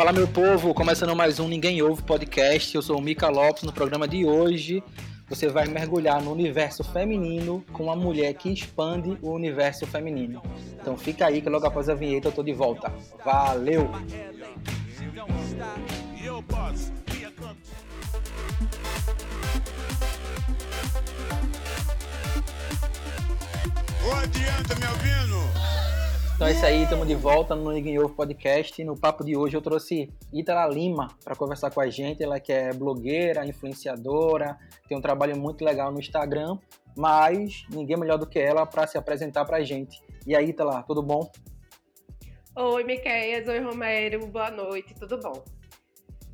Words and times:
Fala 0.00 0.14
meu 0.14 0.26
povo, 0.26 0.72
começando 0.72 1.14
mais 1.14 1.38
um 1.38 1.46
Ninguém 1.46 1.82
Ouve 1.82 2.02
podcast. 2.02 2.74
Eu 2.74 2.80
sou 2.80 2.96
o 2.96 3.02
Mica 3.02 3.28
Lopes. 3.28 3.64
No 3.64 3.70
programa 3.70 4.08
de 4.08 4.24
hoje, 4.24 4.82
você 5.28 5.46
vai 5.46 5.66
mergulhar 5.66 6.22
no 6.22 6.32
universo 6.32 6.82
feminino 6.82 7.62
com 7.70 7.82
uma 7.82 7.94
mulher 7.94 8.32
que 8.32 8.50
expande 8.50 9.18
o 9.20 9.32
universo 9.32 9.86
feminino. 9.86 10.40
Então 10.80 10.96
fica 10.96 11.26
aí 11.26 11.42
que 11.42 11.50
logo 11.50 11.66
após 11.66 11.90
a 11.90 11.94
vinheta 11.94 12.28
eu 12.28 12.32
tô 12.32 12.42
de 12.42 12.54
volta. 12.54 12.90
Valeu! 13.22 13.90
Ô, 24.02 24.12
adianta, 24.14 24.74
me 24.76 24.86
ouvindo? 24.86 25.69
Então 26.40 26.48
é 26.48 26.52
isso 26.52 26.64
aí, 26.64 26.84
estamos 26.84 27.06
de 27.06 27.14
volta 27.14 27.54
no 27.54 27.70
Ninguém 27.70 27.98
Ouve 27.98 28.14
Podcast. 28.14 28.82
No 28.82 28.98
papo 28.98 29.22
de 29.22 29.36
hoje 29.36 29.58
eu 29.58 29.60
trouxe 29.60 30.08
Itala 30.32 30.66
Lima 30.72 31.08
para 31.22 31.36
conversar 31.36 31.70
com 31.70 31.82
a 31.82 31.90
gente. 31.90 32.22
Ela 32.22 32.40
que 32.40 32.50
é 32.50 32.72
blogueira, 32.72 33.44
influenciadora, 33.44 34.58
tem 34.88 34.96
um 34.96 35.02
trabalho 35.02 35.38
muito 35.38 35.62
legal 35.62 35.92
no 35.92 35.98
Instagram, 35.98 36.56
mas 36.96 37.66
ninguém 37.68 37.98
melhor 37.98 38.16
do 38.16 38.26
que 38.26 38.38
ela 38.38 38.64
para 38.64 38.86
se 38.86 38.96
apresentar 38.96 39.44
para 39.44 39.58
a 39.58 39.62
gente. 39.62 40.02
E 40.26 40.34
aí, 40.34 40.48
Itala, 40.48 40.82
tudo 40.82 41.02
bom? 41.02 41.30
Oi, 42.56 42.84
Miqueias, 42.84 43.46
oi, 43.46 43.58
Romero, 43.58 44.26
boa 44.28 44.50
noite, 44.50 44.94
tudo 44.94 45.20
bom? 45.20 45.44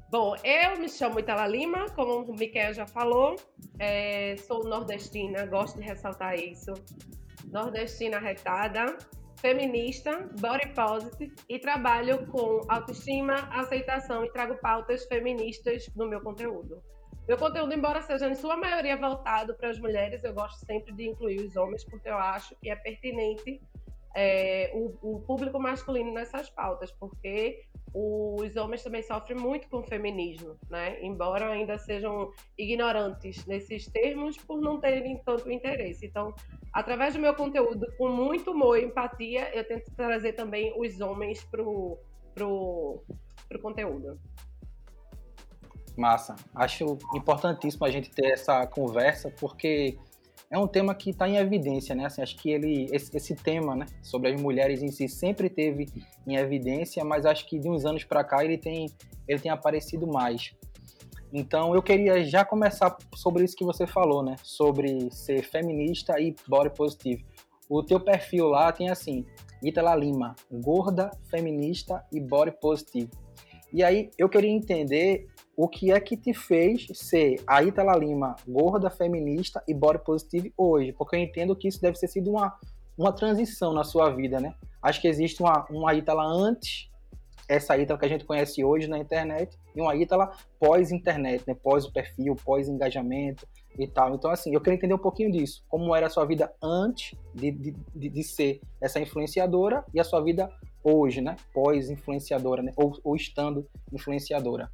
Bom, 0.09 0.37
eu 0.45 0.79
me 0.79 0.89
chamo 0.89 1.19
Itala 1.19 1.49
Lima, 1.49 1.87
como 1.97 2.21
o 2.21 2.33
Miquel 2.33 2.73
já 2.73 2.87
falou, 2.87 3.35
é, 3.81 4.37
sou 4.37 4.63
nordestina, 4.63 5.47
gosto 5.47 5.81
de 5.81 5.85
ressaltar 5.85 6.37
isso. 6.37 6.75
Nordestina 7.51 8.21
retada, 8.21 8.97
feminista, 9.47 10.29
body 10.41 10.75
positive 10.75 11.33
e 11.49 11.57
trabalho 11.57 12.27
com 12.27 12.63
autoestima, 12.69 13.35
aceitação 13.53 14.25
e 14.25 14.33
trago 14.33 14.57
pautas 14.57 15.05
feministas 15.05 15.89
no 15.95 16.09
meu 16.09 16.21
conteúdo. 16.21 16.83
Meu 17.29 17.39
conteúdo, 17.39 17.73
embora 17.73 18.03
seja 18.03 18.29
em 18.29 18.35
sua 18.35 18.57
maioria 18.57 18.97
voltado 18.97 19.55
para 19.55 19.71
as 19.71 19.79
mulheres, 19.79 20.25
eu 20.25 20.35
gosto 20.35 20.67
sempre 20.67 20.93
de 20.93 21.09
incluir 21.09 21.47
os 21.47 21.55
homens 21.55 21.85
porque 21.85 22.09
eu 22.09 22.19
acho 22.19 22.57
que 22.57 22.69
é 22.69 22.75
pertinente 22.75 23.61
é, 24.19 24.71
o, 24.73 25.17
o, 25.17 25.21
público 25.21 25.61
masculino 25.61 26.11
nessas 26.11 26.49
pautas, 26.49 26.91
porque 26.91 27.65
os 27.93 28.57
homens 28.57 28.83
também 28.83 29.03
sofrem 29.03 29.39
muito 29.39 29.69
com 29.69 29.79
o 29.79 29.83
feminismo, 29.83 30.57
né? 30.71 30.99
Embora 31.03 31.51
ainda 31.51 31.77
sejam 31.77 32.33
ignorantes 32.57 33.45
nesses 33.45 33.87
termos 33.87 34.39
por 34.39 34.59
não 34.59 34.81
terem 34.81 35.19
tanto 35.19 35.51
interesse. 35.51 36.07
Então, 36.07 36.35
através 36.73 37.13
do 37.13 37.21
meu 37.21 37.35
conteúdo, 37.35 37.87
com 37.99 38.09
muito 38.09 38.53
humor 38.53 38.79
e 38.79 38.87
empatia, 38.87 39.55
eu 39.55 39.69
tento 39.69 39.95
trazer 39.95 40.33
também 40.33 40.73
os 40.81 40.99
homens 41.03 41.45
pro, 41.45 41.99
pro, 42.35 43.03
pro 43.47 43.61
conteúdo. 43.61 44.19
Massa. 45.95 46.37
Acho 46.55 46.99
importantíssimo 47.15 47.85
a 47.85 47.91
gente 47.91 48.11
ter 48.11 48.33
essa 48.33 48.67
conversa, 48.67 49.31
porque 49.31 49.99
é 50.51 50.59
um 50.59 50.67
tema 50.67 50.95
que 50.95 51.11
está 51.11 51.29
em 51.29 51.37
evidência, 51.37 51.95
né? 51.95 52.07
Assim, 52.07 52.23
acho 52.23 52.37
que 52.37 52.51
ele, 52.51 52.87
esse, 52.93 53.15
esse, 53.17 53.35
tema, 53.35 53.75
né, 53.75 53.87
sobre 54.03 54.33
as 54.33 54.41
mulheres 54.41 54.83
em 54.83 54.89
si 54.89 55.09
sempre 55.09 55.51
teve 55.51 55.87
em 56.27 56.37
evidência, 56.37 57.05
mas 57.05 57.27
acho 57.27 57.47
que 57.47 57.59
de 57.59 57.69
uns 57.69 57.85
anos 57.85 58.05
para 58.05 58.23
cá 58.23 58.45
ele 58.45 58.57
tem, 58.57 58.87
ele 59.27 59.41
tem 59.41 59.51
aparecido 59.51 60.07
mais. 60.07 60.55
Então 61.33 61.75
eu 61.75 61.83
queria 61.83 62.25
já 62.25 62.45
começar 62.45 62.97
sobre 63.15 63.45
isso 63.45 63.57
que 63.57 63.65
você 63.65 63.87
falou, 63.87 64.23
né? 64.23 64.37
Sobre 64.43 65.11
ser 65.11 65.43
feminista 65.43 66.21
e 66.21 66.35
body 66.49 66.71
positive. 66.75 67.25
O 67.69 67.83
teu 67.83 67.99
perfil 67.99 68.47
lá 68.47 68.71
tem 68.71 68.89
assim, 68.89 69.27
Itala 69.63 69.95
Lima, 69.97 70.37
gorda, 70.51 71.11
feminista 71.29 72.05
e 72.13 72.21
body 72.21 72.53
positive. 72.61 73.11
E 73.73 73.83
aí 73.83 74.11
eu 74.17 74.29
queria 74.29 74.51
entender 74.51 75.27
o 75.57 75.69
que 75.69 75.91
é 75.91 75.99
que 75.99 76.17
te 76.17 76.35
fez 76.35 76.87
ser 76.93 77.43
a 77.47 77.63
Itala 77.63 77.97
Lima 77.97 78.37
gorda, 78.47 78.91
feminista 78.91 79.63
e 79.67 79.73
body 79.73 80.05
positive 80.05 80.53
hoje? 80.55 80.93
Porque 80.93 81.17
eu 81.17 81.21
entendo 81.21 81.57
que 81.57 81.67
isso 81.67 81.81
deve 81.81 81.99
ter 81.99 82.09
sido 82.09 82.31
uma, 82.31 82.55
uma 82.97 83.11
transição 83.11 83.73
na 83.73 83.83
sua 83.83 84.11
vida, 84.11 84.39
né? 84.39 84.55
Acho 84.83 85.01
que 85.01 85.09
existe 85.09 85.41
uma, 85.41 85.65
uma 85.71 85.95
Itala 85.95 86.25
antes, 86.27 86.91
essa 87.49 87.77
Itala 87.79 87.99
que 87.99 88.05
a 88.05 88.09
gente 88.09 88.27
conhece 88.27 88.63
hoje 88.63 88.87
na 88.87 88.99
internet, 88.99 89.59
e 89.75 89.81
uma 89.81 89.97
Itala 89.97 90.31
pós-internet, 90.61 91.43
né? 91.47 91.55
Pós 91.55 91.87
o 91.87 91.93
perfil, 91.93 92.37
pós-engajamento 92.45 93.49
e 93.79 93.89
tal. 93.89 94.15
Então, 94.15 94.31
assim, 94.31 94.53
eu 94.53 94.61
queria 94.61 94.77
entender 94.77 94.95
um 94.95 94.99
pouquinho 94.99 95.33
disso. 95.33 95.65
Como 95.71 95.95
era 95.97 96.07
a 96.07 96.11
sua 96.11 96.27
vida 96.27 96.53
antes 96.63 97.19
de, 97.35 97.51
de, 97.51 97.75
de, 97.95 98.09
de 98.11 98.23
ser 98.23 98.61
essa 98.79 99.01
influenciadora 99.01 99.83
e 99.95 99.99
a 99.99 100.05
sua 100.05 100.21
vida 100.21 100.53
hoje, 100.85 101.23
né? 101.23 101.37
Pós-influenciadora, 101.55 102.63
né? 102.63 102.75
Ou, 102.77 102.99
ou 103.03 103.17
estando 103.17 103.67
influenciadora. 103.91 104.71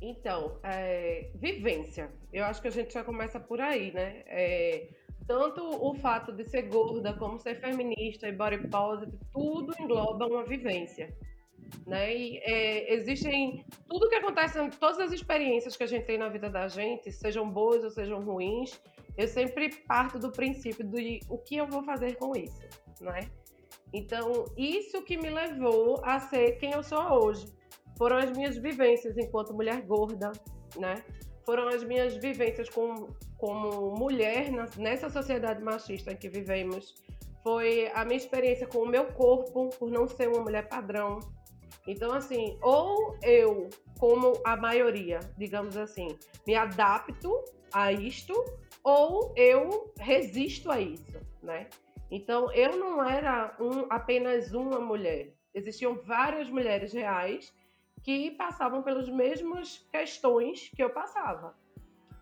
Então, 0.00 0.58
é, 0.62 1.30
vivência. 1.34 2.10
Eu 2.32 2.44
acho 2.44 2.62
que 2.62 2.68
a 2.68 2.72
gente 2.72 2.94
já 2.94 3.04
começa 3.04 3.38
por 3.38 3.60
aí, 3.60 3.92
né? 3.92 4.22
É, 4.26 4.88
tanto 5.26 5.62
o 5.62 5.94
fato 5.94 6.32
de 6.32 6.44
ser 6.44 6.62
gorda, 6.62 7.12
como 7.12 7.38
ser 7.38 7.56
feminista 7.56 8.26
e 8.26 8.32
body 8.32 8.68
positive, 8.68 9.18
tudo 9.32 9.74
engloba 9.78 10.26
uma 10.26 10.44
vivência. 10.44 11.14
Né? 11.86 12.16
E, 12.16 12.38
é, 12.38 12.94
existem 12.94 13.64
tudo 13.88 14.08
que 14.08 14.16
acontece, 14.16 14.58
todas 14.78 14.98
as 14.98 15.12
experiências 15.12 15.76
que 15.76 15.84
a 15.84 15.86
gente 15.86 16.04
tem 16.04 16.18
na 16.18 16.28
vida 16.28 16.50
da 16.50 16.66
gente, 16.66 17.12
sejam 17.12 17.48
boas 17.48 17.84
ou 17.84 17.90
sejam 17.90 18.20
ruins, 18.20 18.80
eu 19.16 19.28
sempre 19.28 19.68
parto 19.86 20.18
do 20.18 20.32
princípio 20.32 20.84
de 20.84 21.20
o 21.28 21.38
que 21.38 21.56
eu 21.56 21.66
vou 21.66 21.82
fazer 21.82 22.16
com 22.16 22.34
isso, 22.34 22.60
né? 23.00 23.30
Então, 23.92 24.46
isso 24.56 25.02
que 25.02 25.16
me 25.16 25.30
levou 25.30 26.00
a 26.04 26.18
ser 26.20 26.52
quem 26.58 26.72
eu 26.72 26.82
sou 26.82 27.00
hoje 27.00 27.46
foram 28.00 28.16
as 28.16 28.30
minhas 28.30 28.56
vivências 28.56 29.14
enquanto 29.18 29.52
mulher 29.52 29.82
gorda, 29.82 30.32
né? 30.78 31.04
Foram 31.44 31.68
as 31.68 31.84
minhas 31.84 32.16
vivências 32.16 32.70
com, 32.70 33.08
como 33.36 33.94
mulher 33.94 34.50
nessa 34.78 35.10
sociedade 35.10 35.62
machista 35.62 36.10
em 36.10 36.16
que 36.16 36.30
vivemos. 36.30 36.94
Foi 37.42 37.90
a 37.94 38.02
minha 38.06 38.16
experiência 38.16 38.66
com 38.66 38.78
o 38.78 38.88
meu 38.88 39.04
corpo, 39.12 39.68
por 39.78 39.90
não 39.90 40.08
ser 40.08 40.28
uma 40.28 40.40
mulher 40.40 40.66
padrão. 40.66 41.20
Então, 41.86 42.10
assim, 42.10 42.56
ou 42.62 43.18
eu, 43.22 43.68
como 43.98 44.32
a 44.46 44.56
maioria, 44.56 45.20
digamos 45.36 45.76
assim, 45.76 46.16
me 46.46 46.54
adapto 46.54 47.44
a 47.70 47.92
isto, 47.92 48.32
ou 48.82 49.34
eu 49.36 49.92
resisto 49.98 50.70
a 50.70 50.80
isso, 50.80 51.20
né? 51.42 51.68
Então, 52.10 52.50
eu 52.52 52.78
não 52.78 53.04
era 53.06 53.54
um, 53.60 53.84
apenas 53.90 54.54
uma 54.54 54.80
mulher. 54.80 55.34
Existiam 55.54 55.96
várias 56.02 56.48
mulheres 56.48 56.94
reais 56.94 57.52
que 58.02 58.30
passavam 58.32 58.82
pelas 58.82 59.08
mesmas 59.08 59.86
questões 59.90 60.70
que 60.74 60.82
eu 60.82 60.90
passava. 60.90 61.54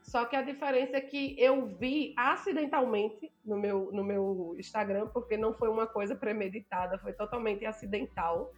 Só 0.03 0.25
que 0.25 0.35
a 0.35 0.43
diferença 0.43 0.97
é 0.97 1.01
que 1.01 1.37
eu 1.39 1.67
vi 1.67 2.15
acidentalmente 2.17 3.31
no 3.45 3.59
meu, 3.59 3.91
no 3.93 4.03
meu 4.03 4.57
Instagram, 4.59 5.09
porque 5.09 5.37
não 5.37 5.53
foi 5.53 5.69
uma 5.69 5.87
coisa 5.87 6.17
premeditada, 6.17 6.99
foi 6.99 7.13
totalmente 7.13 7.67
acidental, 7.67 8.51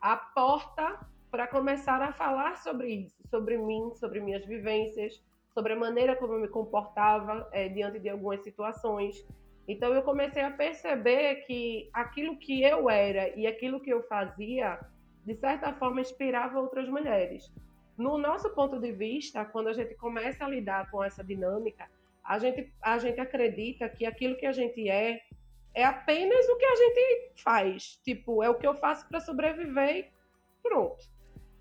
a 0.00 0.16
porta 0.16 1.04
para 1.28 1.48
começar 1.48 2.00
a 2.00 2.12
falar 2.12 2.56
sobre 2.58 2.88
isso, 2.88 3.16
sobre 3.28 3.58
mim, 3.58 3.92
sobre 3.96 4.20
minhas 4.20 4.46
vivências, 4.46 5.20
sobre 5.52 5.72
a 5.72 5.76
maneira 5.76 6.14
como 6.14 6.34
eu 6.34 6.40
me 6.40 6.48
comportava 6.48 7.48
é, 7.52 7.68
diante 7.68 7.98
de 7.98 8.08
algumas 8.08 8.40
situações. 8.42 9.26
Então 9.66 9.92
eu 9.94 10.02
comecei 10.02 10.42
a 10.42 10.50
perceber 10.50 11.46
que 11.46 11.90
aquilo 11.92 12.36
que 12.36 12.62
eu 12.62 12.88
era 12.88 13.28
e 13.36 13.46
aquilo 13.46 13.80
que 13.80 13.90
eu 13.90 14.02
fazia 14.04 14.78
de 15.24 15.34
certa 15.36 15.72
forma, 15.74 16.00
inspirava 16.00 16.60
outras 16.60 16.88
mulheres. 16.88 17.52
No 17.96 18.18
nosso 18.18 18.50
ponto 18.50 18.78
de 18.80 18.92
vista, 18.92 19.44
quando 19.44 19.68
a 19.68 19.72
gente 19.72 19.94
começa 19.94 20.44
a 20.44 20.48
lidar 20.48 20.90
com 20.90 21.02
essa 21.02 21.22
dinâmica, 21.22 21.88
a 22.24 22.38
gente, 22.38 22.72
a 22.82 22.98
gente 22.98 23.20
acredita 23.20 23.88
que 23.88 24.06
aquilo 24.06 24.36
que 24.36 24.46
a 24.46 24.52
gente 24.52 24.88
é 24.88 25.20
é 25.74 25.84
apenas 25.84 26.46
o 26.48 26.56
que 26.56 26.64
a 26.64 26.76
gente 26.76 27.42
faz. 27.42 28.00
Tipo, 28.04 28.42
é 28.42 28.50
o 28.50 28.54
que 28.54 28.66
eu 28.66 28.74
faço 28.74 29.08
para 29.08 29.20
sobreviver 29.20 29.96
e 29.96 30.12
pronto. 30.62 31.10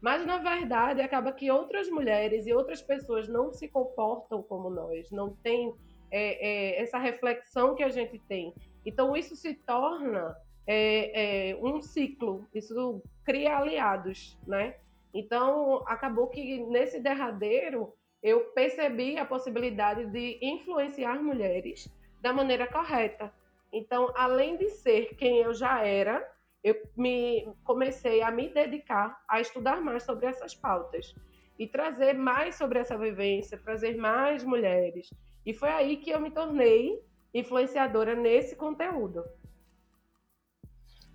Mas, 0.02 0.25
na 0.25 0.38
verdade, 0.38 1.02
acaba 1.02 1.31
que 1.31 1.52
outras 1.52 1.90
mulheres 1.90 2.48
e 2.48 2.54
outras 2.54 2.81
pessoas 2.81 3.28
não 3.28 3.54
se 3.54 3.68
comportam 3.68 4.42
como 4.42 4.69
nós, 4.69 5.12
não 5.12 5.36
têm 5.38 5.74
é, 6.10 6.80
é, 6.80 6.81
essa 6.81 6.98
reflexão 6.98 7.75
que 7.75 7.84
a 7.84 7.90
gente 7.90 8.19
tem. 8.28 8.54
Então, 8.86 9.16
isso 9.16 9.36
se 9.36 9.54
torna 9.54 10.36
é, 10.68 11.52
é, 11.52 11.56
um 11.58 11.81
ciclo, 11.81 12.48
isso 12.54 13.02
cria 13.24 13.58
aliados, 13.58 14.38
né? 14.48 14.75
Então, 15.13 15.84
acabou 15.88 16.28
que 16.28 16.60
nesse 16.66 17.00
derradeiro 17.00 17.94
eu 18.24 18.46
percebi 18.52 19.18
a 19.18 19.25
possibilidade 19.25 20.06
de 20.06 20.38
influenciar 20.42 21.22
mulheres 21.22 21.90
da 22.22 22.31
maneira 22.31 22.68
correta. 22.68 23.34
Então, 23.74 24.12
além 24.16 24.58
de 24.58 24.69
ser 24.69 25.16
quem 25.16 25.38
eu 25.38 25.54
já 25.54 25.86
era, 25.86 26.25
eu 26.64 26.75
me 26.96 27.52
comecei 27.64 28.22
a 28.22 28.30
me 28.30 28.50
dedicar 28.50 29.19
a 29.28 29.42
estudar 29.42 29.81
mais 29.81 30.04
sobre 30.04 30.28
essas 30.28 30.54
pautas 30.54 31.16
e 31.57 31.68
trazer 31.68 32.14
mais 32.14 32.56
sobre 32.56 32.80
essa 32.80 32.98
vivência, 32.98 33.57
trazer 33.57 33.98
mais 33.98 34.44
mulheres. 34.44 35.10
E 35.46 35.54
foi 35.54 35.69
aí 35.69 35.98
que 35.98 36.12
eu 36.12 36.19
me 36.19 36.30
tornei 36.30 37.02
influenciadora 37.34 38.16
nesse 38.16 38.56
conteúdo. 38.56 39.24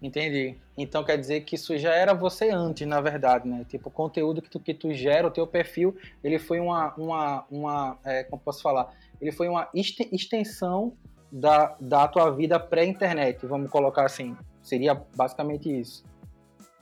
Entendi. 0.01 0.57
Então 0.77 1.03
quer 1.03 1.17
dizer 1.17 1.41
que 1.43 1.55
isso 1.55 1.77
já 1.79 1.95
era 1.95 2.13
você 2.13 2.51
antes, 2.51 2.87
na 2.87 3.01
verdade, 3.01 3.49
né? 3.49 3.65
Tipo, 3.69 3.89
o 3.89 3.93
conteúdo 3.93 4.43
que 4.43 4.51
tu, 4.51 4.61
que 4.61 4.75
tu 4.75 4.93
gera, 4.93 5.27
o 5.27 5.31
teu 5.31 5.47
perfil, 5.47 5.97
ele 6.23 6.39
foi 6.39 6.61
uma, 6.61 6.95
uma, 6.97 7.47
uma 7.51 7.99
é, 8.05 8.25
como 8.25 8.43
posso 8.43 8.63
falar? 8.63 8.95
Ele 9.21 9.33
foi 9.33 9.49
uma 9.49 9.69
extensão 9.75 10.93
da, 11.33 11.77
da 11.81 12.07
tua 12.09 12.31
vida 12.31 12.61
pré-internet, 12.61 13.45
vamos 13.47 13.71
colocar 13.71 14.05
assim. 14.05 14.37
Seria 14.63 14.95
basicamente 15.15 15.69
isso. 15.81 16.05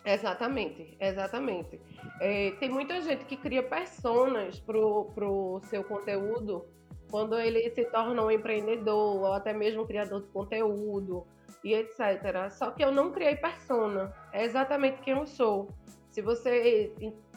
Exatamente, 0.04 0.96
exatamente. 1.00 1.80
É, 2.20 2.50
tem 2.60 2.68
muita 2.68 3.00
gente 3.00 3.24
que 3.24 3.36
cria 3.36 3.62
personas 3.62 4.60
pro, 4.60 5.06
pro 5.14 5.60
seu 5.70 5.82
conteúdo 5.82 6.64
quando 7.10 7.38
ele 7.38 7.70
se 7.70 7.84
torna 7.84 8.22
um 8.22 8.30
empreendedor 8.30 9.22
ou 9.22 9.32
até 9.32 9.52
mesmo 9.52 9.86
criador 9.86 10.20
de 10.20 10.26
conteúdo 10.28 11.24
e 11.64 11.74
etc. 11.74 12.50
Só 12.50 12.70
que 12.70 12.84
eu 12.84 12.92
não 12.92 13.10
criei 13.10 13.36
persona. 13.36 14.14
É 14.32 14.44
exatamente 14.44 15.00
quem 15.00 15.14
eu 15.14 15.26
sou. 15.26 15.68
Se 16.10 16.20
você 16.20 16.92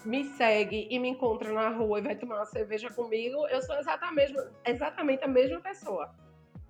me 0.05 0.25
segue 0.25 0.87
e 0.91 0.99
me 0.99 1.09
encontra 1.09 1.51
na 1.51 1.69
rua 1.69 1.99
e 1.99 2.01
vai 2.03 2.15
tomar 2.15 2.35
uma 2.35 2.45
cerveja 2.45 2.91
comigo, 2.91 3.47
eu 3.47 3.61
sou 3.61 3.75
exatamente, 3.77 4.35
exatamente 4.65 5.23
a 5.23 5.27
mesma 5.27 5.59
pessoa. 5.61 6.13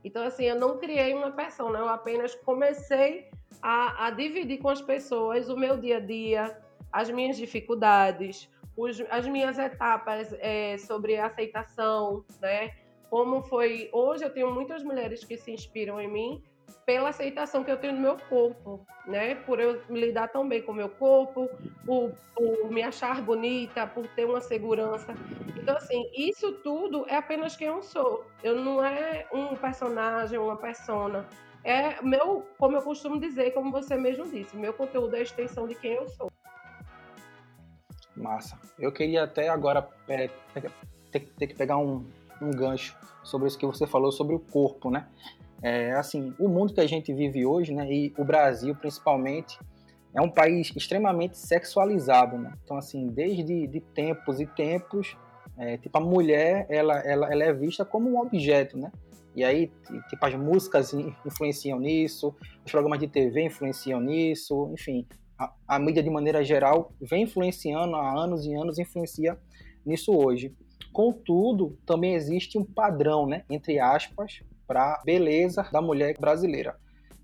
Então, 0.04 0.24
assim, 0.24 0.46
eu 0.46 0.56
não 0.56 0.78
criei 0.78 1.14
uma 1.14 1.32
persona, 1.32 1.80
eu 1.80 1.90
apenas 1.90 2.34
comecei 2.36 3.30
a, 3.62 4.08
a 4.08 4.12
dividir 4.12 4.60
com 4.60 4.70
as 4.70 4.82
pessoas 4.82 5.50
o 5.50 5.58
meu 5.58 5.76
dia 5.76 5.98
a 5.98 6.00
dia, 6.00 6.58
as 6.94 7.10
minhas 7.10 7.36
dificuldades, 7.36 8.50
os, 8.78 9.02
as 9.10 9.28
minhas 9.28 9.58
etapas 9.58 10.34
é, 10.40 10.78
sobre 10.78 11.18
aceitação, 11.18 12.24
né? 12.40 12.74
Como 13.10 13.42
foi. 13.42 13.90
Hoje 13.92 14.24
eu 14.24 14.30
tenho 14.30 14.54
muitas 14.54 14.84
mulheres 14.84 15.24
que 15.24 15.36
se 15.36 15.52
inspiram 15.52 16.00
em 16.00 16.08
mim 16.08 16.44
pela 16.86 17.10
aceitação 17.10 17.64
que 17.64 17.72
eu 17.72 17.78
tenho 17.78 17.94
no 17.94 18.00
meu 18.00 18.18
corpo, 18.30 18.86
né? 19.06 19.36
Por 19.36 19.60
eu 19.60 19.82
lidar 19.90 20.30
tão 20.30 20.48
bem 20.48 20.62
com 20.62 20.72
o 20.72 20.76
meu 20.76 20.90
corpo, 20.90 21.50
por, 21.86 22.12
por, 22.34 22.72
me 22.72 22.82
achar 22.82 23.22
bonita, 23.22 23.86
por 23.88 24.08
ter 24.08 24.26
uma 24.26 24.42
segurança. 24.42 25.14
Então, 25.58 25.76
assim, 25.76 26.10
isso 26.16 26.54
tudo 26.64 27.06
é 27.08 27.18
apenas 27.18 27.56
quem 27.56 27.68
eu 27.68 27.84
sou. 27.84 28.26
Eu 28.44 28.56
não 28.56 28.84
é 28.84 29.28
um 29.34 29.56
personagem, 29.56 30.40
uma 30.40 30.56
persona. 30.56 31.28
É 31.64 32.02
meu, 32.02 32.46
como 32.58 32.78
eu 32.78 32.82
costumo 32.82 33.20
dizer, 33.20 33.52
como 33.52 33.72
você 33.72 33.98
mesmo 33.98 34.26
disse, 34.26 34.56
meu 34.56 34.74
conteúdo 34.74 35.16
é 35.16 35.20
a 35.20 35.24
extensão 35.24 35.68
de 35.68 35.76
quem 35.76 35.94
eu 35.94 36.08
sou. 36.08 36.32
Massa. 38.16 38.58
Eu 38.80 38.92
queria 38.92 39.24
até 39.24 39.50
agora 39.50 39.88
é, 40.08 40.30
ter, 41.12 41.28
ter 41.38 41.48
que 41.48 41.56
pegar 41.56 41.78
um, 41.78 42.06
um 42.42 42.52
gancho 42.52 42.96
sobre 43.24 43.48
isso 43.48 43.58
que 43.58 43.66
você 43.66 43.86
falou 43.86 44.12
sobre 44.12 44.34
o 44.34 44.40
corpo, 44.40 44.90
né? 44.90 45.08
É, 45.62 45.92
assim, 45.94 46.34
o 46.40 46.48
mundo 46.48 46.74
que 46.74 46.82
a 46.82 46.88
gente 46.88 47.14
vive 47.14 47.46
hoje, 47.46 47.74
né, 47.74 47.92
e 47.92 48.14
o 48.18 48.24
Brasil 48.24 48.76
principalmente, 48.76 49.58
é 50.14 50.22
um 50.22 50.30
país 50.30 50.72
extremamente 50.76 51.38
sexualizado, 51.38 52.38
né? 52.38 52.54
Então, 52.64 52.78
assim, 52.78 53.08
desde 53.08 53.68
de 53.68 53.80
tempos 53.80 54.40
e 54.40 54.46
tempos, 54.48 55.16
é, 55.58 55.78
tipo, 55.78 55.98
a 55.98 56.02
mulher, 56.02 56.66
ela, 56.70 57.00
ela, 57.00 57.32
ela 57.32 57.44
é 57.44 57.54
vista 57.54 57.84
como 57.84 58.10
um 58.10 58.20
objeto, 58.20 58.78
né? 58.78 58.92
E 59.36 59.44
aí, 59.44 59.72
tipo, 60.10 60.26
as 60.26 60.34
músicas 60.34 60.94
influenciam 61.26 61.80
nisso, 61.80 62.36
os 62.66 62.72
programas 62.72 63.00
de 63.00 63.08
TV 63.08 63.44
influenciam 63.44 64.00
nisso, 64.00 64.72
enfim, 64.74 65.06
a, 65.38 65.54
a 65.68 65.80
mídia 65.80 66.02
de 66.02 66.10
maneira 66.10 66.44
geral 66.44 66.92
vem 67.00 67.24
influenciando 67.24 67.96
há 67.96 68.20
anos 68.20 68.46
e 68.46 68.54
anos, 68.56 68.80
influencia 68.80 69.38
nisso 69.86 70.12
hoje. 70.18 70.56
Contudo, 70.92 71.78
também 71.86 72.16
existe 72.16 72.58
um 72.58 72.66
padrão, 72.66 73.28
né, 73.28 73.44
entre 73.50 73.80
aspas, 73.80 74.42
para 74.68 75.02
beleza 75.06 75.68
da 75.72 75.82
mulher 75.82 76.16
brasileira. 76.20 76.76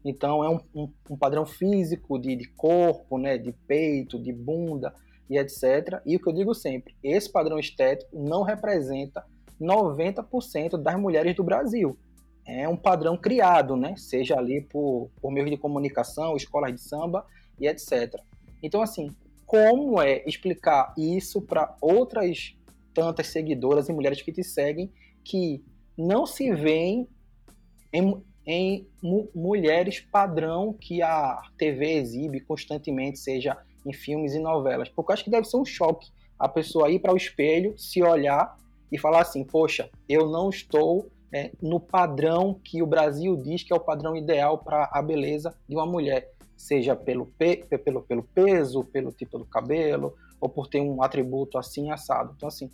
Então 0.03 0.43
é 0.43 0.49
um, 0.49 0.59
um, 0.75 0.89
um 1.11 1.17
padrão 1.17 1.45
físico 1.45 2.19
de, 2.19 2.35
de, 2.35 2.47
corpo, 2.49 3.17
né, 3.17 3.37
de 3.37 3.51
peito, 3.67 4.19
de 4.19 4.33
bunda 4.33 4.93
e 5.29 5.37
etc. 5.37 6.01
E 6.05 6.15
o 6.15 6.19
que 6.19 6.29
eu 6.29 6.33
digo 6.33 6.53
sempre, 6.53 6.95
esse 7.03 7.31
padrão 7.31 7.57
estético 7.57 8.11
não 8.17 8.43
representa 8.43 9.25
90% 9.61 10.77
das 10.77 10.99
mulheres 10.99 11.35
do 11.35 11.43
Brasil. 11.43 11.97
É 12.45 12.67
um 12.67 12.75
padrão 12.75 13.15
criado, 13.15 13.77
né, 13.77 13.95
seja 13.95 14.37
ali 14.37 14.61
por, 14.61 15.09
por 15.21 15.31
meio 15.31 15.49
de 15.49 15.57
comunicação, 15.57 16.35
escolas 16.35 16.73
de 16.73 16.81
samba 16.81 17.25
e 17.59 17.67
etc. 17.67 18.19
Então 18.61 18.81
assim, 18.81 19.09
como 19.45 20.01
é 20.01 20.23
explicar 20.25 20.93
isso 20.97 21.41
para 21.41 21.75
outras 21.79 22.55
tantas 22.93 23.27
seguidoras 23.27 23.87
e 23.87 23.93
mulheres 23.93 24.21
que 24.21 24.31
te 24.31 24.43
seguem 24.43 24.91
que 25.23 25.63
não 25.97 26.25
se 26.25 26.51
veem 26.51 27.07
em, 27.93 28.21
em 28.45 28.87
mu 29.01 29.29
mulheres 29.33 29.99
padrão 29.99 30.73
que 30.73 31.01
a 31.01 31.41
TV 31.57 31.93
exibe 31.93 32.39
constantemente, 32.39 33.19
seja 33.19 33.57
em 33.85 33.93
filmes 33.93 34.33
e 34.33 34.39
novelas. 34.39 34.89
Porque 34.89 35.11
eu 35.11 35.13
acho 35.13 35.23
que 35.23 35.29
deve 35.29 35.47
ser 35.47 35.57
um 35.57 35.65
choque 35.65 36.11
a 36.39 36.49
pessoa 36.49 36.91
ir 36.91 36.99
para 36.99 37.13
o 37.13 37.17
espelho, 37.17 37.77
se 37.77 38.01
olhar 38.01 38.57
e 38.91 38.97
falar 38.97 39.21
assim: 39.21 39.43
poxa, 39.43 39.89
eu 40.09 40.27
não 40.27 40.49
estou 40.49 41.07
é, 41.31 41.51
no 41.61 41.79
padrão 41.79 42.59
que 42.63 42.81
o 42.81 42.87
Brasil 42.87 43.35
diz 43.37 43.63
que 43.63 43.71
é 43.71 43.75
o 43.75 43.79
padrão 43.79 44.15
ideal 44.15 44.57
para 44.57 44.89
a 44.91 45.01
beleza 45.01 45.55
de 45.67 45.75
uma 45.75 45.85
mulher, 45.85 46.31
seja 46.57 46.95
pelo, 46.95 47.25
pe 47.25 47.65
pelo, 47.83 48.01
pelo 48.01 48.23
peso, 48.23 48.83
pelo 48.83 49.11
tipo 49.11 49.37
do 49.37 49.45
cabelo, 49.45 50.15
ou 50.39 50.49
por 50.49 50.67
ter 50.67 50.81
um 50.81 51.01
atributo 51.01 51.57
assim 51.57 51.91
assado. 51.91 52.33
Então, 52.35 52.47
assim, 52.47 52.69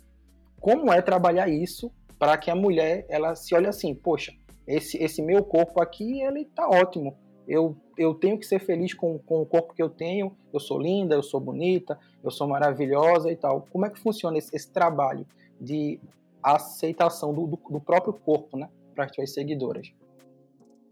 como 0.60 0.92
é 0.92 1.00
trabalhar 1.00 1.48
isso 1.48 1.90
para 2.18 2.36
que 2.36 2.50
a 2.50 2.54
mulher 2.54 3.06
ela 3.08 3.34
se 3.34 3.54
olhe 3.54 3.66
assim: 3.66 3.94
poxa, 3.94 4.32
esse, 4.76 5.02
esse 5.02 5.20
meu 5.20 5.42
corpo 5.44 5.82
aqui, 5.82 6.22
ele 6.22 6.44
tá 6.44 6.68
ótimo. 6.68 7.16
Eu, 7.46 7.76
eu 7.98 8.14
tenho 8.14 8.38
que 8.38 8.46
ser 8.46 8.60
feliz 8.60 8.94
com, 8.94 9.18
com 9.18 9.42
o 9.42 9.46
corpo 9.46 9.74
que 9.74 9.82
eu 9.82 9.90
tenho. 9.90 10.36
Eu 10.52 10.60
sou 10.60 10.80
linda, 10.80 11.14
eu 11.14 11.22
sou 11.22 11.40
bonita, 11.40 11.98
eu 12.22 12.30
sou 12.30 12.46
maravilhosa 12.46 13.30
e 13.30 13.36
tal. 13.36 13.66
Como 13.70 13.84
é 13.84 13.90
que 13.90 13.98
funciona 13.98 14.38
esse, 14.38 14.54
esse 14.54 14.70
trabalho 14.70 15.26
de 15.60 16.00
aceitação 16.42 17.34
do, 17.34 17.46
do, 17.46 17.60
do 17.70 17.80
próprio 17.80 18.12
corpo, 18.12 18.56
né, 18.56 18.68
para 18.94 19.04
as 19.04 19.14
suas 19.14 19.34
seguidoras? 19.34 19.92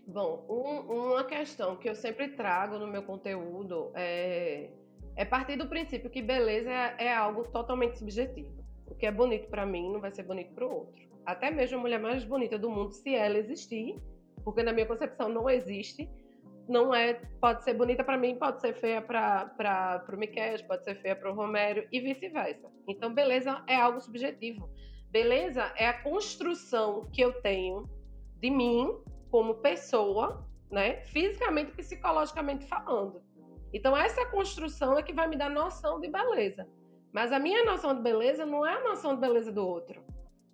Bom, 0.06 0.44
um, 0.48 1.12
uma 1.12 1.25
questão 1.25 1.76
que 1.76 1.88
eu 1.88 1.94
sempre 1.94 2.28
trago 2.28 2.78
no 2.78 2.86
meu 2.86 3.02
conteúdo 3.02 3.90
é, 3.94 4.70
é 5.14 5.25
partir 5.25 5.56
do 5.56 5.69
princípio 5.69 6.10
que 6.10 6.22
beleza 6.22 6.70
é, 6.70 7.06
é 7.06 7.14
algo 7.14 7.44
totalmente 7.44 7.98
subjetivo. 7.98 8.57
O 8.90 8.94
que 8.94 9.06
é 9.06 9.12
bonito 9.12 9.49
para 9.49 9.64
mim 9.64 9.93
não 9.93 10.00
vai 10.00 10.11
ser 10.11 10.23
bonito 10.23 10.55
para 10.55 10.67
o 10.67 10.70
outro 10.70 11.08
até 11.29 11.50
mesmo 11.50 11.76
a 11.76 11.81
mulher 11.82 12.00
mais 12.00 12.25
bonita 12.25 12.58
do 12.58 12.70
mundo, 12.70 12.90
se 12.90 13.14
ela 13.14 13.37
existir, 13.37 14.00
porque 14.43 14.62
na 14.62 14.73
minha 14.73 14.87
concepção 14.87 15.29
não 15.29 15.49
existe, 15.50 16.09
não 16.66 16.95
é, 16.95 17.21
pode 17.38 17.62
ser 17.64 17.75
bonita 17.75 18.02
para 18.02 18.16
mim, 18.16 18.38
pode 18.38 18.62
ser 18.62 18.73
feia 18.73 19.02
para 19.02 20.02
o 20.11 20.16
Miquel, 20.16 20.64
pode 20.66 20.85
ser 20.85 20.95
feia 20.95 21.14
para 21.14 21.30
o 21.30 21.35
Romério 21.35 21.87
e 21.92 22.00
vice-versa. 22.00 22.66
Então, 22.88 23.12
beleza 23.12 23.62
é 23.66 23.76
algo 23.76 24.00
subjetivo. 24.00 24.71
Beleza 25.11 25.71
é 25.76 25.87
a 25.87 26.02
construção 26.02 27.07
que 27.12 27.21
eu 27.21 27.35
tenho 27.42 27.87
de 28.40 28.49
mim 28.49 28.90
como 29.30 29.57
pessoa, 29.57 30.49
né, 30.71 31.02
fisicamente 31.09 31.73
psicologicamente 31.73 32.66
falando. 32.66 33.21
Então, 33.71 33.95
essa 33.95 34.25
construção 34.30 34.99
é 34.99 35.02
que 35.02 35.12
vai 35.12 35.28
me 35.28 35.37
dar 35.37 35.50
noção 35.50 36.00
de 36.00 36.09
beleza. 36.09 36.66
Mas 37.12 37.33
a 37.33 37.38
minha 37.38 37.65
noção 37.65 37.95
de 37.95 38.03
beleza 38.03 38.45
não 38.45 38.67
é 38.67 38.75
a 38.75 38.85
noção 38.85 39.15
de 39.15 39.21
beleza 39.21 39.50
do 39.50 39.67
outro, 39.67 40.03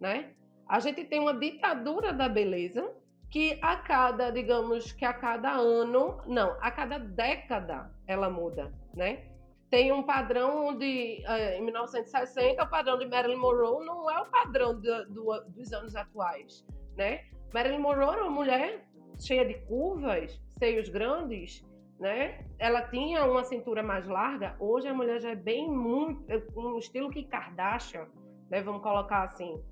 né? 0.01 0.33
A 0.67 0.81
gente 0.81 1.05
tem 1.05 1.21
uma 1.21 1.35
ditadura 1.35 2.13
da 2.13 2.29
beleza 2.29 2.95
que 3.31 3.59
a 3.61 3.77
cada, 3.77 4.31
digamos 4.31 4.93
que 4.93 5.05
a 5.05 5.13
cada 5.13 5.51
ano, 5.53 6.23
não, 6.27 6.57
a 6.61 6.71
cada 6.71 6.99
década 6.99 7.91
ela 8.07 8.31
muda, 8.31 8.73
né? 8.95 9.25
Tem 9.69 9.91
um 9.91 10.05
padrão 10.05 10.79
de, 10.79 11.25
eh, 11.27 11.59
em 11.59 11.63
1960, 11.63 12.63
o 12.63 12.71
padrão 12.71 12.97
de 12.97 13.07
Marilyn 13.07 13.37
Monroe 13.37 13.85
não 13.85 14.09
é 14.09 14.21
o 14.21 14.27
padrão 14.27 14.81
do, 14.81 15.07
do, 15.07 15.41
dos 15.49 15.73
anos 15.73 15.97
atuais, 15.97 16.65
né? 16.97 17.25
Marilyn 17.53 17.81
Monroe 17.81 18.15
era 18.15 18.23
uma 18.23 18.31
mulher 18.31 18.85
cheia 19.19 19.45
de 19.45 19.55
curvas, 19.67 20.41
seios 20.59 20.89
grandes, 20.89 21.65
né? 21.99 22.45
Ela 22.59 22.83
tinha 22.83 23.25
uma 23.25 23.45
cintura 23.45 23.83
mais 23.83 24.07
larga. 24.07 24.57
Hoje 24.59 24.89
a 24.89 24.95
mulher 24.95 25.21
já 25.21 25.31
é 25.31 25.37
bem 25.37 25.71
muito 25.71 26.25
um 26.57 26.79
estilo 26.79 27.11
que 27.11 27.25
Kardashian, 27.25 28.07
né? 28.51 28.63
Vamos 28.63 28.83
colocar 28.83 29.23
assim. 29.25 29.63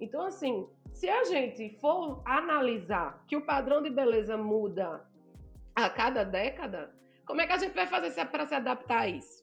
Então, 0.00 0.26
assim, 0.26 0.66
se 0.92 1.08
a 1.08 1.24
gente 1.24 1.78
for 1.80 2.22
analisar 2.24 3.24
que 3.26 3.36
o 3.36 3.46
padrão 3.46 3.82
de 3.82 3.90
beleza 3.90 4.36
muda 4.36 5.06
a 5.74 5.88
cada 5.88 6.24
década, 6.24 6.92
como 7.26 7.40
é 7.40 7.46
que 7.46 7.52
a 7.52 7.58
gente 7.58 7.74
vai 7.74 7.86
fazer 7.86 8.24
para 8.26 8.46
se 8.46 8.54
adaptar 8.54 9.02
a 9.02 9.08
isso? 9.08 9.42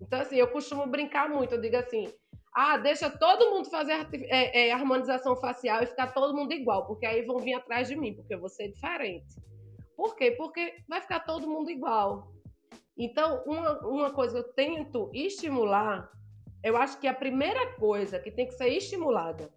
Então, 0.00 0.20
assim, 0.20 0.36
eu 0.36 0.48
costumo 0.48 0.86
brincar 0.86 1.28
muito, 1.28 1.54
eu 1.54 1.60
digo 1.60 1.76
assim, 1.76 2.12
ah, 2.54 2.76
deixa 2.76 3.10
todo 3.10 3.50
mundo 3.50 3.70
fazer 3.70 4.06
é, 4.12 4.68
é, 4.68 4.72
harmonização 4.72 5.36
facial 5.36 5.82
e 5.82 5.86
ficar 5.86 6.08
todo 6.08 6.36
mundo 6.36 6.52
igual, 6.52 6.86
porque 6.86 7.06
aí 7.06 7.24
vão 7.24 7.38
vir 7.38 7.54
atrás 7.54 7.88
de 7.88 7.96
mim, 7.96 8.14
porque 8.14 8.34
eu 8.34 8.40
vou 8.40 8.48
ser 8.48 8.68
diferente. 8.68 9.36
Por 9.96 10.14
quê? 10.14 10.32
Porque 10.32 10.82
vai 10.86 11.00
ficar 11.00 11.20
todo 11.20 11.48
mundo 11.48 11.70
igual. 11.70 12.32
Então, 12.96 13.42
uma, 13.46 13.78
uma 13.86 14.10
coisa 14.12 14.42
que 14.42 14.48
eu 14.48 14.52
tento 14.52 15.10
estimular, 15.14 16.10
eu 16.62 16.76
acho 16.76 16.98
que 16.98 17.06
a 17.06 17.14
primeira 17.14 17.74
coisa 17.74 18.18
que 18.18 18.30
tem 18.30 18.46
que 18.46 18.54
ser 18.54 18.68
estimulada 18.68 19.52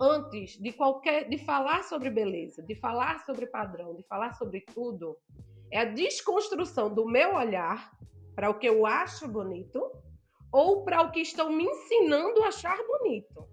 antes 0.00 0.58
de 0.58 0.72
qualquer 0.72 1.28
de 1.28 1.38
falar 1.38 1.84
sobre 1.84 2.10
beleza, 2.10 2.62
de 2.62 2.74
falar 2.74 3.24
sobre 3.24 3.46
padrão, 3.46 3.94
de 3.94 4.02
falar 4.02 4.32
sobre 4.34 4.60
tudo, 4.74 5.16
É 5.70 5.78
a 5.78 5.84
desconstrução 5.86 6.92
do 6.92 7.06
meu 7.06 7.34
olhar 7.34 7.96
para 8.34 8.50
o 8.50 8.58
que 8.58 8.68
eu 8.68 8.84
acho 8.84 9.26
bonito 9.26 9.80
ou 10.52 10.84
para 10.84 11.00
o 11.00 11.10
que 11.10 11.20
estão 11.20 11.50
me 11.50 11.64
ensinando 11.64 12.42
a 12.42 12.48
achar 12.48 12.76
bonito. 12.86 13.48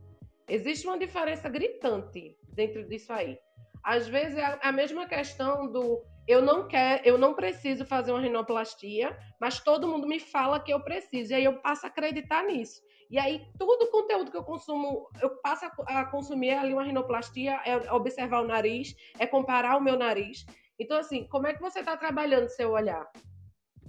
Existe 0.46 0.86
uma 0.86 0.98
diferença 0.98 1.48
gritante 1.48 2.38
dentro 2.54 2.84
disso 2.90 3.14
aí. 3.14 3.40
Às 3.82 4.08
vezes 4.10 4.38
é 4.38 4.60
a 4.62 4.72
mesma 4.72 5.08
questão 5.08 5.72
do 5.72 6.04
eu 6.30 6.44
não 6.44 6.68
quero, 6.68 7.02
eu 7.04 7.18
não 7.18 7.34
preciso 7.34 7.84
fazer 7.84 8.12
uma 8.12 8.22
rinoplastia, 8.22 9.18
mas 9.42 9.60
todo 9.60 9.88
mundo 9.88 10.08
me 10.08 10.20
fala 10.20 10.60
que 10.60 10.72
eu 10.72 10.80
preciso, 10.80 11.32
e 11.32 11.36
aí 11.36 11.44
eu 11.44 11.60
passo 11.60 11.88
a 11.88 11.90
acreditar 11.90 12.44
nisso. 12.44 12.80
E 13.10 13.18
aí 13.18 13.48
todo 13.58 13.82
o 13.82 13.92
conteúdo 13.92 14.30
que 14.30 14.38
eu 14.38 14.44
consumo, 14.44 15.10
eu 15.20 15.42
passo 15.42 15.66
a 15.88 16.06
consumir 16.06 16.52
ali 16.52 16.72
uma 16.72 16.84
rinoplastia, 16.84 17.60
é 17.66 17.92
observar 17.92 18.42
o 18.42 18.48
nariz, 18.48 18.96
é 19.18 19.26
comparar 19.26 19.76
o 19.76 19.82
meu 19.82 19.98
nariz. 19.98 20.46
Então 20.78 21.00
assim, 21.00 21.28
como 21.28 21.48
é 21.48 21.54
que 21.56 21.62
você 21.62 21.80
está 21.80 21.98
trabalhando 21.98 22.48
seu 22.48 22.74
olhar? 22.74 23.10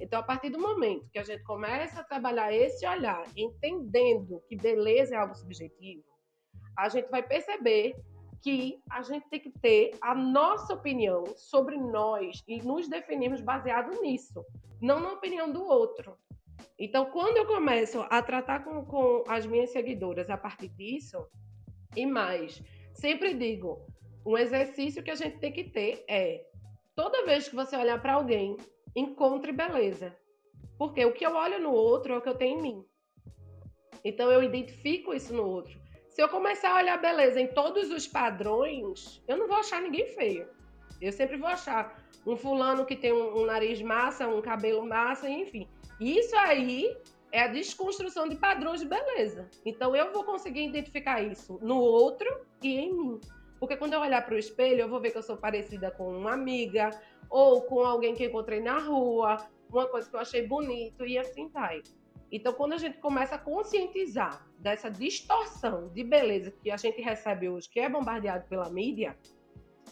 Então, 0.01 0.19
a 0.19 0.23
partir 0.23 0.49
do 0.49 0.59
momento 0.59 1.11
que 1.13 1.19
a 1.19 1.23
gente 1.23 1.45
começa 1.45 2.01
a 2.01 2.05
trabalhar 2.05 2.51
esse 2.55 2.87
olhar, 2.87 3.23
entendendo 3.37 4.43
que 4.49 4.57
beleza 4.57 5.15
é 5.15 5.19
algo 5.19 5.35
subjetivo, 5.35 6.03
a 6.75 6.89
gente 6.89 7.11
vai 7.11 7.23
perceber 7.23 7.95
que 8.43 8.83
a 8.91 9.03
gente 9.03 9.29
tem 9.29 9.41
que 9.41 9.51
ter 9.51 9.97
a 10.01 10.15
nossa 10.15 10.75
opinião 10.75 11.25
sobre 11.37 11.77
nós 11.77 12.43
e 12.49 12.63
nos 12.63 12.89
definirmos 12.89 13.41
baseado 13.41 14.01
nisso, 14.01 14.45
não 14.81 15.01
na 15.01 15.13
opinião 15.13 15.53
do 15.53 15.63
outro. 15.63 16.17
Então, 16.79 17.07
quando 17.07 17.37
eu 17.37 17.47
começo 17.47 18.01
a 18.09 18.23
tratar 18.23 18.65
com, 18.65 18.85
com 18.85 19.25
as 19.29 19.45
minhas 19.47 19.71
seguidoras 19.71 20.31
a 20.31 20.37
partir 20.37 20.69
disso, 20.69 21.27
e 21.95 22.07
mais, 22.07 22.63
sempre 22.95 23.35
digo, 23.35 23.87
um 24.25 24.37
exercício 24.37 25.03
que 25.03 25.11
a 25.11 25.15
gente 25.15 25.39
tem 25.39 25.53
que 25.53 25.65
ter 25.65 26.05
é 26.09 26.47
toda 26.95 27.25
vez 27.25 27.49
que 27.49 27.57
você 27.57 27.77
olhar 27.77 28.01
para 28.01 28.15
alguém, 28.15 28.57
encontre 28.95 29.53
beleza. 29.53 30.17
Porque 30.79 31.05
o 31.05 31.13
que 31.13 31.25
eu 31.25 31.35
olho 31.35 31.61
no 31.61 31.73
outro 31.73 32.15
é 32.15 32.19
o 32.19 32.23
que 32.23 32.29
eu 32.29 32.37
tenho 32.37 32.59
em 32.59 32.63
mim. 32.63 32.85
Então 34.05 34.31
eu 34.31 34.43
identifico 34.43 35.13
isso 35.13 35.35
no 35.35 35.45
outro. 35.45 35.79
Se 36.11 36.21
eu 36.21 36.29
começar 36.29 36.73
a 36.73 36.77
olhar 36.77 37.01
beleza 37.01 37.41
em 37.41 37.47
todos 37.47 37.89
os 37.91 38.07
padrões, 38.07 39.23
eu 39.29 39.37
não 39.37 39.47
vou 39.47 39.57
achar 39.57 39.81
ninguém 39.81 40.07
feio. 40.09 40.49
Eu 41.01 41.13
sempre 41.13 41.37
vou 41.37 41.49
achar 41.49 41.97
um 42.27 42.37
fulano 42.37 42.85
que 42.85 42.97
tem 42.97 43.13
um, 43.13 43.39
um 43.39 43.47
nariz 43.47 43.81
massa, 43.81 44.27
um 44.27 44.43
cabelo 44.43 44.85
massa, 44.85 45.31
enfim. 45.31 45.69
Isso 46.01 46.37
aí 46.37 46.97
é 47.31 47.45
a 47.45 47.47
desconstrução 47.47 48.29
de 48.29 48.35
padrões 48.35 48.81
de 48.81 48.89
beleza. 48.89 49.49
Então 49.65 49.95
eu 49.95 50.13
vou 50.13 50.25
conseguir 50.25 50.67
identificar 50.67 51.23
isso 51.23 51.61
no 51.63 51.79
outro 51.79 52.45
e 52.61 52.77
em 52.77 52.93
mim. 52.93 53.21
Porque 53.61 53.77
quando 53.77 53.93
eu 53.93 54.01
olhar 54.01 54.27
para 54.27 54.35
o 54.35 54.39
espelho, 54.39 54.81
eu 54.81 54.89
vou 54.89 55.01
ver 55.01 55.13
que 55.13 55.19
eu 55.19 55.23
sou 55.23 55.37
parecida 55.37 55.93
com 55.93 56.11
uma 56.19 56.33
amiga 56.33 56.91
ou 57.29 57.63
com 57.63 57.85
alguém 57.85 58.17
que 58.17 58.25
encontrei 58.25 58.61
na 58.61 58.79
rua, 58.79 59.47
uma 59.71 59.87
coisa 59.87 60.11
que 60.11 60.17
eu 60.17 60.21
achei 60.21 60.45
bonito 60.45 61.07
e 61.07 61.17
assim 61.17 61.47
vai. 61.49 61.83
Então, 62.33 62.53
quando 62.53 62.75
a 62.75 62.79
gente 62.79 62.99
começa 62.99 63.35
a 63.35 63.39
conscientizar 63.39 64.47
dessa 64.59 64.91
distorção 64.91 65.89
de 65.89 66.05
beleza 66.05 66.51
que 66.51 66.71
a 66.71 66.77
gente 66.77 67.01
recebe 67.01 67.49
hoje, 67.49 67.69
que 67.69 67.81
é 67.81 67.89
bombardeado 67.89 68.47
pela 68.49 68.71
mídia, 68.71 69.17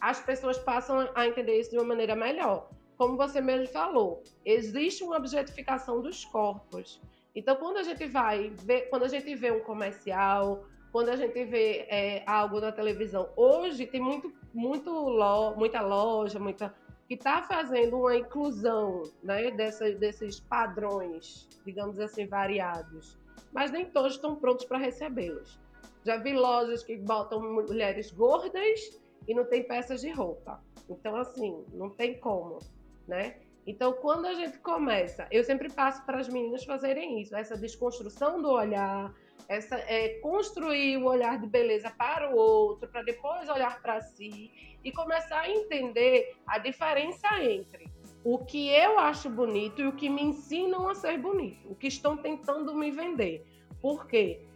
as 0.01 0.21
pessoas 0.21 0.59
passam 0.59 1.09
a 1.15 1.27
entender 1.27 1.59
isso 1.59 1.71
de 1.71 1.77
uma 1.77 1.85
maneira 1.85 2.15
melhor. 2.15 2.71
Como 2.97 3.17
você 3.17 3.41
mesmo 3.41 3.69
falou, 3.69 4.23
existe 4.45 5.03
uma 5.03 5.17
objetificação 5.17 6.01
dos 6.01 6.25
corpos. 6.25 7.01
Então, 7.35 7.57
quando 7.57 7.79
a 7.79 7.83
gente 7.83 8.07
vai 8.07 8.51
ver, 8.51 8.89
quando 8.91 9.05
a 9.05 9.09
gente 9.09 9.35
vê 9.35 9.51
um 9.51 9.61
comercial, 9.61 10.65
quando 10.93 11.11
a 11.11 11.17
gente 11.17 11.45
vê 11.45 11.87
é, 11.89 12.23
algo 12.27 12.61
na 12.61 12.73
televisão, 12.73 13.31
hoje 13.37 13.87
tem 13.87 14.01
muito, 14.01 14.33
muito 14.53 14.91
lo, 14.91 15.55
muita 15.57 15.81
loja, 15.81 16.39
muita 16.39 16.75
que 17.09 17.15
está 17.15 17.43
fazendo 17.43 17.99
uma 17.99 18.15
inclusão 18.15 19.03
né, 19.23 19.51
dessa, 19.51 19.91
desses 19.93 20.39
padrões, 20.39 21.49
digamos 21.65 21.99
assim, 21.99 22.27
variados. 22.27 23.19
Mas 23.51 23.71
nem 23.71 23.87
todos 23.87 24.13
estão 24.13 24.37
prontos 24.37 24.67
para 24.67 24.77
recebê-los. 24.77 25.59
Já 26.05 26.19
vi 26.19 26.35
lojas 26.35 26.85
que 26.85 26.99
botam 26.99 27.41
mulheres 27.41 28.11
gordas 28.13 29.01
e 29.27 29.35
não 29.35 29.47
tem 29.47 29.65
peças 29.65 30.03
de 30.03 30.11
roupa. 30.11 30.63
Então, 30.89 31.17
assim, 31.17 31.65
não 31.73 31.89
tem 31.89 32.19
como, 32.19 32.59
né? 33.07 33.37
Então, 33.67 33.95
quando 33.95 34.27
a 34.27 34.35
gente 34.35 34.59
começa, 34.59 35.27
eu 35.31 35.43
sempre 35.45 35.73
passo 35.73 36.05
para 36.05 36.21
as 36.21 36.29
meninas 36.29 36.65
fazerem 36.65 37.21
isso, 37.21 37.35
essa 37.35 37.57
desconstrução 37.57 38.41
do 38.41 38.51
olhar, 38.51 39.15
essa 39.49 39.77
é, 39.77 40.21
construir 40.21 40.99
o 40.99 41.07
olhar 41.07 41.39
de 41.41 41.47
beleza 41.47 41.91
para 41.91 42.31
o 42.31 42.37
outro, 42.37 42.87
para 42.89 43.03
depois 43.03 43.49
olhar 43.49 43.81
para 43.81 44.01
si 44.01 44.77
e 44.85 44.93
começar 44.93 45.41
a 45.41 45.51
entender 45.51 46.37
a 46.47 46.59
diferença 46.59 47.27
entre 47.43 47.91
o 48.23 48.45
que 48.45 48.69
eu 48.69 48.99
acho 48.99 49.31
bonito 49.31 49.81
e 49.81 49.87
o 49.87 49.93
que 49.93 50.11
me 50.11 50.23
ensinam 50.23 50.87
a 50.89 50.95
ser 50.95 51.19
bonito, 51.19 51.71
o 51.71 51.75
que 51.75 51.87
estão 51.87 52.17
tentando 52.17 52.75
me 52.75 52.91
vender. 52.91 53.47
Porque 53.81 54.47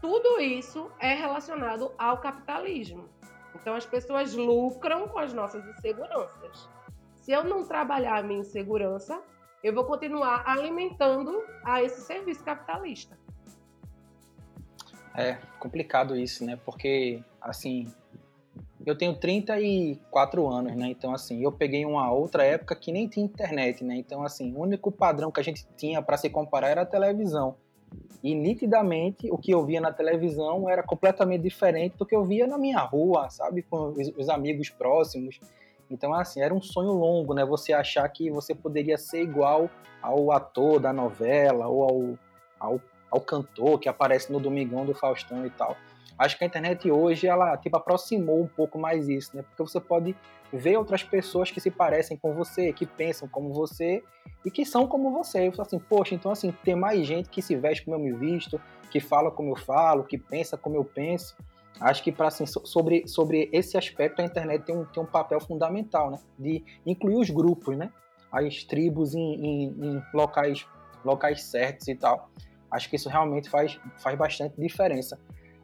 tudo 0.00 0.40
isso 0.40 0.90
é 0.98 1.14
relacionado 1.14 1.92
ao 1.96 2.18
capitalismo. 2.18 3.08
Então 3.54 3.74
as 3.74 3.86
pessoas 3.86 4.34
lucram 4.34 5.06
com 5.06 5.20
as 5.20 5.32
nossas 5.32 5.64
inseguranças. 5.68 6.68
Se 7.14 7.30
eu 7.30 7.44
não 7.44 7.64
trabalhar 7.64 8.18
a 8.18 8.22
minha 8.22 8.40
insegurança, 8.40 9.22
eu 9.62 9.72
vou 9.72 9.84
continuar 9.84 10.42
alimentando 10.44 11.44
a 11.62 11.80
esse 11.80 12.00
serviço 12.00 12.42
capitalista. 12.42 13.21
É 15.14 15.38
complicado 15.58 16.16
isso, 16.16 16.44
né? 16.44 16.58
Porque, 16.64 17.22
assim, 17.40 17.92
eu 18.84 18.96
tenho 18.96 19.14
34 19.14 20.48
anos, 20.48 20.74
né? 20.74 20.88
Então, 20.88 21.14
assim, 21.14 21.42
eu 21.42 21.52
peguei 21.52 21.84
uma 21.84 22.10
outra 22.10 22.44
época 22.44 22.74
que 22.74 22.90
nem 22.90 23.06
tinha 23.06 23.24
internet, 23.24 23.84
né? 23.84 23.96
Então, 23.96 24.22
assim, 24.22 24.54
o 24.54 24.60
único 24.60 24.90
padrão 24.90 25.30
que 25.30 25.40
a 25.40 25.44
gente 25.44 25.66
tinha 25.76 26.02
para 26.02 26.16
se 26.16 26.30
comparar 26.30 26.68
era 26.68 26.82
a 26.82 26.86
televisão. 26.86 27.56
E 28.22 28.34
nitidamente 28.34 29.28
o 29.30 29.36
que 29.36 29.52
eu 29.52 29.64
via 29.64 29.80
na 29.80 29.92
televisão 29.92 30.68
era 30.68 30.82
completamente 30.82 31.42
diferente 31.42 31.96
do 31.96 32.06
que 32.06 32.14
eu 32.14 32.24
via 32.24 32.46
na 32.46 32.56
minha 32.56 32.78
rua, 32.78 33.28
sabe? 33.28 33.62
Com 33.62 33.94
os 34.16 34.28
amigos 34.28 34.70
próximos. 34.70 35.40
Então, 35.90 36.14
assim, 36.14 36.40
era 36.40 36.54
um 36.54 36.62
sonho 36.62 36.92
longo, 36.92 37.34
né? 37.34 37.44
Você 37.44 37.72
achar 37.72 38.08
que 38.08 38.30
você 38.30 38.54
poderia 38.54 38.96
ser 38.96 39.22
igual 39.22 39.68
ao 40.00 40.32
ator 40.32 40.80
da 40.80 40.92
novela 40.92 41.68
ou 41.68 41.84
ao, 42.58 42.70
ao 42.70 42.80
ao 43.12 43.20
cantor 43.20 43.78
que 43.78 43.88
aparece 43.88 44.32
no 44.32 44.40
Domingão 44.40 44.86
do 44.86 44.94
Faustão 44.94 45.44
e 45.44 45.50
tal. 45.50 45.76
Acho 46.18 46.38
que 46.38 46.44
a 46.44 46.46
internet 46.46 46.90
hoje 46.90 47.26
ela 47.26 47.56
tipo 47.58 47.76
aproximou 47.76 48.40
um 48.40 48.46
pouco 48.46 48.78
mais 48.78 49.08
isso, 49.08 49.36
né? 49.36 49.42
Porque 49.42 49.62
você 49.62 49.78
pode 49.78 50.16
ver 50.50 50.76
outras 50.78 51.02
pessoas 51.02 51.50
que 51.50 51.60
se 51.60 51.70
parecem 51.70 52.16
com 52.16 52.32
você, 52.32 52.72
que 52.72 52.86
pensam 52.86 53.28
como 53.28 53.52
você 53.52 54.02
e 54.44 54.50
que 54.50 54.64
são 54.64 54.86
como 54.86 55.10
você. 55.10 55.50
Falo 55.50 55.66
assim, 55.66 55.78
poxa, 55.78 56.14
então 56.14 56.32
assim, 56.32 56.52
tem 56.64 56.74
mais 56.74 57.06
gente 57.06 57.28
que 57.28 57.42
se 57.42 57.54
veste 57.54 57.84
como 57.84 57.96
eu 57.96 58.00
me 58.00 58.12
visto, 58.12 58.60
que 58.90 58.98
fala 58.98 59.30
como 59.30 59.50
eu 59.50 59.56
falo, 59.56 60.04
que 60.04 60.16
pensa 60.16 60.56
como 60.56 60.76
eu 60.76 60.84
penso. 60.84 61.36
Acho 61.80 62.02
que 62.02 62.12
para 62.12 62.28
assim, 62.28 62.46
sobre, 62.46 63.06
sobre 63.08 63.48
esse 63.52 63.76
aspecto 63.76 64.20
a 64.20 64.24
internet 64.24 64.64
tem 64.64 64.76
um, 64.76 64.84
tem 64.84 65.02
um 65.02 65.06
papel 65.06 65.40
fundamental, 65.40 66.10
né? 66.10 66.18
De 66.38 66.64
incluir 66.86 67.16
os 67.16 67.30
grupos, 67.30 67.76
né? 67.76 67.90
As 68.30 68.62
tribos 68.64 69.14
em, 69.14 69.34
em, 69.34 69.64
em 69.64 70.02
locais, 70.14 70.66
locais 71.04 71.42
certos 71.42 71.88
e 71.88 71.94
tal. 71.94 72.30
Acho 72.72 72.88
que 72.88 72.96
isso 72.96 73.08
realmente 73.08 73.50
faz, 73.50 73.78
faz 73.98 74.18
bastante 74.18 74.58
diferença. 74.58 75.20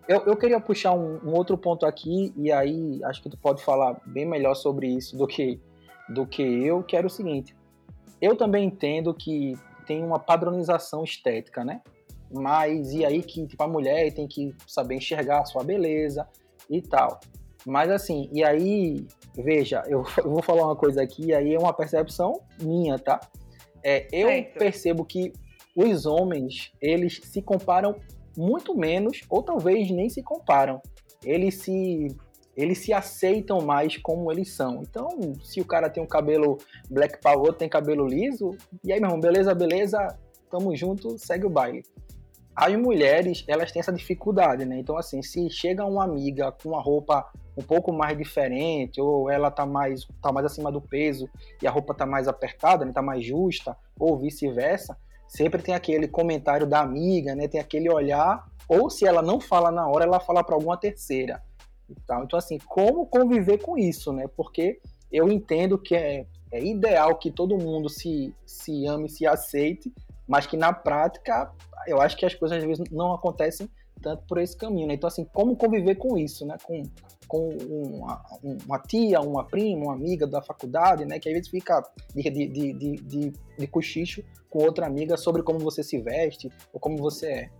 Eu, 0.07 0.25
eu 0.27 0.37
queria 0.37 0.61
puxar 0.61 0.93
um, 0.93 1.19
um, 1.25 1.35
outro 1.35 1.57
ponto 1.57 1.87
aqui, 1.87 2.33
e 2.37 2.53
aí 2.53 3.00
acho 3.05 3.23
que 3.23 3.31
tu 3.31 3.38
pode 3.38 3.65
falar 3.65 4.00
bem 4.07 4.27
melhor 4.27 4.55
sobre 4.55 4.88
isso 4.88 5.17
do 5.17 5.27
que, 5.27 5.61
do 6.09 6.27
que 6.27 6.43
eu, 6.43 6.83
que 6.83 6.97
era 6.97 7.07
o 7.07 7.11
seguinte. 7.11 7.57
Eu 8.21 8.37
também 8.37 8.67
entendo 8.67 9.15
que 9.15 9.55
tem 9.87 10.05
uma 10.05 10.19
padronização 10.19 11.03
estética, 11.03 11.65
né? 11.65 11.81
Mas 12.31 12.93
e 12.93 13.05
aí 13.05 13.23
que 13.23 13.47
tipo, 13.47 13.62
a 13.62 13.69
mulher 13.69 14.12
tem 14.12 14.29
que 14.29 14.55
saber 14.67 14.97
enxergar 14.97 15.41
a 15.41 15.45
sua 15.47 15.65
beleza 15.65 16.29
e 16.69 16.83
tal. 16.83 17.21
Mas 17.67 17.91
assim, 17.91 18.29
e 18.33 18.45
aí, 18.45 19.07
veja, 19.35 19.83
eu, 19.87 20.05
eu 20.19 20.31
vou 20.31 20.43
falar 20.43 20.67
uma 20.67 20.77
coisa 20.77 21.03
aqui, 21.03 21.27
e 21.27 21.35
aí 21.35 21.55
é 21.55 21.59
uma 21.59 21.73
percepção 21.73 22.41
minha, 22.61 22.99
tá? 22.99 23.21
É, 23.83 24.07
eu 24.12 24.29
certo. 24.29 24.59
percebo 24.59 25.05
que 25.05 25.33
os 25.79 26.07
homens, 26.07 26.73
eles 26.83 27.21
se 27.23 27.41
comparam 27.41 27.95
muito 28.37 28.77
menos, 28.77 29.21
ou 29.31 29.45
talvez 29.45 29.89
nem 29.93 30.09
se 30.09 30.23
comparam. 30.23 30.83
Eles 31.25 31.55
se 31.57 32.09
eles 32.57 32.79
se 32.79 32.93
aceitam 32.93 33.61
mais 33.61 33.97
como 33.97 34.33
eles 34.33 34.53
são. 34.53 34.83
Então, 34.83 35.09
se 35.45 35.61
o 35.61 35.65
cara 35.65 35.89
tem 35.89 36.03
um 36.03 36.09
cabelo 36.09 36.59
black 36.91 37.21
power, 37.21 37.53
tem 37.53 37.69
cabelo 37.69 38.05
liso, 38.05 38.51
e 38.83 38.93
aí, 38.93 38.99
meu 38.99 39.11
irmão, 39.11 39.21
beleza, 39.21 39.55
beleza, 39.55 40.19
tamo 40.51 40.75
junto, 40.75 41.17
segue 41.17 41.47
o 41.47 41.51
baile. 41.51 41.85
As 42.57 42.75
mulheres, 42.75 43.45
elas 43.47 43.71
têm 43.71 43.79
essa 43.79 43.93
dificuldade, 43.93 44.65
né? 44.65 44.81
Então, 44.81 44.99
assim, 44.99 45.23
se 45.23 45.49
chega 45.49 45.85
uma 45.85 46.03
amiga 46.03 46.51
com 46.51 46.71
uma 46.71 46.83
roupa 46.83 47.31
um 47.57 47.63
pouco 47.63 47.93
mais 47.93 48.19
diferente, 48.19 49.01
ou 49.01 49.31
ela 49.31 49.53
tá 49.53 49.65
mais, 49.65 50.05
tá 50.21 50.33
mais 50.33 50.47
acima 50.47 50.73
do 50.73 50.81
peso 50.81 51.29
e 51.63 51.67
a 51.69 51.71
roupa 51.71 51.95
tá 51.95 52.05
mais 52.05 52.27
apertada, 52.27 52.85
né? 52.85 52.91
tá 52.93 53.01
mais 53.01 53.25
justa, 53.25 53.77
ou 53.97 54.19
vice-versa, 54.19 54.99
sempre 55.29 55.63
tem 55.63 55.75
aquele 55.75 56.09
comentário 56.09 56.67
da 56.67 56.81
amiga, 56.81 57.35
né? 57.35 57.47
Tem 57.47 57.61
aquele 57.61 57.91
olhar, 57.91 58.45
ou 58.69 58.91
se 58.91 59.07
ela 59.07 59.23
não 59.23 59.41
fala 59.41 59.71
na 59.71 59.87
hora, 59.87 60.05
ela 60.05 60.19
fala 60.19 60.43
para 60.43 60.55
alguma 60.55 60.77
terceira. 60.77 61.43
Então, 61.89 62.39
assim, 62.39 62.59
como 62.67 63.07
conviver 63.07 63.59
com 63.59 63.79
isso, 63.79 64.13
né? 64.13 64.27
Porque 64.37 64.81
eu 65.13 65.31
entendo 65.31 65.79
que 65.79 65.95
é 65.95 66.27
é 66.51 66.65
ideal 66.65 67.17
que 67.17 67.31
todo 67.31 67.59
mundo 67.59 67.89
se, 67.89 68.35
se 68.47 68.87
ame, 68.87 69.09
se 69.09 69.27
aceite, 69.27 69.93
mas 70.27 70.47
que 70.47 70.57
na 70.57 70.73
prática 70.73 71.51
eu 71.87 72.01
acho 72.01 72.17
que 72.17 72.27
as 72.27 72.35
coisas 72.35 72.59
às 72.59 72.65
vezes 72.65 72.85
não 72.91 73.13
acontecem 73.13 73.69
tanto 73.99 74.25
por 74.26 74.38
esse 74.38 74.57
caminho, 74.57 74.88
né? 74.88 74.95
Então, 74.95 75.09
assim, 75.09 75.25
como 75.25 75.57
conviver 75.57 75.97
com 75.97 76.17
isso, 76.17 76.47
né? 76.47 76.57
Com, 76.62 76.83
com 77.26 77.49
uma, 77.49 78.23
uma, 78.43 78.78
tia, 78.78 79.21
uma 79.21 79.45
prima, 79.45 79.85
uma 79.85 79.95
amiga 79.95 80.26
da 80.26 80.40
faculdade, 80.40 81.05
né? 81.05 81.19
Que 81.19 81.28
às 81.28 81.35
vezes 81.35 81.49
fica 81.49 81.83
de, 82.14 82.23
de, 82.31 82.49
de, 82.49 82.73
de, 82.97 83.33
de 83.59 83.67
cochicho 83.67 84.23
com 84.49 84.61
outra 84.64 84.87
amiga 84.87 85.17
sobre 85.17 85.43
como 85.43 85.59
você 85.59 85.83
se 85.83 85.99
veste 86.00 86.50
ou 86.73 86.81
como 86.81 86.97
você 86.97 87.26
é. 87.26 87.50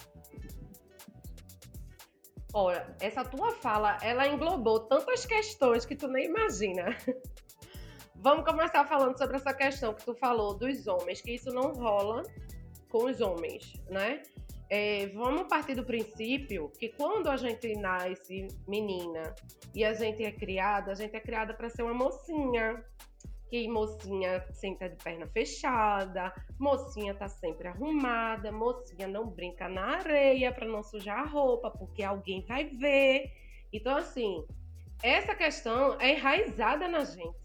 Olha, 2.54 2.95
essa 3.00 3.25
tua 3.25 3.52
fala, 3.52 3.99
ela 4.02 4.26
englobou 4.26 4.80
tantas 4.80 5.26
questões 5.26 5.85
que 5.85 5.95
tu 5.95 6.09
nem 6.09 6.26
imagina. 6.26 6.97
Vamos 8.16 8.45
começar 8.45 8.85
falando 8.87 9.16
sobre 9.16 9.37
essa 9.37 9.54
questão 9.54 9.95
que 9.95 10.04
tu 10.04 10.14
falou 10.14 10.54
dos 10.54 10.87
homens, 10.88 11.21
que 11.21 11.33
isso 11.33 11.50
não 11.50 11.73
rola 11.73 12.23
com 12.88 13.04
os 13.04 13.21
homens, 13.21 13.75
né? 13.88 14.23
É, 14.71 15.07
vamos 15.09 15.49
partir 15.49 15.75
do 15.75 15.85
princípio 15.85 16.71
que 16.79 16.91
quando 16.91 17.29
a 17.29 17.37
gente 17.37 17.75
nasce 17.77 18.49
menina 18.67 19.35
e 19.75 19.83
a 19.83 19.95
gente 19.95 20.23
é 20.23 20.31
criada, 20.31 20.93
a 20.93 20.95
gente 20.95 21.17
é 21.17 21.21
criada 21.21 21.55
para 21.55 21.71
ser 21.71 21.83
uma 21.83 21.95
mocinha. 21.95 22.85
Que 23.51 23.67
mocinha 23.67 24.45
senta 24.53 24.91
de 24.91 24.97
perna 25.03 25.27
fechada, 25.29 26.35
mocinha 26.61 27.15
tá 27.15 27.29
sempre 27.29 27.69
arrumada, 27.69 28.53
mocinha 28.53 29.09
não 29.09 29.27
brinca 29.27 29.67
na 29.71 29.97
areia 29.97 30.53
para 30.53 30.67
não 30.67 30.83
sujar 30.83 31.21
a 31.21 31.27
roupa, 31.27 31.71
porque 31.71 32.03
alguém 32.03 32.45
vai 32.45 32.67
ver. 32.67 33.33
Então, 33.73 33.97
assim, 33.97 34.45
essa 35.03 35.35
questão 35.35 35.99
é 35.99 36.13
enraizada 36.13 36.87
na 36.89 37.05
gente, 37.05 37.39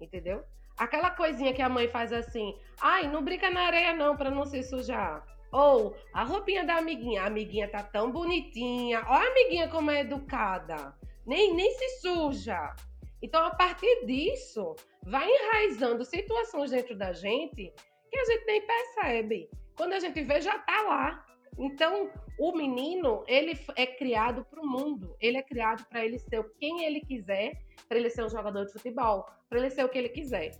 entendeu? 0.00 0.44
Aquela 0.78 1.10
coisinha 1.10 1.52
que 1.52 1.62
a 1.62 1.68
mãe 1.68 1.88
faz 1.88 2.12
assim, 2.12 2.56
ai, 2.80 3.10
não 3.10 3.24
brinca 3.24 3.50
na 3.50 3.62
areia 3.62 3.96
não 3.96 4.16
para 4.16 4.30
não 4.30 4.44
se 4.44 4.62
sujar. 4.62 5.26
Ou 5.56 5.96
a 6.12 6.22
roupinha 6.22 6.66
da 6.66 6.76
amiguinha, 6.76 7.22
a 7.22 7.26
amiguinha 7.28 7.66
tá 7.66 7.82
tão 7.82 8.12
bonitinha. 8.12 9.02
Ó 9.08 9.12
a 9.14 9.26
amiguinha 9.26 9.68
como 9.68 9.90
é 9.90 10.00
educada. 10.00 10.94
Nem, 11.26 11.54
nem 11.54 11.70
se 11.72 12.00
suja. 12.00 12.74
Então, 13.22 13.42
a 13.42 13.50
partir 13.50 14.04
disso, 14.04 14.76
vai 15.02 15.26
enraizando 15.26 16.04
situações 16.04 16.72
dentro 16.72 16.94
da 16.94 17.14
gente 17.14 17.72
que 18.10 18.18
a 18.18 18.24
gente 18.26 18.44
nem 18.44 18.66
percebe. 18.66 19.48
Quando 19.74 19.94
a 19.94 19.98
gente 19.98 20.22
vê, 20.22 20.42
já 20.42 20.58
tá 20.58 20.82
lá. 20.82 21.26
Então, 21.58 22.10
o 22.38 22.52
menino, 22.52 23.24
ele 23.26 23.58
é 23.76 23.86
criado 23.86 24.44
para 24.44 24.60
o 24.60 24.66
mundo. 24.66 25.16
Ele 25.18 25.38
é 25.38 25.42
criado 25.42 25.86
para 25.88 26.04
ele 26.04 26.18
ser 26.18 26.44
quem 26.60 26.84
ele 26.84 27.00
quiser, 27.00 27.54
para 27.88 27.96
ele 27.96 28.10
ser 28.10 28.26
um 28.26 28.28
jogador 28.28 28.66
de 28.66 28.72
futebol, 28.74 29.26
para 29.48 29.58
ele 29.58 29.70
ser 29.70 29.86
o 29.86 29.88
que 29.88 29.96
ele 29.96 30.10
quiser. 30.10 30.50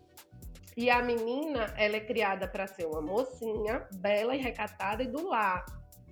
E 0.77 0.91
a 0.91 1.03
menina, 1.03 1.75
ela 1.77 1.97
é 1.97 2.01
criada 2.01 2.47
para 2.47 2.67
ser 2.67 2.87
uma 2.87 3.01
mocinha, 3.01 3.89
bela 3.95 4.37
e 4.37 4.39
recatada 4.39 5.03
e 5.03 5.07
do 5.07 5.27
lar, 5.27 5.65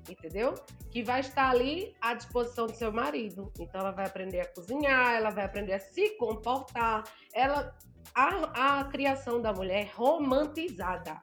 entendeu? 0.09 0.54
Que 0.90 1.02
vai 1.02 1.21
estar 1.21 1.50
ali 1.50 1.94
à 2.00 2.14
disposição 2.14 2.66
do 2.66 2.75
seu 2.75 2.90
marido. 2.90 3.52
Então 3.61 3.80
ela 3.80 3.90
vai 3.90 4.06
aprender 4.06 4.40
a 4.40 4.49
cozinhar, 4.49 5.14
ela 5.14 5.30
vai 5.30 5.44
aprender 5.44 5.75
a 5.75 5.80
se 5.80 6.16
comportar. 6.16 7.04
Ela 7.35 7.76
a, 8.14 8.80
a 8.80 8.85
criação 8.85 9.40
da 9.40 9.52
mulher 9.52 9.83
é 9.83 9.90
romantizada. 9.94 11.21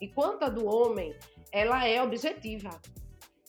E 0.00 0.08
quanto 0.08 0.44
a 0.44 0.48
do 0.48 0.66
homem, 0.66 1.14
ela 1.52 1.86
é 1.86 2.02
objetiva. 2.02 2.70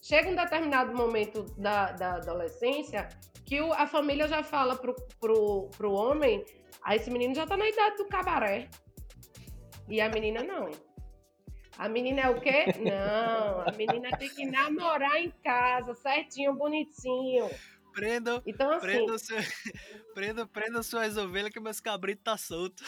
Chega 0.01 0.29
um 0.29 0.35
determinado 0.35 0.95
momento 0.95 1.43
da, 1.57 1.91
da 1.91 2.15
adolescência 2.15 3.07
que 3.45 3.61
o, 3.61 3.71
a 3.73 3.87
família 3.87 4.27
já 4.27 4.43
fala 4.43 4.75
pro, 4.75 4.95
pro, 5.19 5.69
pro 5.77 5.91
homem, 5.91 6.43
aí 6.83 6.97
esse 6.97 7.09
menino 7.11 7.35
já 7.35 7.45
tá 7.45 7.55
na 7.55 7.67
idade 7.67 7.97
do 7.97 8.07
cabaré. 8.07 8.67
E 9.87 9.99
a 9.99 10.09
menina 10.09 10.43
não. 10.43 10.69
A 11.77 11.89
menina 11.89 12.21
é 12.21 12.29
o 12.29 12.39
quê? 12.39 12.65
Não, 12.79 13.61
a 13.61 13.71
menina 13.75 14.15
tem 14.17 14.29
que 14.29 14.45
namorar 14.45 15.15
em 15.17 15.31
casa, 15.43 15.95
certinho, 15.95 16.53
bonitinho. 16.53 17.49
Prenda, 17.93 18.41
então, 18.45 18.71
assim, 18.71 18.87
prenda, 18.87 19.17
seu, 19.17 19.37
prenda, 20.13 20.45
prenda 20.45 20.83
suas 20.83 21.17
ovelhas 21.17 21.51
que 21.51 21.59
meus 21.59 21.79
cabritos 21.79 22.23
tá 22.23 22.37
solto. 22.37 22.83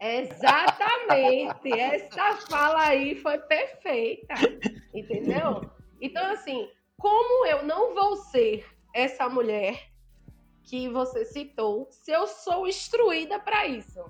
Exatamente. 0.00 1.72
Essa 1.72 2.36
fala 2.48 2.88
aí 2.88 3.14
foi 3.16 3.38
perfeita. 3.38 4.34
Entendeu? 4.92 5.70
Então, 6.00 6.24
assim, 6.32 6.68
como 6.98 7.46
eu 7.46 7.64
não 7.64 7.94
vou 7.94 8.16
ser 8.16 8.66
essa 8.94 9.28
mulher 9.28 9.90
que 10.64 10.88
você 10.88 11.24
citou 11.24 11.88
se 11.90 12.12
eu 12.12 12.26
sou 12.26 12.66
instruída 12.66 13.38
para 13.38 13.66
isso? 13.66 14.04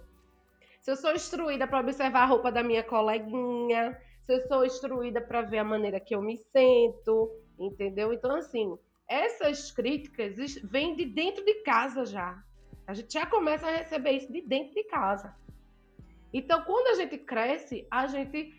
Se 0.83 0.91
eu 0.91 0.97
sou 0.97 1.15
instruída 1.15 1.67
para 1.67 1.79
observar 1.79 2.25
a 2.25 2.27
roupa 2.27 2.51
da 2.51 2.63
minha 2.63 2.83
coleguinha, 2.83 3.97
se 4.27 4.35
eu 4.35 4.47
sou 4.49 4.67
instruída 4.67 5.21
para 5.21 5.43
ver 5.43 5.59
a 5.59 5.65
maneira 5.65 6.01
que 6.01 6.15
eu 6.15 6.21
me 6.21 6.37
sento, 6.37 7.31
entendeu? 7.57 8.13
Então, 8.13 8.35
assim, 8.35 8.77
essas 9.09 9.71
críticas 9.71 10.35
vêm 10.65 10.97
de 10.97 11.05
dentro 11.05 11.45
de 11.45 11.55
casa 11.63 12.05
já. 12.05 12.43
A 12.85 12.95
gente 12.95 13.13
já 13.13 13.25
começa 13.25 13.67
a 13.67 13.71
receber 13.71 14.11
isso 14.11 14.33
de 14.33 14.41
dentro 14.41 14.75
de 14.75 14.83
casa. 14.85 15.33
Então, 16.33 16.63
quando 16.65 16.89
a 16.89 16.95
gente 16.95 17.17
cresce, 17.17 17.87
a 17.89 18.09
gente 18.09 18.53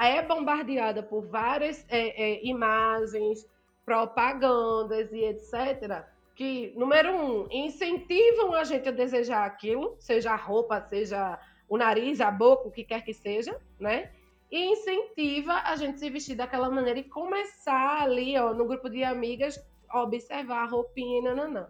é 0.00 0.22
bombardeada 0.22 1.02
por 1.02 1.26
várias 1.26 1.84
é, 1.90 2.08
é, 2.08 2.46
imagens, 2.46 3.46
propagandas 3.84 5.12
e 5.12 5.24
etc. 5.24 6.06
Que, 6.34 6.72
número 6.74 7.14
um, 7.14 7.48
incentivam 7.50 8.54
a 8.54 8.64
gente 8.64 8.88
a 8.88 8.92
desejar 8.92 9.44
aquilo, 9.44 9.94
seja 9.98 10.34
roupa, 10.34 10.80
seja 10.80 11.38
o 11.68 11.76
nariz, 11.76 12.20
a 12.20 12.30
boca, 12.30 12.68
o 12.68 12.72
que 12.72 12.84
quer 12.84 13.04
que 13.04 13.12
seja, 13.12 13.60
né? 13.78 14.12
E 14.50 14.72
incentiva 14.72 15.52
a 15.52 15.74
gente 15.76 15.98
se 15.98 16.08
vestir 16.08 16.36
daquela 16.36 16.70
maneira 16.70 17.00
e 17.00 17.04
começar 17.04 18.02
ali, 18.02 18.38
ó, 18.38 18.54
no 18.54 18.66
grupo 18.66 18.88
de 18.88 19.02
amigas, 19.02 19.58
observar 19.92 20.62
a 20.62 20.66
roupinha 20.66 21.18
e 21.18 21.22
nananã. 21.22 21.68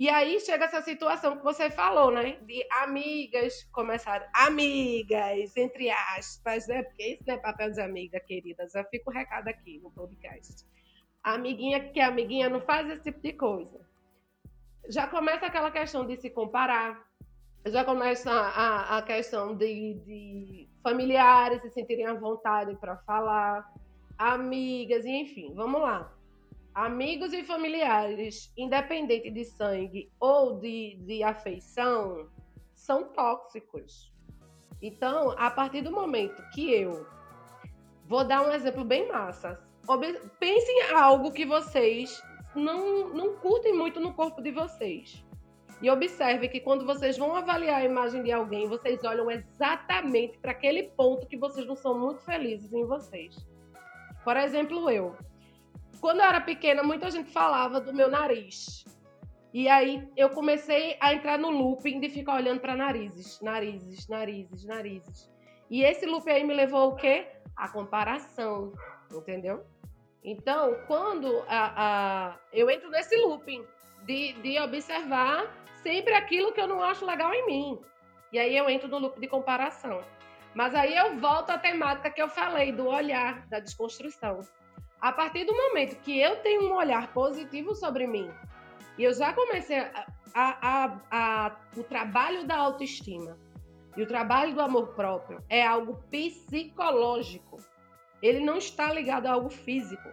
E 0.00 0.08
aí 0.08 0.40
chega 0.40 0.64
essa 0.64 0.80
situação 0.80 1.36
que 1.36 1.44
você 1.44 1.68
falou, 1.68 2.10
né? 2.10 2.38
De 2.46 2.66
amigas 2.70 3.64
começarem, 3.64 4.26
amigas, 4.32 5.54
entre 5.54 5.90
aspas, 5.90 6.66
né? 6.66 6.82
Porque 6.84 7.02
isso 7.12 7.24
não 7.26 7.34
é 7.34 7.36
papel 7.36 7.70
de 7.70 7.82
amiga, 7.82 8.18
querida. 8.18 8.66
Já 8.72 8.82
fica 8.84 9.10
o 9.10 9.12
recado 9.12 9.48
aqui 9.48 9.78
no 9.78 9.90
podcast. 9.90 10.64
Amiguinha 11.22 11.92
que 11.92 12.00
amiguinha 12.00 12.48
não 12.48 12.62
faz 12.62 12.88
esse 12.88 13.02
tipo 13.02 13.20
de 13.20 13.34
coisa. 13.34 13.78
Já 14.88 15.06
começa 15.06 15.44
aquela 15.44 15.70
questão 15.70 16.06
de 16.06 16.16
se 16.16 16.30
comparar, 16.30 17.06
já 17.66 17.84
começa 17.84 18.30
a, 18.30 18.98
a 18.98 19.02
questão 19.02 19.54
de, 19.54 19.94
de, 20.06 20.68
familiares 20.82 21.60
se 21.60 21.70
sentirem 21.70 22.06
à 22.06 22.14
vontade 22.14 22.74
para 22.76 22.96
falar, 22.98 23.70
amigas, 24.16 25.04
e 25.04 25.10
enfim, 25.10 25.52
vamos 25.54 25.80
lá. 25.80 26.10
Amigos 26.74 27.32
e 27.32 27.44
familiares, 27.44 28.52
independente 28.56 29.30
de 29.30 29.44
sangue 29.44 30.10
ou 30.18 30.58
de, 30.58 30.96
de 31.04 31.22
afeição, 31.22 32.30
são 32.72 33.12
tóxicos. 33.12 34.10
Então, 34.80 35.34
a 35.36 35.50
partir 35.50 35.82
do 35.82 35.90
momento 35.90 36.42
que 36.54 36.72
eu 36.72 37.06
vou 38.06 38.24
dar 38.24 38.42
um 38.42 38.52
exemplo 38.52 38.84
bem 38.84 39.06
massa, 39.08 39.60
pensem 40.38 40.78
em 40.78 40.94
algo 40.94 41.32
que 41.32 41.44
vocês 41.44 42.22
não, 42.54 43.10
não 43.10 43.36
curtem 43.36 43.74
muito 43.74 44.00
no 44.00 44.14
corpo 44.14 44.40
de 44.40 44.50
vocês 44.50 45.22
e 45.82 45.90
observe 45.90 46.48
que 46.48 46.60
quando 46.60 46.84
vocês 46.84 47.16
vão 47.16 47.34
avaliar 47.34 47.80
a 47.80 47.84
imagem 47.84 48.22
de 48.22 48.30
alguém, 48.30 48.68
vocês 48.68 49.02
olham 49.02 49.30
exatamente 49.30 50.38
para 50.38 50.50
aquele 50.50 50.84
ponto 50.84 51.26
que 51.26 51.38
vocês 51.38 51.66
não 51.66 51.74
são 51.74 51.98
muito 51.98 52.20
felizes 52.22 52.72
em 52.72 52.84
vocês. 52.84 53.34
Por 54.22 54.36
exemplo, 54.36 54.90
eu. 54.90 55.16
Quando 56.00 56.18
eu 56.18 56.24
era 56.24 56.40
pequena, 56.40 56.82
muita 56.82 57.10
gente 57.10 57.30
falava 57.30 57.80
do 57.80 57.94
meu 57.94 58.10
nariz. 58.10 58.84
E 59.52 59.68
aí 59.68 60.06
eu 60.16 60.30
comecei 60.30 60.96
a 61.00 61.14
entrar 61.14 61.38
no 61.38 61.50
looping 61.50 61.98
de 61.98 62.10
ficar 62.10 62.36
olhando 62.36 62.60
para 62.60 62.76
narizes, 62.76 63.40
narizes, 63.40 64.06
narizes, 64.06 64.64
narizes. 64.64 65.30
E 65.70 65.82
esse 65.82 66.04
loop 66.04 66.28
aí 66.30 66.44
me 66.44 66.54
levou 66.54 66.90
o 66.90 66.96
quê? 66.96 67.26
A 67.56 67.68
comparação, 67.68 68.72
entendeu? 69.12 69.64
Então, 70.22 70.76
quando 70.86 71.42
a, 71.48 71.72
a, 71.76 72.38
eu 72.52 72.68
entro 72.70 72.90
nesse 72.90 73.16
looping 73.16 73.64
de, 74.04 74.32
de 74.34 74.58
observar 74.58 75.52
sempre 75.82 76.14
aquilo 76.14 76.52
que 76.52 76.60
eu 76.60 76.66
não 76.66 76.82
acho 76.82 77.06
legal 77.06 77.32
em 77.32 77.46
mim. 77.46 77.80
E 78.32 78.38
aí 78.38 78.56
eu 78.56 78.68
entro 78.68 78.88
no 78.88 78.98
loop 78.98 79.20
de 79.20 79.26
comparação. 79.26 80.02
Mas 80.54 80.74
aí 80.74 80.96
eu 80.96 81.18
volto 81.18 81.50
à 81.50 81.58
temática 81.58 82.10
que 82.10 82.20
eu 82.20 82.28
falei, 82.28 82.72
do 82.72 82.86
olhar, 82.86 83.46
da 83.48 83.60
desconstrução. 83.60 84.40
A 85.00 85.12
partir 85.12 85.44
do 85.44 85.54
momento 85.54 85.96
que 86.02 86.18
eu 86.18 86.36
tenho 86.36 86.70
um 86.70 86.76
olhar 86.76 87.12
positivo 87.12 87.74
sobre 87.74 88.06
mim, 88.06 88.30
e 88.98 89.04
eu 89.04 89.14
já 89.14 89.32
comecei 89.32 89.78
a, 89.78 90.06
a, 90.34 90.58
a, 90.60 91.00
a 91.10 91.56
o 91.76 91.82
trabalho 91.82 92.46
da 92.46 92.56
autoestima 92.56 93.38
e 93.96 94.02
o 94.02 94.06
trabalho 94.06 94.54
do 94.54 94.60
amor 94.60 94.88
próprio 94.88 95.42
é 95.48 95.64
algo 95.64 96.02
psicológico. 96.10 97.58
Ele 98.20 98.40
não 98.40 98.58
está 98.58 98.92
ligado 98.92 99.26
a 99.26 99.32
algo 99.32 99.48
físico. 99.48 100.08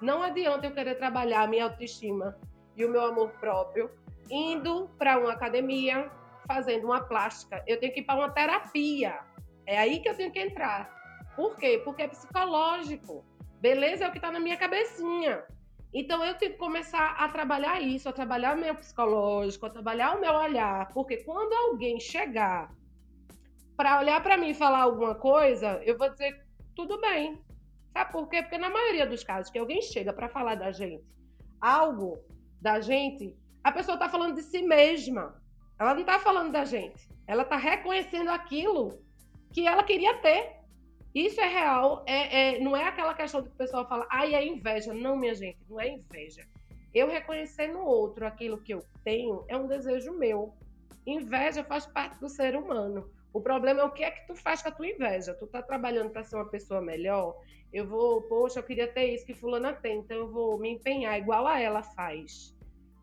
Não 0.00 0.22
adianta 0.22 0.66
eu 0.66 0.72
querer 0.72 0.96
trabalhar 0.96 1.42
a 1.42 1.46
minha 1.46 1.64
autoestima 1.64 2.36
e 2.76 2.84
o 2.84 2.90
meu 2.90 3.04
amor 3.04 3.30
próprio 3.40 3.90
indo 4.30 4.88
para 4.98 5.18
uma 5.18 5.32
academia, 5.32 6.10
fazendo 6.46 6.86
uma 6.86 7.00
plástica, 7.00 7.62
eu 7.66 7.78
tenho 7.78 7.92
que 7.92 8.00
ir 8.00 8.04
para 8.04 8.16
uma 8.16 8.30
terapia. 8.30 9.20
É 9.66 9.78
aí 9.78 10.00
que 10.00 10.08
eu 10.08 10.16
tenho 10.16 10.32
que 10.32 10.40
entrar. 10.40 10.90
Por 11.34 11.56
quê? 11.56 11.80
Porque 11.84 12.02
é 12.02 12.08
psicológico. 12.08 13.24
Beleza 13.60 14.04
é 14.04 14.08
o 14.08 14.10
que 14.10 14.18
está 14.18 14.30
na 14.30 14.40
minha 14.40 14.56
cabecinha. 14.56 15.44
Então 15.92 16.24
eu 16.24 16.34
tenho 16.36 16.52
que 16.52 16.58
começar 16.58 17.16
a 17.18 17.28
trabalhar 17.28 17.80
isso, 17.80 18.08
a 18.08 18.12
trabalhar 18.12 18.56
o 18.56 18.60
meu 18.60 18.74
psicológico, 18.74 19.66
a 19.66 19.70
trabalhar 19.70 20.16
o 20.16 20.20
meu 20.20 20.32
olhar, 20.32 20.88
porque 20.92 21.18
quando 21.18 21.52
alguém 21.52 21.98
chegar 21.98 22.70
para 23.76 23.98
olhar 24.00 24.22
para 24.22 24.36
mim 24.36 24.50
e 24.50 24.54
falar 24.54 24.80
alguma 24.80 25.14
coisa, 25.14 25.80
eu 25.84 25.96
vou 25.96 26.10
dizer 26.10 26.44
tudo 26.74 27.00
bem. 27.00 27.40
Sabe 27.92 28.12
por 28.12 28.28
quê? 28.28 28.42
Porque 28.42 28.58
na 28.58 28.68
maioria 28.68 29.06
dos 29.06 29.24
casos 29.24 29.50
que 29.50 29.58
alguém 29.58 29.80
chega 29.80 30.12
para 30.12 30.28
falar 30.28 30.54
da 30.54 30.70
gente, 30.70 31.04
algo 31.60 32.18
da 32.60 32.80
gente, 32.80 33.34
a 33.62 33.72
pessoa 33.72 33.94
está 33.94 34.08
falando 34.08 34.36
de 34.36 34.42
si 34.42 34.62
mesma. 34.62 35.40
Ela 35.78 35.94
não 35.94 36.00
está 36.00 36.18
falando 36.18 36.52
da 36.52 36.64
gente. 36.64 37.08
Ela 37.26 37.42
está 37.42 37.56
reconhecendo 37.56 38.30
aquilo 38.30 38.98
que 39.52 39.66
ela 39.66 39.82
queria 39.82 40.14
ter. 40.18 40.56
Isso 41.14 41.40
é 41.40 41.48
real, 41.48 42.04
é, 42.06 42.56
é, 42.56 42.60
não 42.60 42.76
é 42.76 42.84
aquela 42.84 43.14
questão 43.14 43.42
que 43.42 43.48
o 43.48 43.56
pessoal 43.56 43.88
fala, 43.88 44.06
ai, 44.10 44.34
é 44.34 44.46
inveja. 44.46 44.92
Não, 44.92 45.16
minha 45.16 45.34
gente, 45.34 45.58
não 45.68 45.80
é 45.80 45.88
inveja. 45.88 46.46
Eu 46.92 47.08
reconhecer 47.08 47.68
no 47.68 47.80
outro 47.80 48.26
aquilo 48.26 48.62
que 48.62 48.72
eu 48.72 48.82
tenho 49.02 49.44
é 49.48 49.56
um 49.56 49.66
desejo 49.66 50.12
meu. 50.12 50.54
Inveja 51.06 51.64
faz 51.64 51.86
parte 51.86 52.18
do 52.20 52.28
ser 52.28 52.54
humano. 52.56 53.10
O 53.32 53.40
problema 53.40 53.80
é 53.80 53.84
o 53.84 53.90
que 53.90 54.02
é 54.02 54.10
que 54.10 54.26
tu 54.26 54.34
faz 54.34 54.62
com 54.62 54.68
a 54.68 54.72
tua 54.72 54.88
inveja. 54.88 55.34
Tu 55.34 55.46
tá 55.46 55.62
trabalhando 55.62 56.10
para 56.10 56.24
ser 56.24 56.36
uma 56.36 56.48
pessoa 56.48 56.80
melhor, 56.80 57.38
eu 57.76 57.86
vou, 57.86 58.22
poxa, 58.22 58.58
eu 58.58 58.62
queria 58.62 58.88
ter 58.88 59.12
isso 59.12 59.26
que 59.26 59.34
fulana 59.34 59.74
tem, 59.74 59.98
então 59.98 60.16
eu 60.16 60.28
vou 60.32 60.58
me 60.58 60.70
empenhar 60.70 61.18
igual 61.18 61.46
a 61.46 61.60
ela 61.60 61.82
faz. 61.82 62.56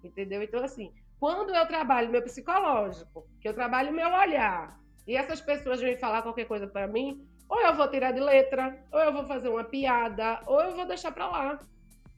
Entendeu? 0.03 0.41
Então, 0.41 0.63
assim, 0.63 0.91
quando 1.19 1.53
eu 1.53 1.67
trabalho 1.67 2.09
meu 2.09 2.23
psicológico, 2.23 3.27
que 3.39 3.47
eu 3.47 3.53
trabalho 3.53 3.93
meu 3.93 4.07
olhar, 4.07 4.79
e 5.07 5.15
essas 5.15 5.39
pessoas 5.39 5.79
vêm 5.79 5.95
falar 5.95 6.23
qualquer 6.23 6.45
coisa 6.45 6.65
para 6.65 6.87
mim, 6.87 7.23
ou 7.47 7.61
eu 7.61 7.75
vou 7.75 7.87
tirar 7.87 8.13
de 8.13 8.19
letra, 8.19 8.83
ou 8.91 8.99
eu 8.99 9.13
vou 9.13 9.25
fazer 9.25 9.47
uma 9.47 9.63
piada, 9.63 10.41
ou 10.47 10.59
eu 10.59 10.75
vou 10.75 10.87
deixar 10.87 11.11
para 11.11 11.29
lá. 11.29 11.59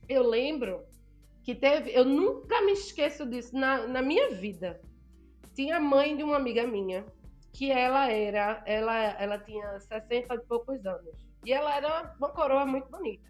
Eu 0.08 0.24
lembro 0.24 0.86
que 1.44 1.54
teve, 1.54 1.92
eu 1.94 2.06
nunca 2.06 2.62
me 2.62 2.72
esqueço 2.72 3.26
disso 3.26 3.54
na, 3.54 3.86
na 3.86 4.02
minha 4.02 4.32
vida. 4.32 4.80
Tinha 5.54 5.78
mãe 5.78 6.16
de 6.16 6.24
uma 6.24 6.38
amiga 6.38 6.66
minha, 6.66 7.06
que 7.52 7.70
ela 7.70 8.10
era, 8.10 8.64
ela, 8.66 8.96
ela 8.96 9.40
tinha 9.40 9.78
60 9.78 10.36
e 10.36 10.40
poucos 10.40 10.86
anos. 10.86 11.25
E 11.46 11.54
ela 11.54 11.76
era 11.76 12.16
uma 12.18 12.30
coroa 12.30 12.66
muito 12.66 12.90
bonita. 12.90 13.30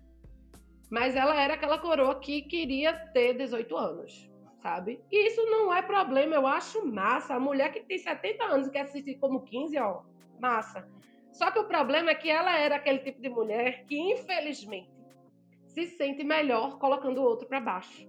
Mas 0.89 1.15
ela 1.15 1.36
era 1.36 1.56
aquela 1.56 1.78
coroa 1.78 2.19
que 2.19 2.43
queria 2.43 2.93
ter 3.12 3.34
18 3.34 3.75
anos, 3.75 4.32
sabe? 4.62 5.04
E 5.12 5.28
isso 5.28 5.43
não 5.45 5.73
é 5.73 5.82
problema, 5.82 6.36
eu 6.36 6.47
acho 6.47 6.86
massa. 6.86 7.36
A 7.36 7.39
mulher 7.39 7.71
que 7.73 7.82
tem 7.82 7.97
70 7.97 8.43
anos 8.45 8.67
e 8.67 8.71
quer 8.71 8.82
assistir 8.82 9.15
como 9.15 9.41
15, 9.41 9.78
ó, 9.80 10.04
massa. 10.39 10.88
Só 11.34 11.51
que 11.51 11.60
o 11.60 11.67
problema 11.67 12.12
é 12.12 12.15
que 12.15 12.30
ela 12.30 12.58
era 12.58 12.78
aquele 12.78 12.99
tipo 12.99 13.21
de 13.21 13.28
mulher 13.28 13.84
que, 13.86 13.99
infelizmente, 13.99 14.95
se 15.67 15.86
sente 15.88 16.23
melhor 16.23 16.78
colocando 16.80 17.17
o 17.17 17.23
outro 17.23 17.47
para 17.47 17.60
baixo. 17.60 18.08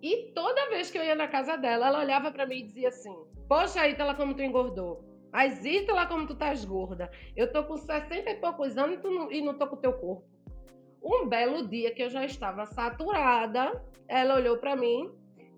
E 0.00 0.30
toda 0.32 0.68
vez 0.68 0.90
que 0.90 0.98
eu 0.98 1.04
ia 1.04 1.16
na 1.16 1.26
casa 1.26 1.56
dela, 1.56 1.88
ela 1.88 2.00
olhava 2.00 2.30
para 2.30 2.46
mim 2.46 2.58
e 2.58 2.62
dizia 2.62 2.88
assim: 2.88 3.14
Poxa, 3.48 3.88
Ítala, 3.88 4.14
como 4.14 4.34
tu 4.34 4.42
engordou. 4.42 5.11
Mas 5.32 5.64
Ítala, 5.64 6.06
como 6.06 6.26
tu 6.26 6.34
estás 6.34 6.62
gorda. 6.62 7.10
Eu 7.34 7.50
tô 7.50 7.64
com 7.64 7.78
60 7.78 8.30
e 8.30 8.34
poucos 8.34 8.76
anos 8.76 9.02
e, 9.02 9.08
não, 9.08 9.32
e 9.32 9.40
não 9.40 9.54
tô 9.54 9.66
com 9.66 9.76
teu 9.76 9.94
corpo. 9.94 10.26
Um 11.02 11.26
belo 11.26 11.66
dia 11.66 11.92
que 11.94 12.02
eu 12.02 12.10
já 12.10 12.22
estava 12.24 12.66
saturada, 12.66 13.82
ela 14.06 14.34
olhou 14.36 14.58
para 14.58 14.76
mim 14.76 15.10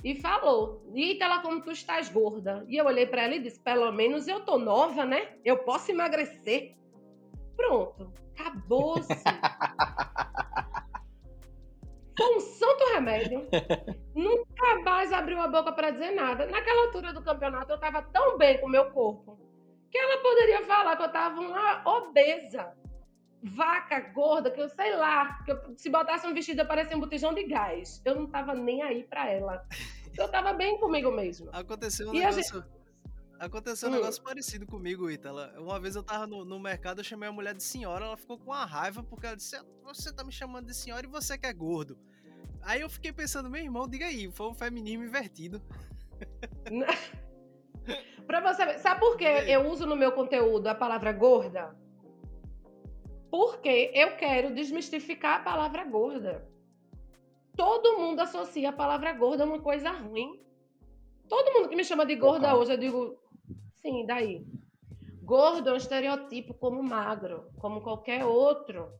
e 0.04 0.14
falou: 0.14 0.80
Ítala, 0.94 1.42
como 1.42 1.60
tu 1.60 1.72
estás 1.72 2.08
gorda. 2.08 2.64
E 2.68 2.76
eu 2.76 2.86
olhei 2.86 3.04
para 3.04 3.24
ela 3.24 3.34
e 3.34 3.42
disse: 3.42 3.60
pelo 3.60 3.90
menos 3.90 4.28
eu 4.28 4.44
tô 4.44 4.58
nova, 4.58 5.04
né? 5.04 5.34
Eu 5.44 5.58
posso 5.64 5.90
emagrecer. 5.90 6.76
Pronto, 7.56 8.12
acabou-se. 8.38 9.12
Foi 12.16 12.36
um 12.36 12.40
santo 12.40 12.84
remédio. 12.94 13.48
Nunca 14.14 14.80
mais 14.84 15.12
abriu 15.12 15.40
a 15.40 15.48
boca 15.48 15.72
para 15.72 15.90
dizer 15.90 16.12
nada. 16.12 16.46
Naquela 16.46 16.86
altura 16.86 17.12
do 17.12 17.24
campeonato, 17.24 17.72
eu 17.72 17.74
estava 17.74 18.02
tão 18.02 18.38
bem 18.38 18.60
com 18.60 18.66
o 18.66 18.70
meu 18.70 18.88
corpo 18.92 19.43
que 19.94 19.98
ela 19.98 20.20
poderia 20.20 20.66
falar 20.66 20.96
que 20.96 21.02
eu 21.02 21.06
estava 21.06 21.40
uma 21.40 21.88
obesa, 21.88 22.74
vaca 23.44 24.00
gorda, 24.12 24.50
que 24.50 24.60
eu 24.60 24.68
sei 24.68 24.96
lá, 24.96 25.40
que 25.44 25.52
eu, 25.52 25.74
se 25.76 25.88
botasse 25.88 26.26
um 26.26 26.34
vestido 26.34 26.66
parecia 26.66 26.96
um 26.96 27.00
botijão 27.00 27.32
de 27.32 27.44
gás. 27.44 28.02
Eu 28.04 28.16
não 28.16 28.24
estava 28.24 28.56
nem 28.56 28.82
aí 28.82 29.04
para 29.04 29.30
ela. 29.30 29.64
Eu 30.18 30.26
estava 30.26 30.52
bem 30.52 30.80
comigo 30.80 31.12
mesmo. 31.12 31.48
Aconteceu 31.52 32.10
um 32.10 32.14
e 32.14 32.18
negócio. 32.18 32.42
Gente... 32.42 32.74
Aconteceu 33.38 33.88
um 33.88 33.92
hum. 33.92 33.94
negócio 33.94 34.20
parecido 34.20 34.66
comigo, 34.66 35.08
Ítala. 35.08 35.54
Uma 35.58 35.78
vez 35.78 35.94
eu 35.94 36.02
tava 36.02 36.26
no, 36.26 36.44
no, 36.44 36.58
mercado, 36.58 36.98
eu 36.98 37.04
chamei 37.04 37.28
a 37.28 37.32
mulher 37.32 37.54
de 37.54 37.62
senhora, 37.62 38.06
ela 38.06 38.16
ficou 38.16 38.36
com 38.36 38.50
uma 38.50 38.64
raiva 38.64 39.00
porque 39.00 39.26
ela 39.26 39.36
disse: 39.36 39.56
Você 39.84 40.12
tá 40.12 40.24
me 40.24 40.32
chamando 40.32 40.66
de 40.66 40.74
senhora 40.74 41.06
e 41.06 41.08
você 41.08 41.38
que 41.38 41.46
é 41.46 41.52
gordo. 41.52 41.96
Aí 42.62 42.80
eu 42.80 42.90
fiquei 42.90 43.12
pensando, 43.12 43.48
meu 43.48 43.62
irmão, 43.62 43.86
diga 43.86 44.06
aí, 44.06 44.28
foi 44.32 44.48
um 44.48 44.54
feminismo 44.54 45.04
invertido. 45.04 45.62
pra 48.26 48.40
você 48.40 48.78
sabe 48.78 49.00
por 49.00 49.16
que 49.16 49.24
eu 49.24 49.68
uso 49.68 49.86
no 49.86 49.96
meu 49.96 50.12
conteúdo 50.12 50.66
a 50.66 50.74
palavra 50.74 51.12
gorda? 51.12 51.76
Porque 53.30 53.90
eu 53.94 54.16
quero 54.16 54.54
desmistificar 54.54 55.40
a 55.40 55.44
palavra 55.44 55.84
gorda. 55.84 56.48
Todo 57.56 57.98
mundo 57.98 58.20
associa 58.20 58.70
a 58.70 58.72
palavra 58.72 59.12
gorda 59.12 59.44
a 59.44 59.46
uma 59.46 59.60
coisa 59.60 59.90
ruim. 59.90 60.40
Todo 61.28 61.52
mundo 61.52 61.68
que 61.68 61.76
me 61.76 61.84
chama 61.84 62.04
de 62.04 62.16
gorda 62.16 62.56
hoje, 62.56 62.72
eu 62.72 62.78
digo, 62.78 63.18
sim, 63.80 64.04
daí. 64.06 64.44
Gordo 65.22 65.70
é 65.70 65.72
um 65.72 65.76
estereotipo 65.76 66.52
como 66.54 66.82
magro, 66.82 67.48
como 67.58 67.80
qualquer 67.80 68.24
outro. 68.24 68.92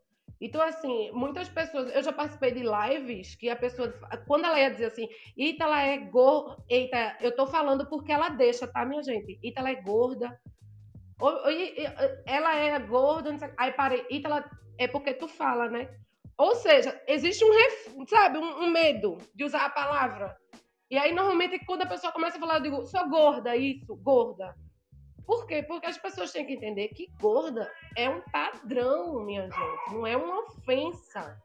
Então, 0.44 0.60
assim, 0.60 1.10
muitas 1.12 1.48
pessoas. 1.48 1.90
Eu 1.94 2.02
já 2.02 2.12
participei 2.12 2.52
de 2.52 2.62
lives 2.62 3.34
que 3.34 3.48
a 3.48 3.56
pessoa. 3.56 3.88
Quando 4.26 4.44
ela 4.44 4.60
ia 4.60 4.70
dizer 4.70 4.84
assim, 4.84 5.08
Eita, 5.34 5.64
ela 5.64 5.80
é 5.80 5.96
gorda. 5.96 6.62
Eita, 6.68 7.16
eu 7.22 7.34
tô 7.34 7.46
falando 7.46 7.88
porque 7.88 8.12
ela 8.12 8.28
deixa, 8.28 8.66
tá, 8.66 8.84
minha 8.84 9.02
gente? 9.02 9.38
Eita, 9.42 9.60
ela 9.60 9.70
é 9.70 9.80
gorda. 9.80 10.38
Ou, 11.18 11.30
ou, 11.30 11.50
ela 12.26 12.54
é 12.56 12.78
gorda. 12.78 13.30
Aí 13.56 13.72
parei, 13.72 14.04
Eita, 14.10 14.28
ela 14.28 14.50
é 14.76 14.86
porque 14.86 15.14
tu 15.14 15.26
fala, 15.26 15.70
né? 15.70 15.88
Ou 16.36 16.54
seja, 16.56 17.00
existe 17.08 17.42
um, 17.42 17.50
ref... 17.50 18.08
sabe, 18.10 18.36
um, 18.36 18.64
um 18.64 18.70
medo 18.70 19.16
de 19.34 19.44
usar 19.44 19.64
a 19.64 19.70
palavra. 19.70 20.36
E 20.90 20.98
aí, 20.98 21.14
normalmente, 21.14 21.58
quando 21.64 21.82
a 21.82 21.86
pessoa 21.86 22.12
começa 22.12 22.36
a 22.36 22.40
falar, 22.40 22.58
eu 22.58 22.62
digo, 22.64 22.86
sou 22.86 23.08
gorda, 23.08 23.56
isso, 23.56 23.96
gorda. 23.96 24.54
Por 25.26 25.46
quê? 25.46 25.62
Porque 25.62 25.86
as 25.86 25.98
pessoas 25.98 26.32
têm 26.32 26.46
que 26.46 26.54
entender 26.54 26.88
que 26.88 27.08
gorda 27.20 27.70
é 27.96 28.08
um 28.08 28.20
padrão, 28.32 29.24
minha 29.24 29.42
gente, 29.42 29.92
não 29.92 30.06
é 30.06 30.16
uma 30.16 30.40
ofensa. 30.40 31.40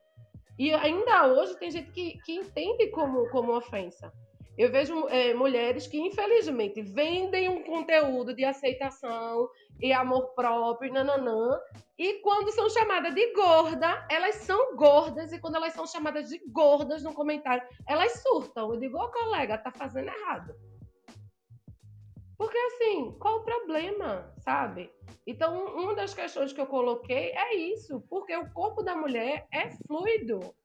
E 0.58 0.74
ainda 0.74 1.28
hoje 1.28 1.58
tem 1.58 1.72
gente 1.72 1.92
que, 1.92 2.20
que 2.26 2.36
entende 2.36 2.88
como, 2.88 3.30
como 3.30 3.56
ofensa. 3.56 4.12
Eu 4.58 4.70
vejo 4.70 5.08
é, 5.08 5.34
mulheres 5.34 5.88
que, 5.88 5.98
infelizmente, 5.98 6.82
vendem 6.82 7.48
um 7.48 7.64
conteúdo 7.64 8.36
de 8.36 8.44
aceitação 8.44 9.48
e 9.82 9.94
amor 9.94 10.34
próprio, 10.36 10.92
nananã, 10.92 11.58
e 11.98 12.16
quando 12.16 12.52
são 12.52 12.70
chamadas 12.70 13.16
de 13.16 13.34
gorda, 13.34 14.06
elas 14.12 14.36
são 14.36 14.76
gordas, 14.76 15.32
e 15.32 15.40
quando 15.40 15.56
elas 15.56 15.72
são 15.72 15.88
chamadas 15.88 16.28
de 16.28 16.40
gordas 16.52 17.04
no 17.04 17.14
comentário, 17.14 17.66
elas 17.88 18.22
surtam. 18.22 18.74
Eu 18.74 18.80
digo, 18.82 18.98
ô 18.98 19.06
oh, 19.06 19.10
colega, 19.10 19.58
tá 19.58 19.72
fazendo 19.72 20.10
errado. 20.10 20.54
Porque 22.40 22.58
assim, 22.58 23.12
qual 23.20 23.40
o 23.40 23.44
problema, 23.44 24.34
sabe? 24.38 24.90
Então, 25.28 25.76
uma 25.76 25.94
das 25.94 26.14
questões 26.14 26.54
que 26.54 26.62
eu 26.62 26.68
coloquei 26.68 27.34
é 27.34 27.54
isso, 27.54 28.00
porque 28.10 28.34
o 28.34 28.50
corpo 28.54 28.82
da 28.82 28.96
mulher 28.96 29.46
é 29.52 29.70
fluido. 29.86 30.56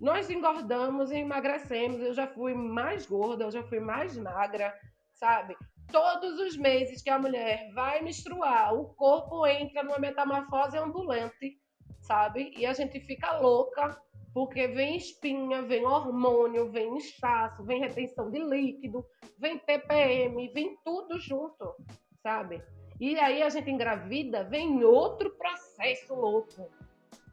Nós 0.00 0.30
engordamos 0.30 1.10
e 1.10 1.18
emagrecemos. 1.18 2.00
Eu 2.00 2.14
já 2.14 2.26
fui 2.26 2.54
mais 2.54 3.04
gorda, 3.04 3.44
eu 3.44 3.50
já 3.50 3.62
fui 3.62 3.80
mais 3.80 4.16
magra, 4.16 4.74
sabe? 5.12 5.54
Todos 5.92 6.40
os 6.40 6.56
meses 6.56 7.02
que 7.02 7.10
a 7.10 7.18
mulher 7.18 7.70
vai 7.74 8.00
menstruar, 8.00 8.72
o 8.74 8.94
corpo 8.94 9.46
entra 9.46 9.82
numa 9.82 9.98
metamorfose 9.98 10.78
ambulante, 10.78 11.60
sabe? 12.00 12.54
E 12.56 12.64
a 12.64 12.72
gente 12.72 12.98
fica 12.98 13.38
louca 13.38 14.00
porque 14.32 14.68
vem 14.68 14.96
espinha, 14.96 15.62
vem 15.62 15.84
hormônio, 15.84 16.70
vem 16.70 16.96
inchaço, 16.96 17.64
vem 17.64 17.80
retenção 17.80 18.30
de 18.30 18.38
líquido, 18.38 19.04
vem 19.38 19.58
TPM, 19.58 20.48
vem 20.52 20.76
tudo 20.84 21.18
junto, 21.18 21.74
sabe? 22.22 22.62
E 23.00 23.18
aí 23.18 23.42
a 23.42 23.48
gente 23.48 23.70
engravida, 23.70 24.44
vem 24.44 24.84
outro 24.84 25.30
processo 25.30 26.14
louco. 26.14 26.70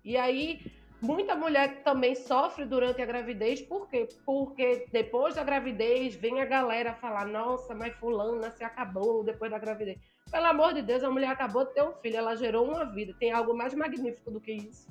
E 0.03 0.15
aí 0.15 0.59
muita 1.01 1.35
mulher 1.35 1.83
também 1.83 2.15
sofre 2.15 2.65
durante 2.65 3.01
a 3.01 3.05
gravidez, 3.05 3.61
por 3.61 3.87
quê? 3.89 4.07
Porque 4.25 4.87
depois 4.91 5.35
da 5.35 5.43
gravidez 5.43 6.15
vem 6.15 6.41
a 6.41 6.45
galera 6.45 6.95
falar: 6.95 7.25
nossa, 7.25 7.75
mas 7.75 7.93
fulana 7.95 8.49
se 8.51 8.63
acabou 8.63 9.23
depois 9.23 9.51
da 9.51 9.59
gravidez. 9.59 9.99
Pelo 10.31 10.45
amor 10.45 10.73
de 10.73 10.81
Deus, 10.81 11.03
a 11.03 11.11
mulher 11.11 11.29
acabou 11.29 11.65
de 11.65 11.73
ter 11.73 11.83
um 11.83 11.93
filho, 11.93 12.17
ela 12.17 12.35
gerou 12.35 12.65
uma 12.65 12.85
vida. 12.85 13.13
Tem 13.19 13.31
algo 13.31 13.55
mais 13.55 13.73
magnífico 13.73 14.31
do 14.31 14.41
que 14.41 14.53
isso, 14.53 14.87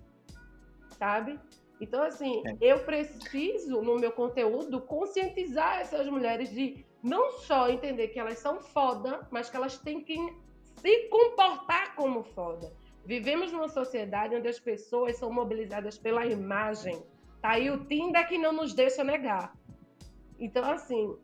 sabe? 0.99 1.39
Então, 1.81 2.03
assim, 2.03 2.43
é. 2.47 2.73
eu 2.73 2.85
preciso, 2.85 3.83
no 3.83 3.97
meu 3.97 4.13
conteúdo, 4.13 4.81
conscientizar 4.81 5.81
essas 5.81 6.07
mulheres 6.09 6.51
de 6.51 6.85
não 7.03 7.33
só 7.33 7.69
entender 7.69 8.09
que 8.09 8.19
elas 8.19 8.39
são 8.39 8.61
foda, 8.61 9.27
mas 9.31 9.51
que 9.51 9.57
elas 9.57 9.79
têm 9.79 10.03
que 10.03 10.17
se 10.77 11.09
comportar 11.09 11.95
como 11.95 12.23
foda. 12.23 12.73
Vivemos 13.05 13.53
numa 13.53 13.69
sociedade 13.69 14.35
onde 14.35 14.49
as 14.49 14.59
pessoas 14.59 15.17
são 15.17 15.31
mobilizadas 15.31 15.97
pela 15.97 16.27
imagem. 16.27 17.01
Tá 17.41 17.51
aí 17.51 17.71
o 17.71 17.85
Tinder 17.85 18.27
que 18.27 18.39
não 18.39 18.53
nos 18.53 18.73
deixa 18.73 19.05
negar. 19.05 19.55
Então, 20.39 20.65
assim, 20.69 21.17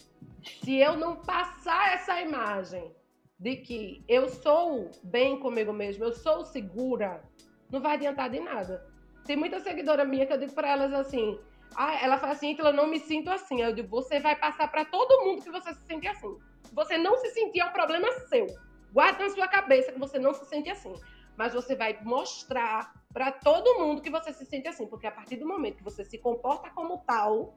se 0.61 0.77
eu 0.77 0.97
não 0.97 1.17
passar 1.17 1.95
essa 1.95 2.21
imagem 2.21 2.95
de 3.39 3.57
que 3.57 4.05
eu 4.07 4.29
sou 4.29 4.91
bem 5.03 5.41
comigo 5.41 5.73
mesmo, 5.73 6.05
eu 6.05 6.13
sou 6.13 6.45
segura, 6.45 7.25
não 7.71 7.81
vai 7.81 7.95
adiantar 7.97 8.31
de 8.31 8.39
nada. 8.39 8.92
Tem 9.25 9.37
muita 9.37 9.61
seguidora 9.61 10.05
minha 10.05 10.27
que 10.27 10.33
eu 10.33 10.39
digo 10.39 10.53
para 10.53 10.69
elas 10.69 10.93
assim, 10.93 11.39
ah, 11.75 11.95
ela 12.03 12.19
fala 12.19 12.33
assim, 12.33 12.55
que 12.55 12.63
eu 12.63 12.73
não 12.73 12.87
me 12.87 12.99
sinto 12.99 13.31
assim. 13.31 13.61
Eu 13.63 13.73
digo, 13.73 13.89
você 13.89 14.21
vai 14.21 14.37
passar 14.37 14.69
para 14.69 14.85
todo 14.85 15.25
mundo 15.25 15.43
que 15.43 15.51
você 15.51 15.73
se 15.75 15.85
sente 15.87 16.07
assim. 16.09 16.39
Você 16.73 16.99
não 16.99 17.17
se 17.19 17.31
sentir, 17.31 17.61
é 17.61 17.65
um 17.65 17.73
problema 17.73 18.11
seu. 18.29 18.47
Guarda 18.93 19.25
na 19.25 19.31
sua 19.31 19.49
cabeça 19.49 19.93
que 19.93 19.99
você 19.99 20.19
não 20.19 20.35
se 20.35 20.45
sente 20.47 20.71
assim. 20.71 20.95
Mas 21.37 21.55
você 21.55 21.75
vai 21.75 21.99
mostrar 22.03 22.93
para 23.13 23.33
todo 23.33 23.79
mundo 23.79 24.03
que 24.03 24.11
você 24.11 24.33
se 24.33 24.45
sente 24.45 24.69
assim. 24.69 24.87
Porque 24.87 25.07
a 25.07 25.13
partir 25.13 25.37
do 25.37 25.47
momento 25.47 25.77
que 25.77 25.85
você 25.85 26.05
se 26.05 26.19
comporta 26.19 26.71
como 26.71 26.99
tal, 26.99 27.57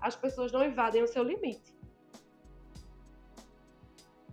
as 0.00 0.14
pessoas 0.14 0.52
não 0.52 0.64
invadem 0.64 1.02
o 1.02 1.08
seu 1.08 1.22
limite. 1.22 1.74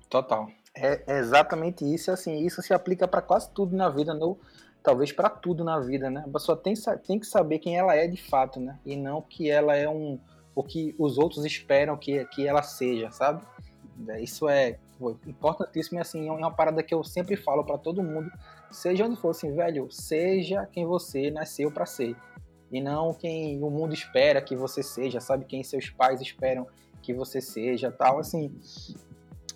Total. 0.10 0.48
É 0.76 1.18
exatamente 1.20 1.84
isso. 1.92 2.12
Assim, 2.12 2.46
isso 2.46 2.62
se 2.62 2.74
aplica 2.74 3.08
para 3.08 3.22
quase 3.22 3.50
tudo 3.52 3.76
na 3.76 3.90
vida. 3.90 4.14
No, 4.14 4.40
talvez 4.84 5.12
para 5.14 5.30
tudo 5.30 5.64
na 5.64 5.80
vida, 5.80 6.10
né? 6.10 6.24
A 6.28 6.30
pessoa 6.30 6.58
tem, 6.58 6.74
tem 7.08 7.18
que 7.18 7.26
saber 7.26 7.60
quem 7.60 7.78
ela 7.78 7.96
é 7.96 8.06
de 8.06 8.22
fato, 8.22 8.60
né? 8.60 8.78
E 8.86 8.98
não 8.98 9.22
que 9.22 9.50
ela 9.50 9.76
é 9.76 9.88
um 9.90 10.20
o 10.56 10.62
que 10.62 10.94
os 11.00 11.18
outros 11.18 11.46
esperam 11.46 11.98
que, 11.98 12.24
que 12.26 12.46
ela 12.46 12.62
seja, 12.62 13.10
sabe? 13.10 13.44
É, 14.08 14.22
isso 14.22 14.48
é 14.48 14.78
importantíssimo 15.26 15.98
e 15.98 16.02
assim, 16.02 16.28
é 16.28 16.32
uma 16.32 16.52
parada 16.52 16.84
que 16.84 16.94
eu 16.94 17.04
sempre 17.04 17.36
falo 17.36 17.64
para 17.64 17.78
todo 17.78 18.04
mundo, 18.04 18.32
seja 18.70 19.06
onde 19.06 19.20
for, 19.20 19.32
assim, 19.32 19.52
velho, 19.56 19.88
seja 19.90 20.68
quem 20.72 20.86
você 20.86 21.32
nasceu 21.32 21.72
para 21.72 21.88
ser 21.88 22.16
e 22.72 22.80
não 22.80 23.14
quem 23.14 23.64
o 23.64 23.70
mundo 23.70 23.96
espera 23.96 24.42
que 24.42 24.56
você 24.56 24.84
seja, 24.84 25.20
sabe? 25.20 25.46
Quem 25.46 25.64
seus 25.64 25.90
pais 25.90 26.22
esperam 26.22 26.68
que 27.02 27.14
você 27.14 27.42
seja, 27.42 27.92
tal, 27.92 28.20
assim 28.20 28.56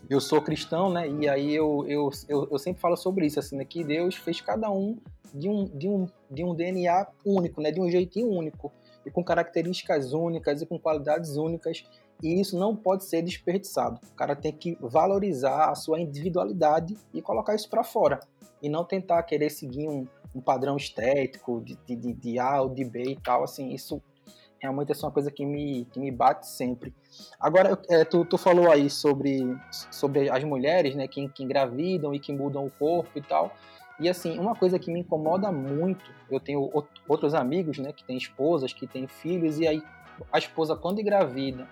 eu 0.10 0.22
sou 0.22 0.42
cristão, 0.42 0.90
né? 0.90 1.10
E 1.10 1.28
aí 1.28 1.54
eu, 1.54 1.86
eu, 1.88 2.10
eu, 2.30 2.48
eu, 2.52 2.58
sempre 2.58 2.82
falo 2.82 2.96
sobre 2.96 3.26
isso, 3.26 3.40
assim, 3.40 3.58
né? 3.58 3.66
Que 3.66 3.84
Deus 3.84 4.16
fez 4.16 4.40
cada 4.40 4.70
um 4.72 4.98
de 5.34 5.50
um, 5.50 5.66
de 5.66 5.88
um, 5.88 6.08
de 6.30 6.44
um 6.44 6.56
DNA 6.56 7.08
único, 7.26 7.62
né? 7.62 7.72
De 7.72 7.80
um 7.80 7.90
jeitinho 7.90 8.30
único 8.30 8.72
e 9.06 9.12
com 9.12 9.24
características 9.24 10.12
únicas 10.12 10.62
e 10.62 10.66
com 10.66 10.78
qualidades 10.78 11.38
únicas. 11.38 11.84
E 12.22 12.42
isso 12.42 12.58
não 12.58 12.76
pode 12.76 13.06
ser 13.06 13.22
desperdiçado. 13.22 14.00
O 14.12 14.16
cara 14.16 14.36
tem 14.36 14.52
que 14.52 14.78
valorizar 14.82 15.70
a 15.70 15.76
sua 15.76 16.00
individualidade 16.00 16.98
e 17.14 17.22
colocar 17.22 17.56
isso 17.56 17.70
para 17.70 17.84
fora. 17.84 18.20
E 18.62 18.68
não 18.68 18.84
tentar 18.84 19.22
querer 19.24 19.52
seguir 19.52 19.88
um, 19.88 20.08
um 20.36 20.42
padrão 20.42 20.76
estético 20.76 21.62
de, 21.62 21.78
de, 21.86 22.14
de 22.14 22.40
A 22.40 22.62
ou 22.62 22.70
de 22.70 22.84
B 22.84 23.04
e 23.12 23.16
tal. 23.16 23.44
Assim, 23.44 23.72
isso 23.74 24.02
realmente 24.60 24.92
essa 24.92 25.06
é 25.06 25.08
uma 25.08 25.14
coisa 25.14 25.32
que 25.32 25.46
me, 25.46 25.86
que 25.86 26.00
me 26.00 26.12
bate 26.12 26.48
sempre. 26.48 26.94
Agora, 27.40 27.80
é, 27.90 28.04
tu, 28.04 28.26
tu 28.26 28.38
falou 28.38 28.72
aí 28.72 28.90
sobre, 28.90 29.56
sobre 29.92 30.30
as 30.30 30.44
mulheres, 30.44 30.96
né, 30.96 31.08
que, 31.08 31.28
que 31.30 31.44
engravidam 31.44 32.14
e 32.14 32.20
que 32.20 32.34
mudam 32.34 32.66
o 32.66 32.72
corpo 32.72 33.12
e 33.16 33.22
tal. 33.22 33.56
E 34.00 34.08
assim, 34.08 34.38
uma 34.38 34.56
coisa 34.56 34.78
que 34.78 34.92
me 34.92 35.00
incomoda 35.00 35.52
muito, 35.52 36.12
eu 36.30 36.40
tenho 36.40 36.70
outros 37.08 37.34
amigos, 37.34 37.80
né, 37.80 37.92
que 37.92 38.04
têm 38.04 38.18
esposas, 38.18 38.72
que 38.74 38.86
têm 38.86 39.08
filhos, 39.08 39.60
e 39.60 39.68
aí 39.68 39.84
a 40.32 40.38
esposa 40.38 40.76
quando 40.76 41.02
engravida, 41.02 41.68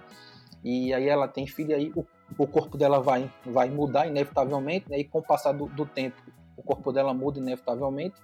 e 0.64 0.94
aí 0.94 1.08
ela 1.08 1.28
tem 1.28 1.46
filho, 1.46 1.72
e 1.72 1.74
aí 1.74 1.92
o, 1.96 2.06
o 2.38 2.48
corpo 2.48 2.78
dela 2.78 3.00
vai, 3.00 3.32
vai 3.46 3.70
mudar 3.70 4.08
inevitavelmente, 4.08 4.90
né, 4.90 5.00
e 5.00 5.04
com 5.04 5.20
o 5.20 5.24
passar 5.24 5.52
do, 5.52 5.68
do 5.68 5.86
tempo, 5.86 6.20
o 6.58 6.64
corpo 6.64 6.92
dela 6.92 7.14
muda 7.14 7.40
inevitavelmente, 7.40 8.16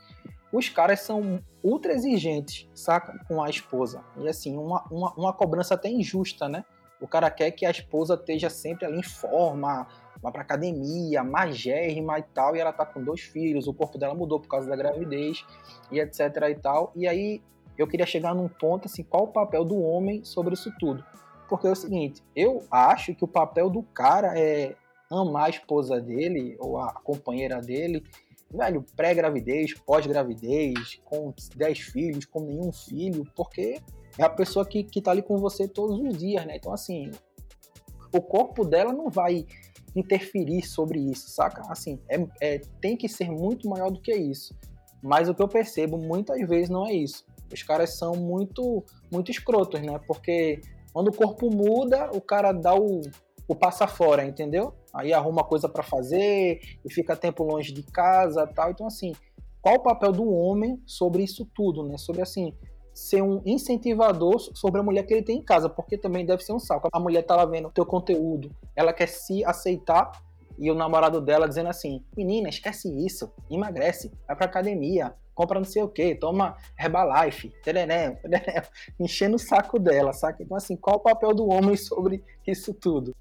os 0.52 0.68
caras 0.68 1.00
são 1.02 1.42
ultra 1.64 1.94
exigentes, 1.94 2.68
saca? 2.76 3.18
Com 3.28 3.42
a 3.42 3.50
esposa. 3.50 4.04
E 4.18 4.28
assim, 4.28 4.58
uma, 4.58 4.84
uma, 4.92 5.14
uma 5.14 5.34
cobrança 5.34 5.76
até 5.76 5.90
injusta, 5.90 6.50
né? 6.50 6.66
O 7.00 7.08
cara 7.08 7.32
quer 7.32 7.52
que 7.52 7.66
a 7.66 7.72
esposa 7.72 8.16
esteja 8.16 8.50
sempre 8.50 8.86
ali 8.86 9.00
em 9.00 9.04
forma, 9.04 9.88
vá 10.22 10.32
pra 10.32 10.42
academia, 10.42 11.24
magérrima 11.24 12.20
e 12.20 12.24
tal, 12.24 12.56
e 12.56 12.60
ela 12.60 12.74
tá 12.74 12.86
com 12.86 13.04
dois 13.04 13.22
filhos, 13.22 13.68
o 13.68 13.74
corpo 13.74 13.98
dela 13.98 14.14
mudou 14.14 14.40
por 14.40 14.48
causa 14.48 14.70
da 14.70 14.76
gravidez, 14.76 15.46
e 15.92 16.00
etc 16.00 16.20
e 16.50 16.56
tal. 16.56 16.92
E 16.96 17.08
aí 17.08 17.42
eu 17.78 17.88
queria 17.88 18.06
chegar 18.06 18.34
num 18.34 18.48
ponto 18.48 18.88
assim, 18.88 19.04
qual 19.04 19.24
o 19.24 19.28
papel 19.28 19.64
do 19.64 19.80
homem 19.80 20.24
sobre 20.24 20.54
isso 20.54 20.72
tudo? 20.80 21.04
Porque 21.50 21.68
é 21.68 21.72
o 21.72 21.76
seguinte, 21.76 22.24
eu 22.36 22.64
acho 22.72 23.14
que 23.14 23.24
o 23.24 23.28
papel 23.28 23.70
do 23.70 23.84
cara 23.84 24.40
é 24.40 24.76
amar 25.10 25.48
a 25.48 25.50
esposa 25.50 26.00
dele 26.00 26.56
ou 26.60 26.78
a 26.78 26.94
companheira 26.94 27.60
dele 27.60 28.04
velho, 28.54 28.86
pré-gravidez, 28.96 29.74
pós-gravidez, 29.74 31.00
com 31.06 31.34
10 31.56 31.80
filhos, 31.80 32.26
com 32.26 32.42
nenhum 32.42 32.72
filho, 32.72 33.26
porque 33.36 33.80
é 34.18 34.24
a 34.24 34.30
pessoa 34.30 34.66
que, 34.66 34.84
que 34.84 35.02
tá 35.02 35.12
ali 35.12 35.22
com 35.22 35.38
você 35.38 35.68
todos 35.68 36.00
os 36.00 36.18
dias, 36.18 36.46
né? 36.46 36.58
Então, 36.58 36.74
assim, 36.74 37.12
o 38.14 38.22
corpo 38.22 38.66
dela 38.66 38.92
não 38.92 39.10
vai 39.10 39.46
interferir 39.96 40.64
sobre 40.64 41.00
isso, 41.00 41.30
saca? 41.30 41.64
Assim, 41.70 42.00
é, 42.10 42.26
é, 42.40 42.62
tem 42.80 42.96
que 42.96 43.10
ser 43.10 43.30
muito 43.30 43.70
maior 43.70 43.92
do 43.92 44.02
que 44.02 44.14
isso. 44.14 44.56
Mas 45.02 45.28
o 45.28 45.34
que 45.34 45.42
eu 45.42 45.48
percebo 45.48 45.98
muitas 45.98 46.40
vezes 46.48 46.70
não 46.70 46.88
é 46.88 46.94
isso. 46.94 47.26
Os 47.52 47.64
caras 47.64 47.98
são 47.98 48.14
muito, 48.14 48.84
muito 49.12 49.32
escrotos, 49.32 49.82
né? 49.82 50.00
Porque 50.08 50.62
quando 50.94 51.10
o 51.10 51.16
corpo 51.16 51.50
muda, 51.50 52.10
o 52.14 52.22
cara 52.22 52.52
dá 52.52 52.76
o, 52.76 53.02
o 53.48 53.56
passa 53.56 53.88
fora, 53.88 54.26
entendeu? 54.26 54.74
Aí 54.94 55.12
arruma 55.12 55.44
coisa 55.44 55.68
para 55.68 55.84
fazer 55.84 56.62
e 56.86 56.94
fica 56.94 57.16
tempo 57.16 57.44
longe 57.44 57.74
de 57.74 57.84
casa, 57.84 58.48
tal. 58.48 58.72
Então 58.72 58.88
assim, 58.88 59.14
qual 59.62 59.76
o 59.76 59.84
papel 59.84 60.12
do 60.12 60.30
homem 60.30 60.82
sobre 60.86 61.24
isso 61.24 61.46
tudo, 61.54 61.84
né? 61.84 61.98
Sobre 61.98 62.22
assim, 62.22 62.54
ser 62.94 63.22
um 63.22 63.42
incentivador 63.46 64.40
sobre 64.56 64.80
a 64.80 64.84
mulher 64.84 65.04
que 65.04 65.14
ele 65.14 65.24
tem 65.24 65.38
em 65.38 65.44
casa, 65.44 65.70
porque 65.70 65.98
também 65.98 66.26
deve 66.26 66.44
ser 66.44 66.54
um 66.54 66.60
saco. 66.60 66.90
A 66.92 67.00
mulher 67.00 67.24
tá 67.24 67.36
lá 67.36 67.46
vendo 67.46 67.72
teu 67.72 67.86
conteúdo, 67.86 68.52
ela 68.76 68.94
quer 68.94 69.08
se 69.08 69.44
aceitar 69.46 70.12
e 70.58 70.70
o 70.70 70.76
namorado 70.76 71.22
dela 71.22 71.48
dizendo 71.48 71.70
assim: 71.70 72.04
"Menina, 72.16 72.50
esquece 72.50 72.90
isso, 73.06 73.32
emagrece, 73.50 74.12
vai 74.28 74.36
pra 74.36 74.46
academia, 74.46 75.14
compra 75.34 75.60
não 75.60 75.66
sei 75.66 75.82
o 75.82 75.90
que, 75.90 76.16
toma 76.16 76.56
Herbalife, 76.80 77.50
terené, 77.64 78.12
terené, 78.12 78.64
enchendo 79.00 79.38
o 79.38 79.40
saco 79.40 79.80
dela, 79.80 80.14
saca? 80.14 80.44
Então 80.44 80.58
assim, 80.58 80.76
qual 80.76 80.98
o 80.98 81.00
papel 81.00 81.34
do 81.34 81.48
homem 81.48 81.76
sobre 81.76 82.24
isso 82.46 82.74
tudo? 82.74 83.16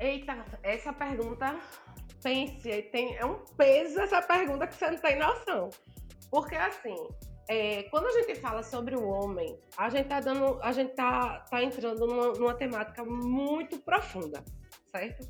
Eita, 0.00 0.44
essa 0.62 0.94
pergunta, 0.94 1.60
pense, 2.22 2.82
tem, 2.90 3.16
é 3.16 3.26
um 3.26 3.38
peso 3.56 4.00
essa 4.00 4.22
pergunta 4.22 4.66
que 4.66 4.74
você 4.74 4.90
não 4.90 4.98
tem 4.98 5.18
noção. 5.18 5.68
Porque 6.30 6.54
assim, 6.54 6.96
é, 7.50 7.82
quando 7.90 8.06
a 8.06 8.12
gente 8.12 8.36
fala 8.36 8.62
sobre 8.62 8.94
o 8.94 9.08
homem, 9.08 9.58
a 9.76 9.90
gente 9.90 10.06
tá 10.06 10.20
dando, 10.20 10.60
a 10.62 10.70
gente 10.70 10.92
tá, 10.94 11.40
tá 11.50 11.60
entrando 11.60 12.06
numa, 12.06 12.32
numa 12.34 12.54
temática 12.54 13.04
muito 13.04 13.76
profunda, 13.80 14.44
certo? 14.86 15.28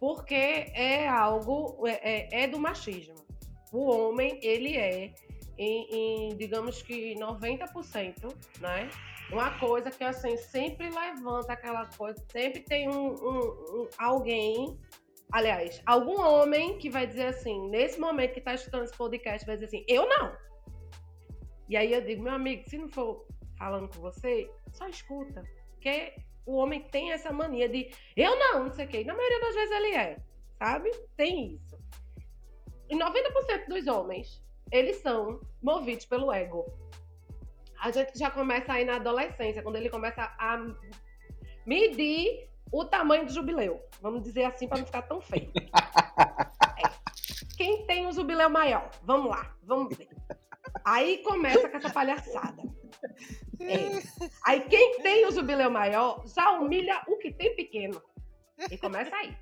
Porque 0.00 0.34
é 0.34 1.06
algo, 1.06 1.86
é, 1.86 2.38
é, 2.40 2.42
é 2.42 2.48
do 2.48 2.58
machismo. 2.58 3.14
O 3.72 3.88
homem, 3.88 4.40
ele 4.42 4.76
é, 4.76 5.14
em, 5.56 6.30
em 6.30 6.36
digamos 6.36 6.82
que 6.82 7.14
90%, 7.14 8.34
né? 8.60 8.90
Uma 9.30 9.56
coisa 9.60 9.92
que 9.92 10.02
assim 10.02 10.36
sempre 10.36 10.90
levanta 10.90 11.52
aquela 11.52 11.86
coisa, 11.86 12.20
sempre 12.32 12.62
tem 12.62 12.88
um, 12.88 13.14
um, 13.14 13.38
um, 13.38 13.88
alguém, 13.96 14.76
aliás, 15.30 15.80
algum 15.86 16.20
homem 16.20 16.78
que 16.78 16.90
vai 16.90 17.06
dizer 17.06 17.26
assim, 17.26 17.68
nesse 17.68 18.00
momento 18.00 18.32
que 18.32 18.40
está 18.40 18.54
escutando 18.54 18.82
esse 18.82 18.96
podcast, 18.96 19.46
vai 19.46 19.54
dizer 19.54 19.66
assim, 19.66 19.84
eu 19.86 20.08
não. 20.08 20.49
E 21.70 21.76
aí 21.76 21.94
eu 21.94 22.02
digo, 22.02 22.22
meu 22.22 22.34
amigo, 22.34 22.68
se 22.68 22.76
não 22.76 22.88
for 22.88 23.26
falando 23.56 23.88
com 23.88 24.00
você, 24.00 24.50
só 24.72 24.86
escuta. 24.88 25.42
Porque 25.70 26.12
o 26.44 26.56
homem 26.56 26.82
tem 26.82 27.12
essa 27.12 27.32
mania 27.32 27.66
de 27.66 27.90
eu 28.14 28.38
não, 28.38 28.64
não 28.64 28.72
sei 28.72 28.84
o 28.84 28.88
quê. 28.88 29.04
Na 29.04 29.14
maioria 29.14 29.40
das 29.40 29.54
vezes 29.54 29.70
ele 29.70 29.94
é, 29.94 30.16
sabe? 30.58 30.90
Tem 31.16 31.54
isso. 31.54 31.78
E 32.90 32.94
90% 32.94 33.68
dos 33.68 33.86
homens, 33.86 34.42
eles 34.70 34.96
são 34.96 35.40
movidos 35.62 36.04
pelo 36.04 36.30
ego 36.30 36.66
a 37.80 37.90
gente 37.90 38.18
já 38.18 38.30
começa 38.30 38.72
aí 38.72 38.84
na 38.84 38.96
adolescência, 38.96 39.62
quando 39.62 39.76
ele 39.76 39.88
começa 39.88 40.22
a 40.38 40.58
medir 41.66 42.48
o 42.70 42.84
tamanho 42.84 43.26
do 43.26 43.32
jubileu. 43.32 43.82
Vamos 44.02 44.22
dizer 44.22 44.44
assim, 44.44 44.68
para 44.68 44.78
não 44.78 44.86
ficar 44.86 45.02
tão 45.02 45.20
feio. 45.20 45.50
É. 46.76 46.88
Quem 47.56 47.84
tem 47.86 48.06
o 48.06 48.12
jubileu 48.12 48.48
maior? 48.48 48.90
Vamos 49.02 49.30
lá, 49.30 49.54
vamos 49.62 49.94
ver. 49.94 50.08
Aí 50.84 51.18
começa 51.18 51.68
com 51.68 51.76
essa 51.76 51.90
palhaçada. 51.90 52.62
É. 53.60 54.02
Aí 54.44 54.60
quem 54.62 55.00
tem 55.02 55.26
o 55.26 55.32
jubileu 55.32 55.70
maior 55.70 56.24
já 56.26 56.52
humilha 56.52 57.02
o 57.06 57.16
que 57.18 57.32
tem 57.32 57.54
pequeno. 57.54 58.00
E 58.70 58.76
começa 58.78 59.14
aí. 59.16 59.36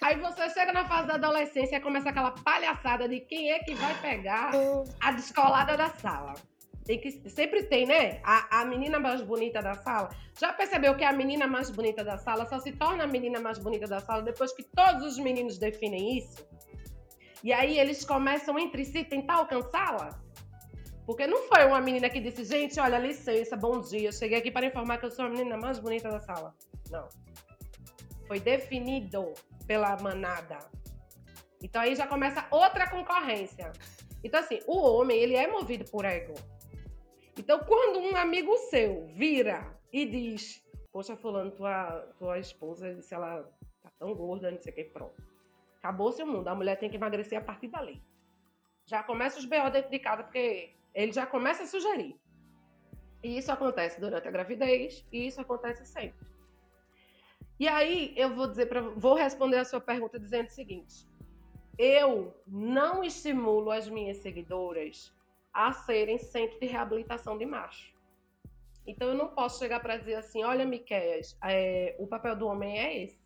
Aí 0.00 0.18
você 0.18 0.50
chega 0.50 0.72
na 0.72 0.86
fase 0.86 1.08
da 1.08 1.14
adolescência 1.14 1.76
e 1.76 1.80
começa 1.80 2.10
aquela 2.10 2.30
palhaçada 2.30 3.08
de 3.08 3.20
quem 3.20 3.52
é 3.52 3.58
que 3.60 3.74
vai 3.74 3.98
pegar 4.00 4.52
a 5.00 5.12
descolada 5.12 5.76
da 5.76 5.88
sala. 5.90 6.34
Tem 6.84 7.00
que, 7.00 7.12
sempre 7.30 7.62
tem, 7.64 7.86
né? 7.86 8.20
A, 8.22 8.60
a 8.60 8.64
menina 8.66 9.00
mais 9.00 9.22
bonita 9.22 9.62
da 9.62 9.74
sala. 9.74 10.10
Já 10.38 10.52
percebeu 10.52 10.94
que 10.94 11.04
a 11.04 11.12
menina 11.12 11.46
mais 11.46 11.70
bonita 11.70 12.04
da 12.04 12.18
sala 12.18 12.44
só 12.46 12.58
se 12.58 12.72
torna 12.72 13.04
a 13.04 13.06
menina 13.06 13.40
mais 13.40 13.58
bonita 13.58 13.86
da 13.86 14.00
sala 14.00 14.22
depois 14.22 14.52
que 14.52 14.62
todos 14.62 15.12
os 15.12 15.18
meninos 15.18 15.56
definem 15.56 16.18
isso? 16.18 16.46
E 17.44 17.52
aí 17.52 17.78
eles 17.78 18.06
começam 18.06 18.58
entre 18.58 18.86
si 18.86 19.04
tentar 19.04 19.34
alcançá-la? 19.34 20.18
Porque 21.04 21.26
não 21.26 21.42
foi 21.42 21.66
uma 21.66 21.78
menina 21.78 22.08
que 22.08 22.18
disse, 22.18 22.42
gente, 22.42 22.80
olha, 22.80 22.98
licença, 22.98 23.54
bom 23.54 23.82
dia, 23.82 24.10
cheguei 24.10 24.38
aqui 24.38 24.50
para 24.50 24.64
informar 24.64 24.96
que 24.96 25.04
eu 25.04 25.10
sou 25.10 25.26
a 25.26 25.28
menina 25.28 25.58
mais 25.58 25.78
bonita 25.78 26.08
da 26.08 26.20
sala. 26.20 26.54
Não. 26.90 27.06
Foi 28.26 28.40
definido 28.40 29.34
pela 29.66 29.94
manada. 29.98 30.58
Então 31.62 31.82
aí 31.82 31.94
já 31.94 32.06
começa 32.06 32.48
outra 32.50 32.88
concorrência. 32.88 33.70
Então 34.24 34.40
assim, 34.40 34.60
o 34.66 34.78
homem, 34.78 35.18
ele 35.18 35.36
é 35.36 35.46
movido 35.46 35.84
por 35.90 36.06
ego. 36.06 36.32
Então, 37.36 37.58
quando 37.58 37.98
um 37.98 38.16
amigo 38.16 38.56
seu 38.70 39.06
vira 39.08 39.76
e 39.92 40.06
diz: 40.06 40.64
Poxa, 40.90 41.14
Fulano, 41.14 41.50
tua, 41.50 42.08
tua 42.18 42.38
esposa 42.38 42.94
disse 42.94 43.12
ela 43.12 43.42
tá 43.82 43.90
tão 43.98 44.14
gorda, 44.14 44.50
não 44.50 44.58
sei 44.58 44.72
o 44.72 44.74
que, 44.76 44.84
pronto. 44.84 45.33
Acabou 45.84 46.10
seu 46.12 46.26
mundo. 46.26 46.48
A 46.48 46.54
mulher 46.54 46.78
tem 46.78 46.88
que 46.88 46.96
emagrecer 46.96 47.36
a 47.36 47.42
partir 47.42 47.68
dali. 47.68 48.02
Já 48.86 49.02
começa 49.02 49.38
os 49.38 49.44
BO 49.44 49.68
dentro 49.70 49.90
de 49.90 49.98
casa, 49.98 50.22
porque 50.22 50.72
ele 50.94 51.12
já 51.12 51.26
começa 51.26 51.64
a 51.64 51.66
sugerir. 51.66 52.18
E 53.22 53.36
isso 53.36 53.52
acontece 53.52 54.00
durante 54.00 54.26
a 54.26 54.30
gravidez 54.30 55.06
e 55.12 55.26
isso 55.26 55.42
acontece 55.42 55.84
sempre. 55.84 56.26
E 57.60 57.68
aí 57.68 58.14
eu 58.16 58.34
vou 58.34 58.46
dizer 58.46 58.64
para 58.64 58.80
vou 58.80 59.14
responder 59.14 59.58
a 59.58 59.64
sua 59.66 59.78
pergunta 59.78 60.18
dizendo 60.18 60.46
o 60.46 60.52
seguinte: 60.52 61.06
eu 61.76 62.34
não 62.46 63.04
estimulo 63.04 63.70
as 63.70 63.86
minhas 63.86 64.16
seguidoras 64.16 65.14
a 65.52 65.70
serem 65.72 66.16
centro 66.16 66.58
de 66.60 66.66
reabilitação 66.66 67.36
de 67.36 67.44
macho. 67.44 67.94
Então 68.86 69.08
eu 69.08 69.14
não 69.14 69.28
posso 69.28 69.58
chegar 69.58 69.80
para 69.80 69.98
dizer 69.98 70.14
assim, 70.14 70.42
olha, 70.44 70.64
Miqueias, 70.64 71.36
é, 71.44 71.94
o 71.98 72.06
papel 72.06 72.34
do 72.36 72.46
homem 72.46 72.78
é 72.78 73.04
esse. 73.04 73.23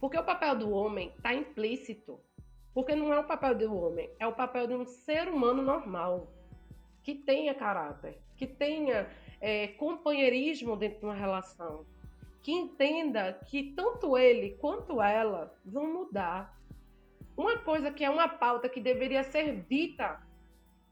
Porque 0.00 0.18
o 0.18 0.24
papel 0.24 0.56
do 0.56 0.70
homem 0.70 1.12
está 1.16 1.34
implícito. 1.34 2.18
Porque 2.72 2.94
não 2.94 3.12
é 3.12 3.18
o 3.18 3.24
papel 3.24 3.56
do 3.56 3.74
homem, 3.74 4.08
é 4.18 4.26
o 4.26 4.32
papel 4.32 4.66
de 4.66 4.74
um 4.74 4.86
ser 4.86 5.28
humano 5.28 5.60
normal, 5.60 6.28
que 7.02 7.14
tenha 7.14 7.54
caráter, 7.54 8.18
que 8.36 8.46
tenha 8.46 9.10
é, 9.40 9.68
companheirismo 9.68 10.76
dentro 10.76 11.00
de 11.00 11.04
uma 11.04 11.14
relação, 11.14 11.84
que 12.42 12.52
entenda 12.52 13.32
que 13.46 13.72
tanto 13.72 14.16
ele 14.16 14.56
quanto 14.60 15.02
ela 15.02 15.52
vão 15.64 15.92
mudar. 15.92 16.56
Uma 17.36 17.58
coisa 17.58 17.90
que 17.90 18.04
é 18.04 18.10
uma 18.10 18.28
pauta 18.28 18.68
que 18.68 18.80
deveria 18.80 19.24
ser 19.24 19.62
dita 19.68 20.22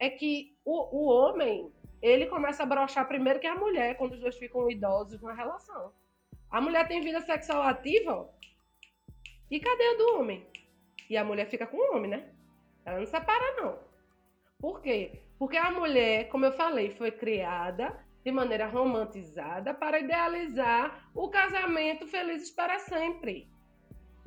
é 0.01 0.11
que 0.11 0.57
o, 0.65 0.97
o 0.97 1.07
homem, 1.07 1.71
ele 2.03 2.27
começa 2.27 2.65
a 2.65 2.67
brochar 2.67 3.07
primeiro 3.07 3.39
que 3.39 3.47
a 3.47 3.55
mulher, 3.55 3.97
quando 3.97 4.13
os 4.13 4.21
dois 4.21 4.37
ficam 4.37 4.71
idosos 4.71 5.23
na 5.23 5.33
relação. 5.33 5.93
A 6.51 6.61
mulher 6.61 6.89
tem 6.89 7.03
vida 7.03 7.21
sexual 7.21 7.63
ativa, 7.63 8.29
e 9.51 9.61
cadê 9.61 9.85
a 9.85 9.97
do 9.97 10.19
homem? 10.19 10.47
E 11.09 11.17
a 11.17 11.25
mulher 11.25 11.47
fica 11.47 11.67
com 11.67 11.77
o 11.77 11.97
homem, 11.97 12.11
né? 12.11 12.29
Ela 12.85 12.99
não 12.99 13.07
separa, 13.07 13.57
não. 13.57 13.79
Por 14.59 14.81
quê? 14.83 15.23
Porque 15.39 15.57
a 15.57 15.71
mulher, 15.71 16.29
como 16.29 16.45
eu 16.45 16.53
falei, 16.53 16.91
foi 16.91 17.11
criada 17.11 17.97
de 18.25 18.33
maneira 18.33 18.67
romantizada 18.67 19.73
para 19.73 20.01
idealizar 20.01 21.09
o 21.15 21.29
casamento 21.29 22.07
felizes 22.07 22.51
para 22.51 22.79
sempre. 22.81 23.49